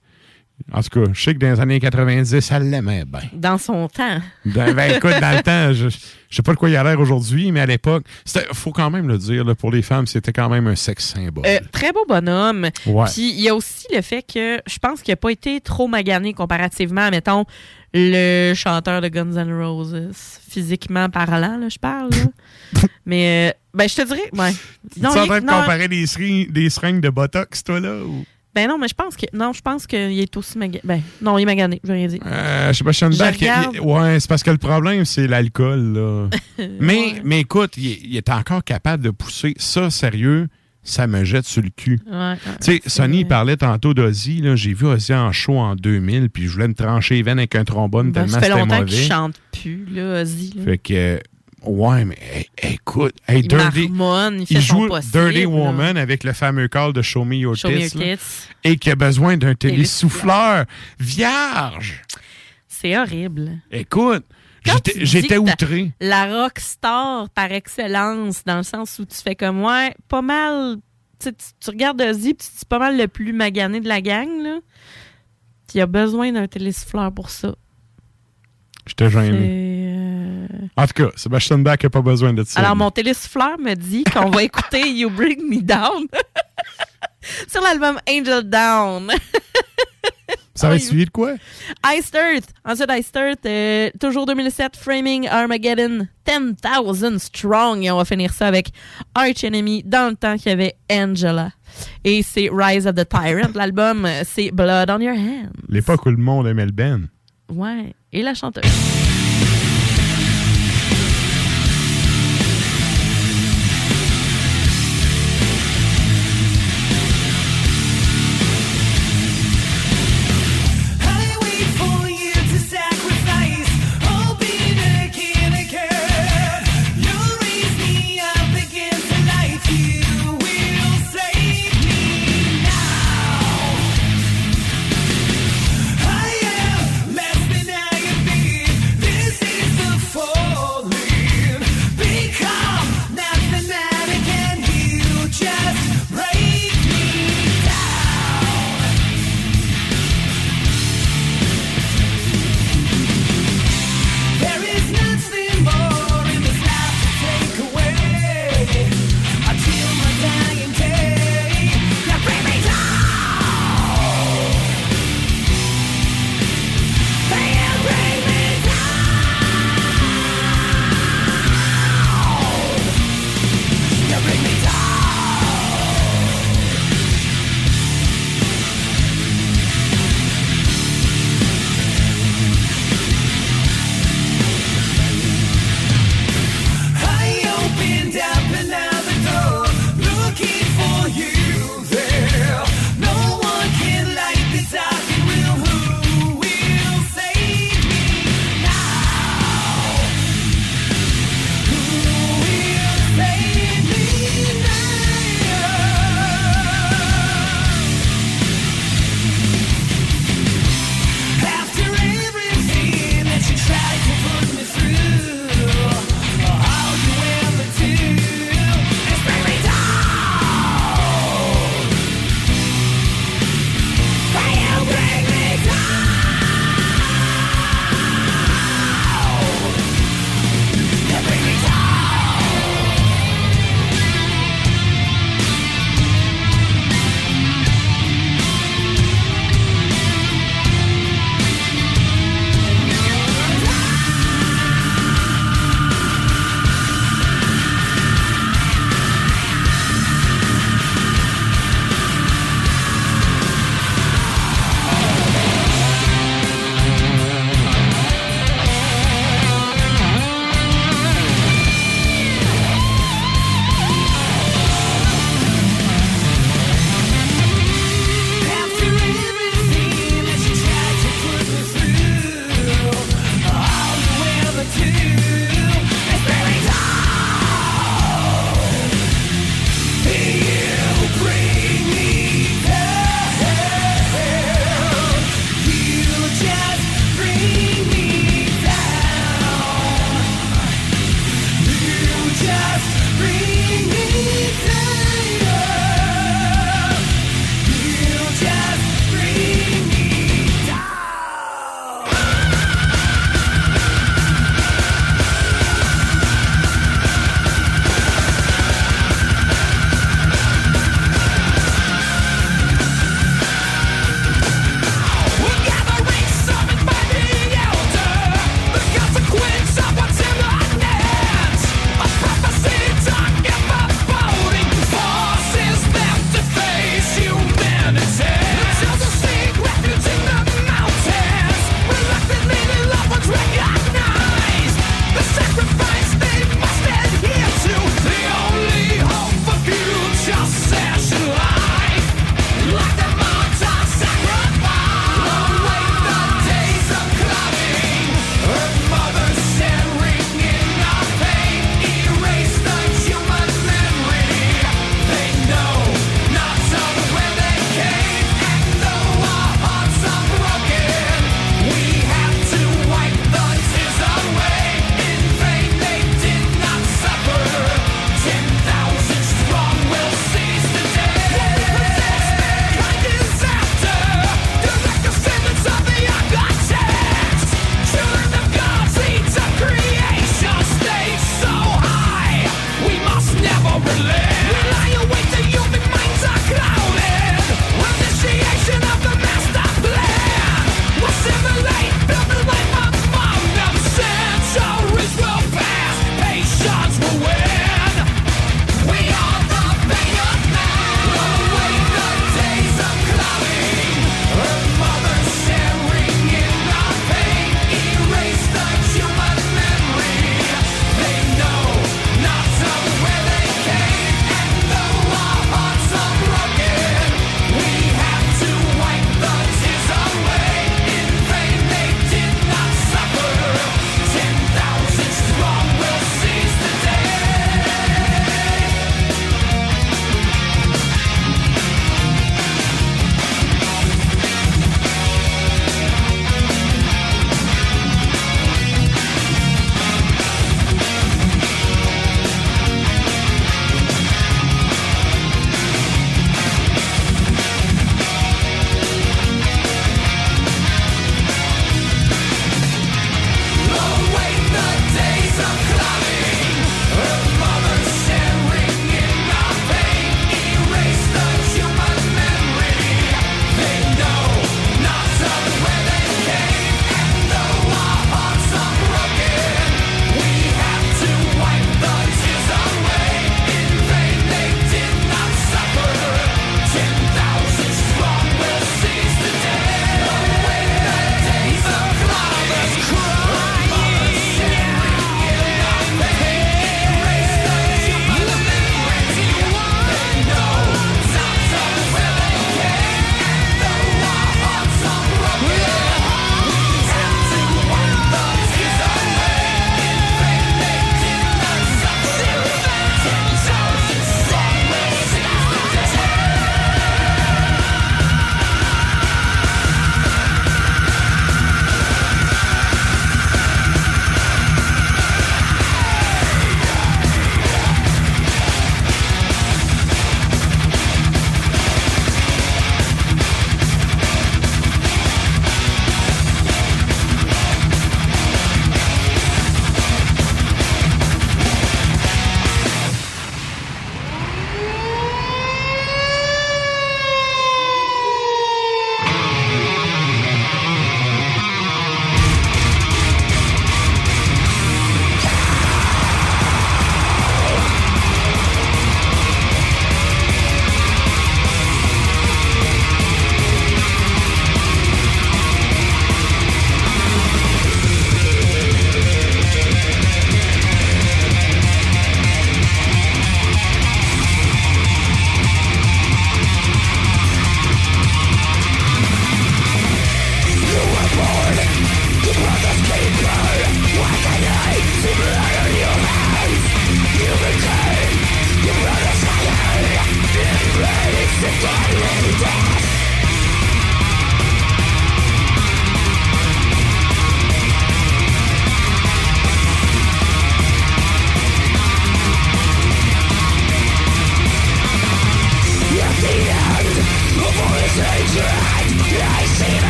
[0.72, 3.22] en tout cas, je sais que dans les années 90, elle l'aimait bien.
[3.34, 4.20] Dans son temps.
[4.46, 5.90] Ben, ben, écoute, dans le temps, je,
[6.30, 9.08] sais pas de quoi il a l'air aujourd'hui, mais à l'époque, il faut quand même
[9.08, 11.46] le dire, là, pour les femmes, c'était quand même un sexe symbole.
[11.46, 12.70] Euh, très beau bonhomme.
[12.86, 13.06] Ouais.
[13.12, 15.88] Puis il y a aussi le fait que je pense qu'il n'a pas été trop
[15.88, 17.46] magané comparativement à, mettons,
[17.94, 19.96] le chanteur de Guns N' Roses.
[20.50, 22.10] Physiquement parlant, là, je parle.
[22.12, 22.82] là.
[23.06, 24.54] Mais, euh, ben, je te dirais, ouais.
[24.94, 27.96] tu es en train de comparer des seringues, des seringues de Botox, toi, là?
[27.98, 28.24] Ou?
[28.56, 30.82] Ben non, mais je pense que, non, je pense qu'il est aussi magané.
[30.84, 32.20] Ben, non, il est magané, je vais rien dire.
[32.26, 35.94] Euh, je sais pas, Schoenberg, Je il- ouais, c'est parce que le problème, c'est l'alcool,
[35.94, 36.30] là.
[36.80, 39.56] mais, mais écoute, il, est- il est encore capable de pousser.
[39.58, 40.48] Ça, sérieux,
[40.84, 42.00] ça me jette sur le cul.
[42.12, 44.42] Ouais, Tu sais, Sonny il parlait tantôt d'Ozzy.
[44.42, 44.56] là.
[44.56, 47.56] J'ai vu Ozzy en show en 2000, puis je voulais me trancher les veines avec
[47.56, 48.90] un trombone Ben, tellement ça fait c'était longtemps mauvais.
[48.92, 50.54] qu'il chante plus, là, Ozzy.
[50.58, 50.64] là.
[50.64, 51.20] Fait que,
[51.66, 55.48] ouais, mais hey, écoute, hey, Il Dirty, marmonne, il fait joue possible, Dirty là.
[55.48, 58.24] Woman avec le fameux call de Show Me Your Show Me Tits, Your là, Tits.
[58.64, 60.66] et qui a besoin d'un télésouffleur
[61.00, 62.02] vierge.
[62.68, 63.60] C'est horrible.
[63.72, 64.26] Écoute,
[64.98, 65.92] j'étais- outré.
[66.00, 70.78] La rock star par excellence, dans le sens où tu fais comme ouais, pas mal.
[71.20, 74.28] Tu, tu, regardes Ozzy, puis tu dis pas mal le plus magané de la gang,
[74.42, 74.60] là.
[75.74, 77.56] Il a besoin d'un télésouffleur pour ça.
[78.86, 79.93] J'étais gêné.
[80.54, 82.60] Euh, En tout cas, Sébastien Bach n'a pas besoin de ça.
[82.60, 86.08] Alors, mon télésouffleur me dit qu'on va écouter You Bring Me Down
[87.48, 89.12] sur l'album Angel Down.
[90.56, 91.34] Ça va être suivi de quoi?
[91.84, 92.54] Iced Earth.
[92.64, 97.84] Ensuite, Iced Earth, euh, toujours 2007, Framing Armageddon, 10,000 Strong.
[97.84, 98.70] Et on va finir ça avec
[99.16, 101.50] Arch Enemy, dans le temps qu'il y avait Angela.
[102.04, 103.52] Et c'est Rise of the Tyrant.
[103.56, 105.50] L'album, c'est Blood on Your Hands.
[105.70, 107.10] L'époque où le monde aimait le Ben.
[107.50, 107.96] Ouais.
[108.12, 108.64] Et la chanteuse.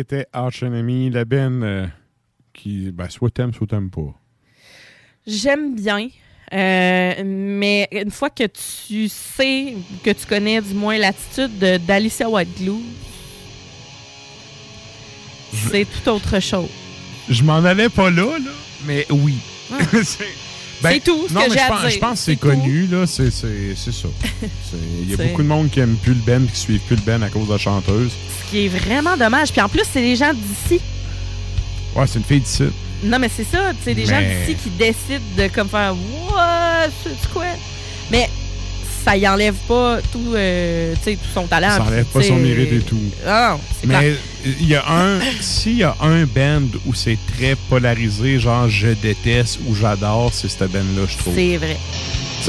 [0.00, 1.86] C'était Arch Enemy, la Ben euh,
[2.54, 4.14] qui, ben, soit t'aimes, soit t'aimes pas.
[5.26, 6.08] J'aime bien.
[6.52, 12.28] euh, mais une fois que tu sais, que tu connais du moins l'attitude de- d'Alicia
[12.30, 12.82] Whiteglue,
[15.52, 16.70] c'est tout autre chose.
[17.28, 18.50] Je m'en allais pas là, là,
[18.86, 19.36] mais oui.
[20.02, 20.24] C'est-
[20.82, 21.90] ben, C'est tout ce non, que mais j'ai je à pense, dire.
[21.90, 23.06] Je pense que c'est connu, là.
[23.06, 24.08] C'est c'est- c'est ça.
[25.02, 26.96] Il y a beaucoup de monde qui aime plus le Ben et qui suivent plus
[26.96, 28.12] le Ben à cause de la chanteuse.
[28.44, 29.52] Ce qui est vraiment dommage.
[29.52, 30.80] Puis en plus, c'est des gens d'ici.
[31.94, 32.64] Ouais, c'est une fille d'ici.
[33.02, 35.94] Non, mais c'est ça, c'est des gens d'ici qui décident de comme faire
[36.30, 36.88] What?
[37.02, 37.44] C'est quoi?
[38.10, 38.28] Mais
[39.04, 41.70] ça y enlève pas tout, euh, tout son talent.
[41.76, 43.00] Ça enlève pas son mérite et tout.
[43.26, 44.14] Ah, non, Mais
[44.44, 45.18] il y a un.
[45.40, 50.48] S'il y a un band où c'est très polarisé, genre je déteste ou j'adore, c'est
[50.48, 51.34] cette band-là, je trouve.
[51.34, 51.76] C'est vrai.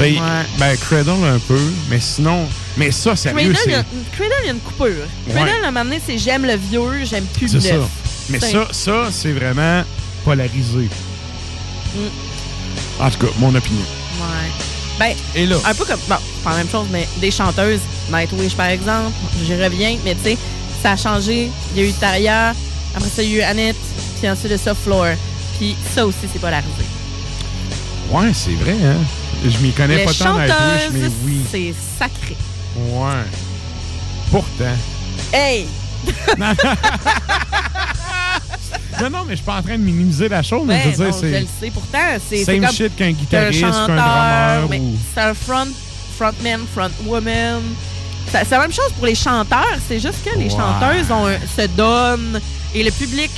[0.00, 0.16] Ouais.
[0.58, 1.60] ben Cradle un peu,
[1.90, 2.46] mais sinon.
[2.78, 3.78] Mais ça, sérieux, Cradle, il y c'est.
[3.78, 3.84] a-
[4.16, 4.86] Cradle, il y a une coupure.
[4.86, 5.34] Ouais.
[5.34, 7.74] Cradle, à un moment donné, c'est j'aime le vieux, j'aime plus C'est le ça.
[7.74, 7.84] neuf.
[8.30, 9.84] Mais C'est- ça, ça c'est vraiment
[10.24, 10.88] polarisé.
[11.94, 11.98] Mm.
[13.02, 13.84] En tout cas, mon opinion.
[14.18, 14.48] Ouais.
[14.98, 15.56] Ben, Et là?
[15.66, 16.00] un peu comme.
[16.08, 17.80] Bon, pas la même chose, mais des chanteuses,
[18.12, 19.12] Nightwish par exemple,
[19.44, 20.38] j'y reviens, mais tu sais,
[20.82, 21.50] ça a changé.
[21.74, 22.54] Il y a eu Taria,
[22.94, 23.76] après ça, il y a eu Annette,
[24.20, 25.08] puis ensuite de ça, Floor.
[25.58, 26.68] Puis ça aussi, c'est polarisé.
[28.10, 28.96] Ouais, c'est vrai, hein.
[29.44, 31.40] Je m'y connais Les pas tant chanteuses, mais oui.
[31.50, 32.36] c'est sacré.
[32.76, 33.24] Ouais.
[34.30, 34.76] Pourtant.
[35.32, 35.66] Hey!
[39.00, 40.96] Non, non, mais je suis pas en train de minimiser la chose, mais je veux
[40.96, 41.40] dire, non, je c'est.
[41.40, 41.70] le sais.
[41.72, 41.98] Pourtant,
[42.28, 45.68] c'est Same comme shit qu'un guitariste, qu'un drummer mais ou- C'est un front,
[46.16, 47.60] frontman, frontwoman.
[48.30, 49.76] C'est la même chose pour les chanteurs.
[49.88, 52.40] C'est juste que les chanteuses ont un- se donnent
[52.74, 53.30] et le public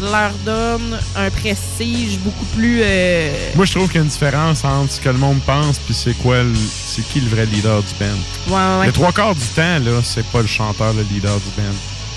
[0.00, 2.80] leur donne un prestige beaucoup plus.
[2.82, 5.78] euh, Moi, je trouve qu'il y a une différence entre ce que le monde pense
[5.78, 6.38] puis c'est quoi,
[6.86, 8.06] c'est qui le vrai leader du band.
[8.48, 8.86] Ouais, ouais.
[8.86, 11.74] Le trois quarts du temps, là, c'est pas le chanteur le leader du band.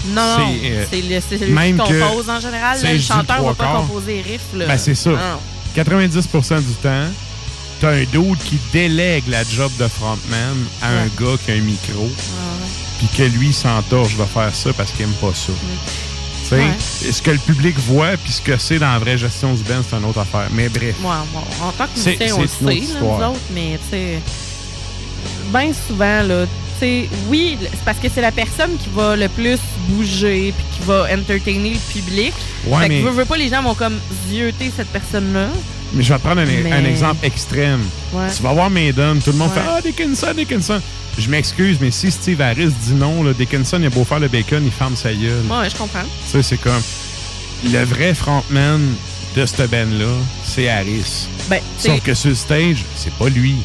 [0.07, 0.85] Non, C'est, euh,
[1.85, 2.81] qui que- compose en général.
[2.81, 4.41] là, le chanteur trois va pas composer les riffs.
[4.55, 4.65] Là.
[4.67, 5.09] Ben, c'est ça.
[5.11, 5.39] Non.
[5.75, 7.07] 90% du temps,
[7.81, 11.61] t'as un dude qui délègue la job de frontman à un gars qui a un
[11.61, 12.09] micro,
[12.99, 15.51] puis que lui s'entorche de faire ça parce qu'il aime pas ça.
[16.43, 17.11] Tu sais, Ouais.
[17.11, 19.81] ce que le public voit, puis ce que c'est dans la vraie gestion du band,
[19.89, 20.47] c'est une autre affaire.
[20.51, 20.95] Mais bref.
[21.03, 21.09] Ouais,
[21.61, 24.19] en tant que musicien, on le sait, là, nous autres, mais tu sais,
[25.51, 26.45] bien souvent, là,
[26.79, 30.85] sais, oui, c'est parce que c'est la personne qui va le plus bouger puis qui
[30.87, 32.33] va entertainer le public.
[32.67, 33.97] Ouais, fait mais- que veux, veux pas, les gens vont comme
[34.29, 35.47] zioter cette personne-là.
[35.93, 37.81] Mais je vais te prendre un, Mais- un exemple extrême.
[38.13, 38.27] Ouais.
[38.35, 39.55] Tu vas voir Maiden, tout le monde Ouais.
[39.61, 40.81] fait Ah, Dickinson, Dickinson.
[41.17, 44.27] Je m'excuse, mais si Steve Harris dit non, là, Dickinson, il a beau faire le
[44.27, 45.43] bacon, il ferme sa gueule.
[45.49, 46.01] Ouais, je comprends.
[46.03, 46.81] Tu sais, c'est comme.
[47.71, 48.81] Le vrai frontman
[49.35, 50.11] de cette band-là,
[50.43, 51.27] c'est Harris.
[51.49, 53.55] Ben, Sauf que sur le stage, c'est pas lui.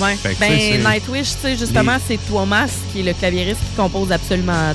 [0.00, 0.16] Ouais.
[0.16, 3.12] Fait que, tu sais, Ben, Nightwish, tu sais, justement, Les- c'est Thomas qui est le
[3.12, 4.74] claviériste qui compose absolument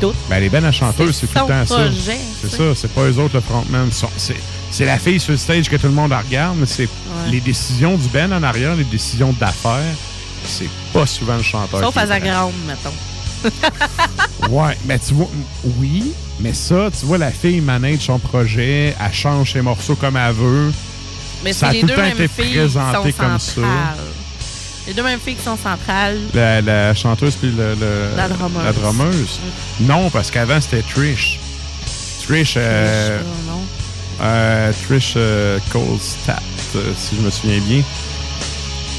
[0.00, 0.12] tout.
[0.30, 1.82] Ben, les bandes à chanteuses, c'est tout le temps son ça.
[1.84, 3.88] projet, C'est ça, c'est pas eux autres le frontman.
[4.70, 6.88] C'est la fille sur le stage que tout le monde regarde, mais c'est
[7.30, 9.82] les décisions du band en arrière, les décisions d'affaires,
[10.46, 11.80] c'est pas souvent le chanteur.
[11.80, 12.06] Sauf à.
[12.06, 12.92] Zagrande, mettons.
[14.50, 15.28] Ouais, mais tu vois,
[15.78, 20.16] oui, mais ça, tu vois, la fille manage son projet, elle change ses morceaux comme
[20.16, 20.72] elle veut.
[21.44, 23.40] Mais ça a les tout le temps été présenté comme centrales.
[23.40, 23.96] ça.
[24.86, 26.18] Les deux mêmes filles qui sont centrales.
[26.34, 29.38] La, la chanteuse puis le, le- La drummeuse.
[29.80, 31.38] Non, parce qu'avant, c'était Trish.
[32.26, 33.62] Trish, euh, Trish, euh, non.
[34.22, 36.40] euh, Trish euh, Colestat,
[36.76, 37.82] euh, si je me souviens bien.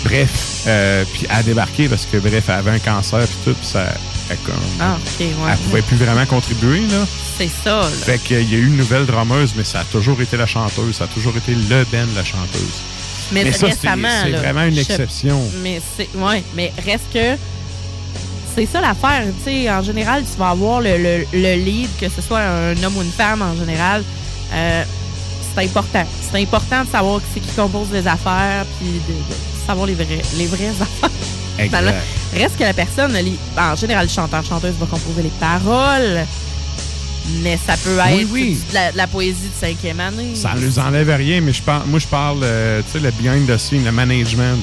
[0.05, 3.53] Bref, euh, puis elle a débarqué parce que, bref, elle avait un cancer puis tout,
[3.53, 3.85] puis ça,
[4.29, 5.27] elle, comme, Ah, ok, ouais.
[5.51, 7.05] elle pouvait plus vraiment contribuer, là.
[7.37, 7.87] C'est ça, là.
[7.87, 10.95] Fait qu'il y a eu une nouvelle drameuse, mais ça a toujours été la chanteuse.
[10.97, 12.81] Ça a toujours été le Ben, la chanteuse.
[13.33, 15.41] Mais, ça, récemment, c'est vraiment une je- exception.
[15.63, 16.09] Mais c'est.
[16.15, 17.37] Ouais, mais reste que.
[18.55, 19.23] C'est ça l'affaire.
[19.43, 22.83] Tu sais, en général, tu vas avoir le, le- le lead, que ce soit un
[22.83, 24.03] homme ou une femme en général.
[24.53, 24.83] euh,
[25.55, 26.03] c'est important.
[26.31, 30.07] C'est important de savoir c'est qui compose les affaires, puis de, de savoir les, vrais,
[30.37, 31.09] les vraies affaires.
[31.59, 31.93] Exact.
[32.35, 33.15] Reste que la personne,
[33.57, 36.25] en général, le chanteur, chanteuse va composer les paroles.
[37.41, 38.59] Mais ça peut être oui.
[38.69, 40.35] de la, de la poésie de cinquième année.
[40.35, 43.11] Ça ne nous enlève rien, mais je parle, moi, je parle, euh, tu sais, le
[43.11, 44.57] behind the scene, le management.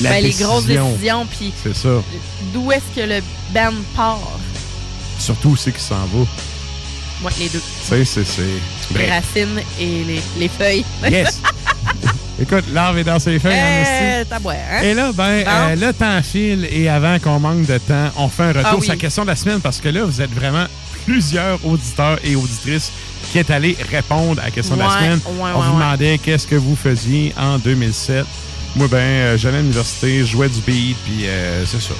[0.00, 1.88] La Ben, les grosses décisions, puis C'est ça.
[2.52, 3.20] d'où est-ce que le
[3.52, 4.20] band part?
[5.18, 6.20] Surtout c'est qui s'en va.
[7.22, 7.60] Ouais, les deux.
[7.82, 8.24] Sais, c'est.
[8.24, 8.42] c'est-
[8.90, 9.10] Les Bref.
[9.10, 10.84] racines et les, les feuilles.
[11.10, 11.40] Yes!
[12.40, 14.80] Écoute, l'arbre est dans ses feuilles, en t'as boire, hein?
[14.82, 18.44] Et là, ben, euh, le temps file et avant qu'on manque de temps, on fait
[18.44, 18.82] un retour Ah oui.
[18.84, 20.64] sur la question de la semaine parce que là, vous êtes vraiment
[21.06, 22.92] plusieurs auditeurs et auditrices
[23.30, 25.20] qui est allés répondre à la question de la semaine.
[25.26, 28.24] ouais, on ouais, vous demandait qu'est-ce que vous faisiez en 2007.
[28.76, 31.94] Moi, ben, euh, j'allais à l'université, je jouais du beat, puis euh, c'est ça.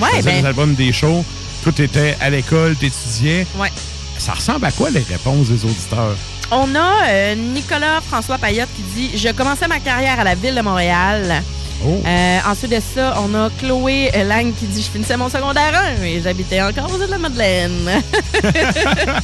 [0.00, 1.24] Ouais, je faisais ben- des albums, des shows.
[1.64, 3.46] Tout était à l'école, t'étudiais.
[3.58, 3.70] Ouais.
[4.18, 6.16] Ça ressemble à quoi les réponses des auditeurs?
[6.50, 10.54] On a euh, Nicolas François Payotte qui dit Je commençais ma carrière à la ville
[10.54, 11.42] de Montréal.
[11.84, 12.02] Oh.
[12.06, 16.02] Euh, ensuite de ça, on a Chloé Lang qui dit Je finissais mon secondaire 1
[16.02, 18.02] et j'habitais encore aux îles de la Madeleine.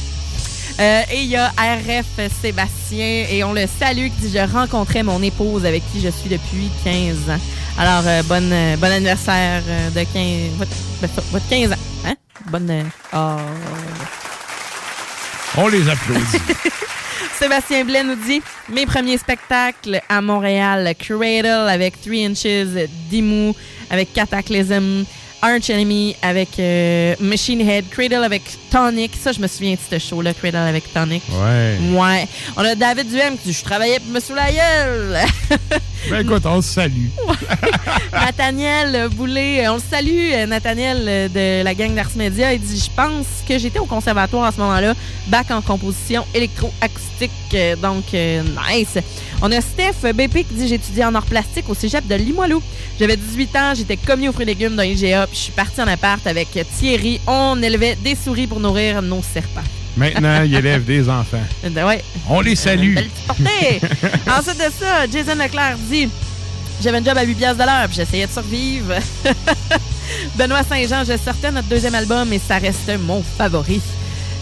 [0.79, 5.01] Euh, et il y a RF Sébastien et on le salue qui dit Je rencontrais
[5.01, 7.39] mon épouse avec qui je suis depuis 15 ans.
[7.79, 9.63] Alors, euh, bonne, bon anniversaire
[9.95, 11.75] de 15, votre, votre 15 ans.
[12.05, 12.13] Hein?
[12.51, 12.91] Bonne.
[13.11, 13.37] oh.
[15.57, 16.37] On les applaudit.
[17.39, 23.53] Sébastien Blais nous dit Mes premiers spectacles à Montréal, Cradle avec 3 Inches, Dimmu
[23.89, 25.05] avec Cataclysm,
[25.41, 29.11] Arch Enemy avec euh, Machine Head, Cradle avec Tonic.
[29.21, 31.23] Ça, je me souviens de ce show-là, Cradle avec Tonic.
[31.31, 31.77] Ouais.
[31.93, 32.27] Ouais.
[32.55, 35.17] On a David Duhem qui dit Je travaillais pour me sous la gueule.
[36.09, 37.07] Ben écoute, on se salue.
[38.13, 42.53] Nathaniel Boulay, on le salue, Nathaniel euh, de la gang d'Ars Media.
[42.53, 44.93] Il dit Je pense que j'étais au conservatoire à ce moment-là,
[45.27, 47.31] bac en composition électroacoustique.
[47.53, 48.97] Euh, Donc, euh, nice.
[49.41, 52.61] On a Steph BP qui dit J'étudiais en art plastique au cégep de Limoilou.
[52.99, 55.81] J'avais 18 ans, j'étais commis aux fruits et légumes dans IGA, puis je suis partie
[55.81, 56.47] en appart avec
[56.77, 57.19] Thierry.
[57.27, 59.61] On élevait des souris pour nourrir nos serpents.
[59.95, 61.37] Maintenant, il élève des enfants.
[61.65, 62.03] Euh, Ouais.
[62.29, 62.95] On les salue.
[62.95, 63.81] Belle petite portée.
[64.29, 66.07] Ensuite de ça, Jason Leclerc dit
[66.83, 68.93] J'avais un job à 8 piastres de l'heure, puis j'essayais de survivre.
[70.37, 73.81] Benoît Saint-Jean, je sortais notre deuxième album et ça reste mon favori.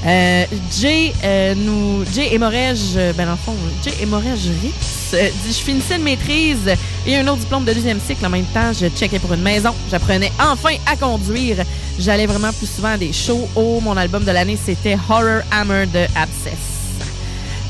[0.05, 0.45] Euh,
[0.79, 5.53] Jay, euh, nous, Jay Hémorège, euh, ben dans le fond, Jay Hémorège Rix euh, dit
[5.53, 6.73] Je finissais une maîtrise
[7.05, 8.71] et un autre diplôme de deuxième cycle en même temps.
[8.73, 9.73] Je checkais pour une maison.
[9.89, 11.57] J'apprenais enfin à conduire.
[11.99, 13.47] J'allais vraiment plus souvent à des shows.
[13.55, 16.75] Oh, mon album de l'année, c'était Horror Hammer de Abscess.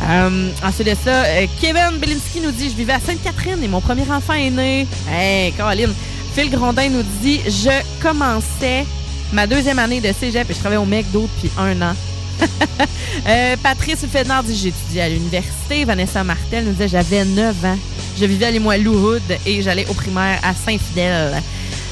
[0.04, 3.82] Euh, ensuite de ça, euh, Kevin Belinsky nous dit Je vivais à Sainte-Catherine et mon
[3.82, 4.88] premier enfant est né.
[5.10, 5.94] Hey, Caroline.
[6.34, 8.86] Phil Grondin nous dit Je commençais
[9.32, 11.96] ma deuxième année de cégep et je travaillais au McDo depuis un an.
[13.28, 15.86] Euh, Patrice Fednard dit J'étudiais à l'université.
[15.86, 17.78] Vanessa Martel nous disait J'avais 9 ans.
[18.20, 21.42] Je vivais à Limoilou Hood et j'allais au primaire à Saint-Fidèle.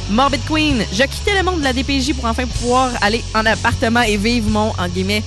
[0.10, 4.02] Morbid Queen, je quittais le monde de la DPJ pour enfin pouvoir aller en appartement
[4.02, 5.24] et vivre mon, en guillemets,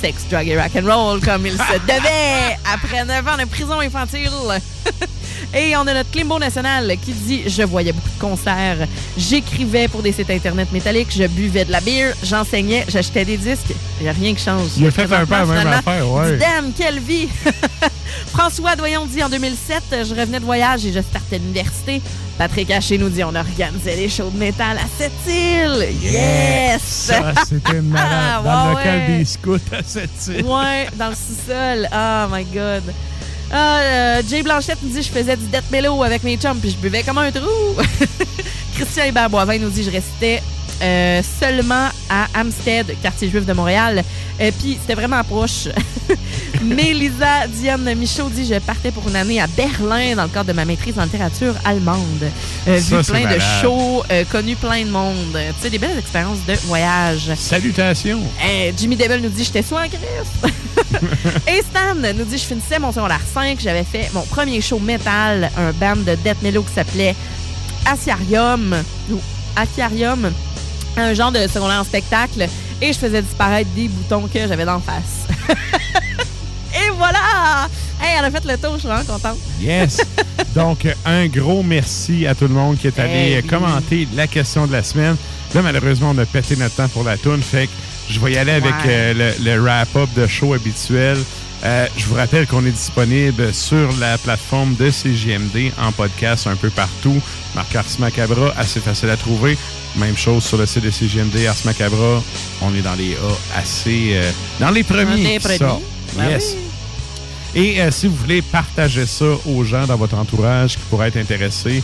[0.00, 4.30] sex, drug et rock'n'roll comme il se devait après 9 ans de prison infantile.
[5.54, 8.86] et on a notre Climbo National qui dit Je voyais beaucoup de concerts,
[9.16, 13.72] j'écrivais pour des sites internet métalliques, je buvais de la bière, j'enseignais, j'achetais des disques.
[14.00, 14.70] Il n'y a rien qui change.
[14.76, 16.36] Il a fait un peu la même affaire, ouais.
[16.36, 17.28] Damn, quelle vie!
[18.32, 22.02] François Doyon dit en 2007, je revenais de voyage et je startais l'université.
[22.38, 25.88] Patrick Haché nous dit on organisait des shows de métal à cette île.
[26.02, 26.82] Yes!
[26.82, 28.06] Ça, c'était malade.
[28.12, 29.18] Ah, Dans le ouais, local ouais.
[29.18, 30.44] des scouts à cette île.
[30.44, 31.88] Ouais, dans le sous-sol.
[31.90, 32.82] Oh my God.
[33.52, 36.70] Ah, euh, Jay Blanchette nous dit je faisais du death mellow avec mes chums puis
[36.70, 37.76] je buvais comme un trou.
[38.74, 40.42] Christian Hébert Boivin nous dit je restais
[40.82, 44.04] euh, seulement à Amstead, quartier juif de Montréal.
[44.38, 45.68] Et puis c'était vraiment proche.
[46.62, 50.52] Mélisa Diane Michaud dit je partais pour une année à Berlin dans le cadre de
[50.52, 52.30] ma maîtrise en littérature allemande.
[52.68, 55.32] Euh, Ça, vu plein de shows, euh, connu plein de monde.
[55.32, 57.32] Tu sais, des belles expériences de voyage.
[57.36, 58.20] Salutations.
[58.76, 60.52] Jimmy Devil nous dit j'étais sous en crise.
[61.48, 65.50] Et Stan nous dit je finissais mon secondaire 5, j'avais fait mon premier show metal,
[65.56, 67.14] un band de death mellow qui s'appelait
[67.86, 68.74] Asiarium
[69.10, 69.20] ou
[69.56, 70.30] Akiarium,
[70.96, 72.46] un genre de secondaire en spectacle
[72.80, 75.26] et je faisais disparaître des boutons que j'avais d'en face.
[76.74, 77.68] et voilà!
[78.00, 79.38] Hey, elle a fait le tour, je suis vraiment contente.
[79.60, 80.00] Yes.
[80.54, 83.48] Donc, un gros merci à tout le monde qui est allé oui.
[83.48, 85.16] commenter la question de la semaine.
[85.54, 87.42] Là, malheureusement, on a pété notre temps pour la toune.
[87.42, 87.72] Fait que
[88.10, 88.88] je vais y aller avec Ouais.
[88.88, 91.18] euh, le, le wrap-up de show habituel.
[91.64, 96.56] Euh, je vous rappelle qu'on est disponible sur la plateforme de CGMD en podcast un
[96.56, 97.20] peu partout.
[97.54, 99.56] Marc Ars Macabra, assez facile à trouver.
[99.96, 102.22] Même chose sur le site de CGMD, Ars Macabra.
[102.60, 104.10] On est dans les A assez...
[104.12, 105.16] euh, dans les premiers.
[105.16, 105.58] les premiers.
[106.16, 106.54] Ben yes.
[106.54, 106.62] oui.
[107.54, 111.16] Et euh, si vous voulez partager ça aux gens dans votre entourage qui pourraient être
[111.16, 111.82] intéressés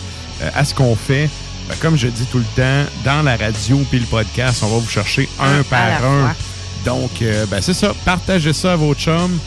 [0.54, 1.30] à ce qu'on fait,
[1.68, 4.78] ben, comme je dis tout le temps, dans la radio puis le podcast, on va
[4.78, 6.20] vous chercher un, Un par un.
[6.20, 6.34] fois.
[6.84, 7.94] Donc, euh, ben, c'est ça.
[8.04, 9.38] Partagez ça à vos chums.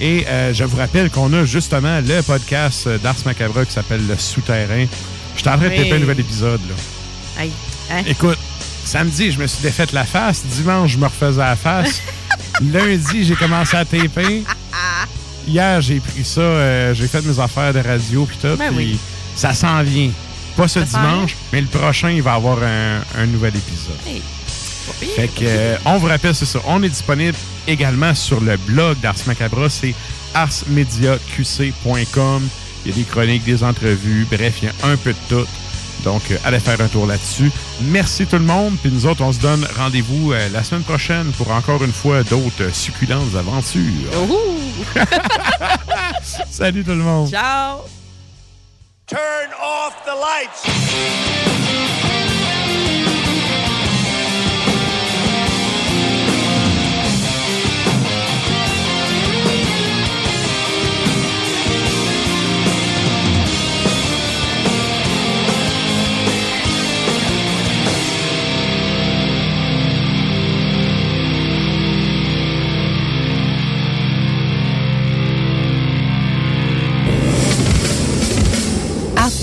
[0.00, 4.16] Et euh, je vous rappelle qu'on a justement le podcast d'Ars Macabra qui s'appelle Le
[4.16, 4.86] Souterrain.
[5.34, 6.60] Je suis en train de taper un nouvel épisode.
[6.68, 7.44] Là.
[7.90, 8.02] Hein?
[8.06, 8.38] Écoute,
[8.84, 10.44] samedi, je me suis défaite la face.
[10.46, 12.00] Dimanche, je me refaisais la face.
[12.72, 14.44] Lundi, j'ai commencé à taper.
[15.46, 18.56] Hier, j'ai pris ça, euh, j'ai fait mes affaires de radio puis tout.
[18.56, 18.98] Ben oui.
[19.36, 20.10] Ça s'en vient.
[20.56, 23.98] Pas ce dimanche, mais le prochain, il va y avoir un, un nouvel épisode.
[24.06, 24.22] Hey.
[25.16, 26.60] Fait que, euh, on vous rappelle, c'est ça.
[26.66, 27.36] On est disponible
[27.66, 29.68] également sur le blog d'Ars Macabra.
[29.68, 29.94] C'est
[30.34, 32.48] arsmediaqc.com.
[32.84, 34.26] Il y a des chroniques, des entrevues.
[34.30, 35.46] Bref, il y a un peu de tout.
[36.04, 37.50] Donc, euh, allez faire un tour là-dessus.
[37.80, 38.76] Merci tout le monde.
[38.82, 42.22] Puis nous autres, on se donne rendez-vous euh, la semaine prochaine pour encore une fois
[42.24, 43.80] d'autres succulentes aventures.
[46.50, 47.30] Salut tout le monde.
[47.30, 48.03] Ciao!
[49.14, 51.43] Turn off the lights.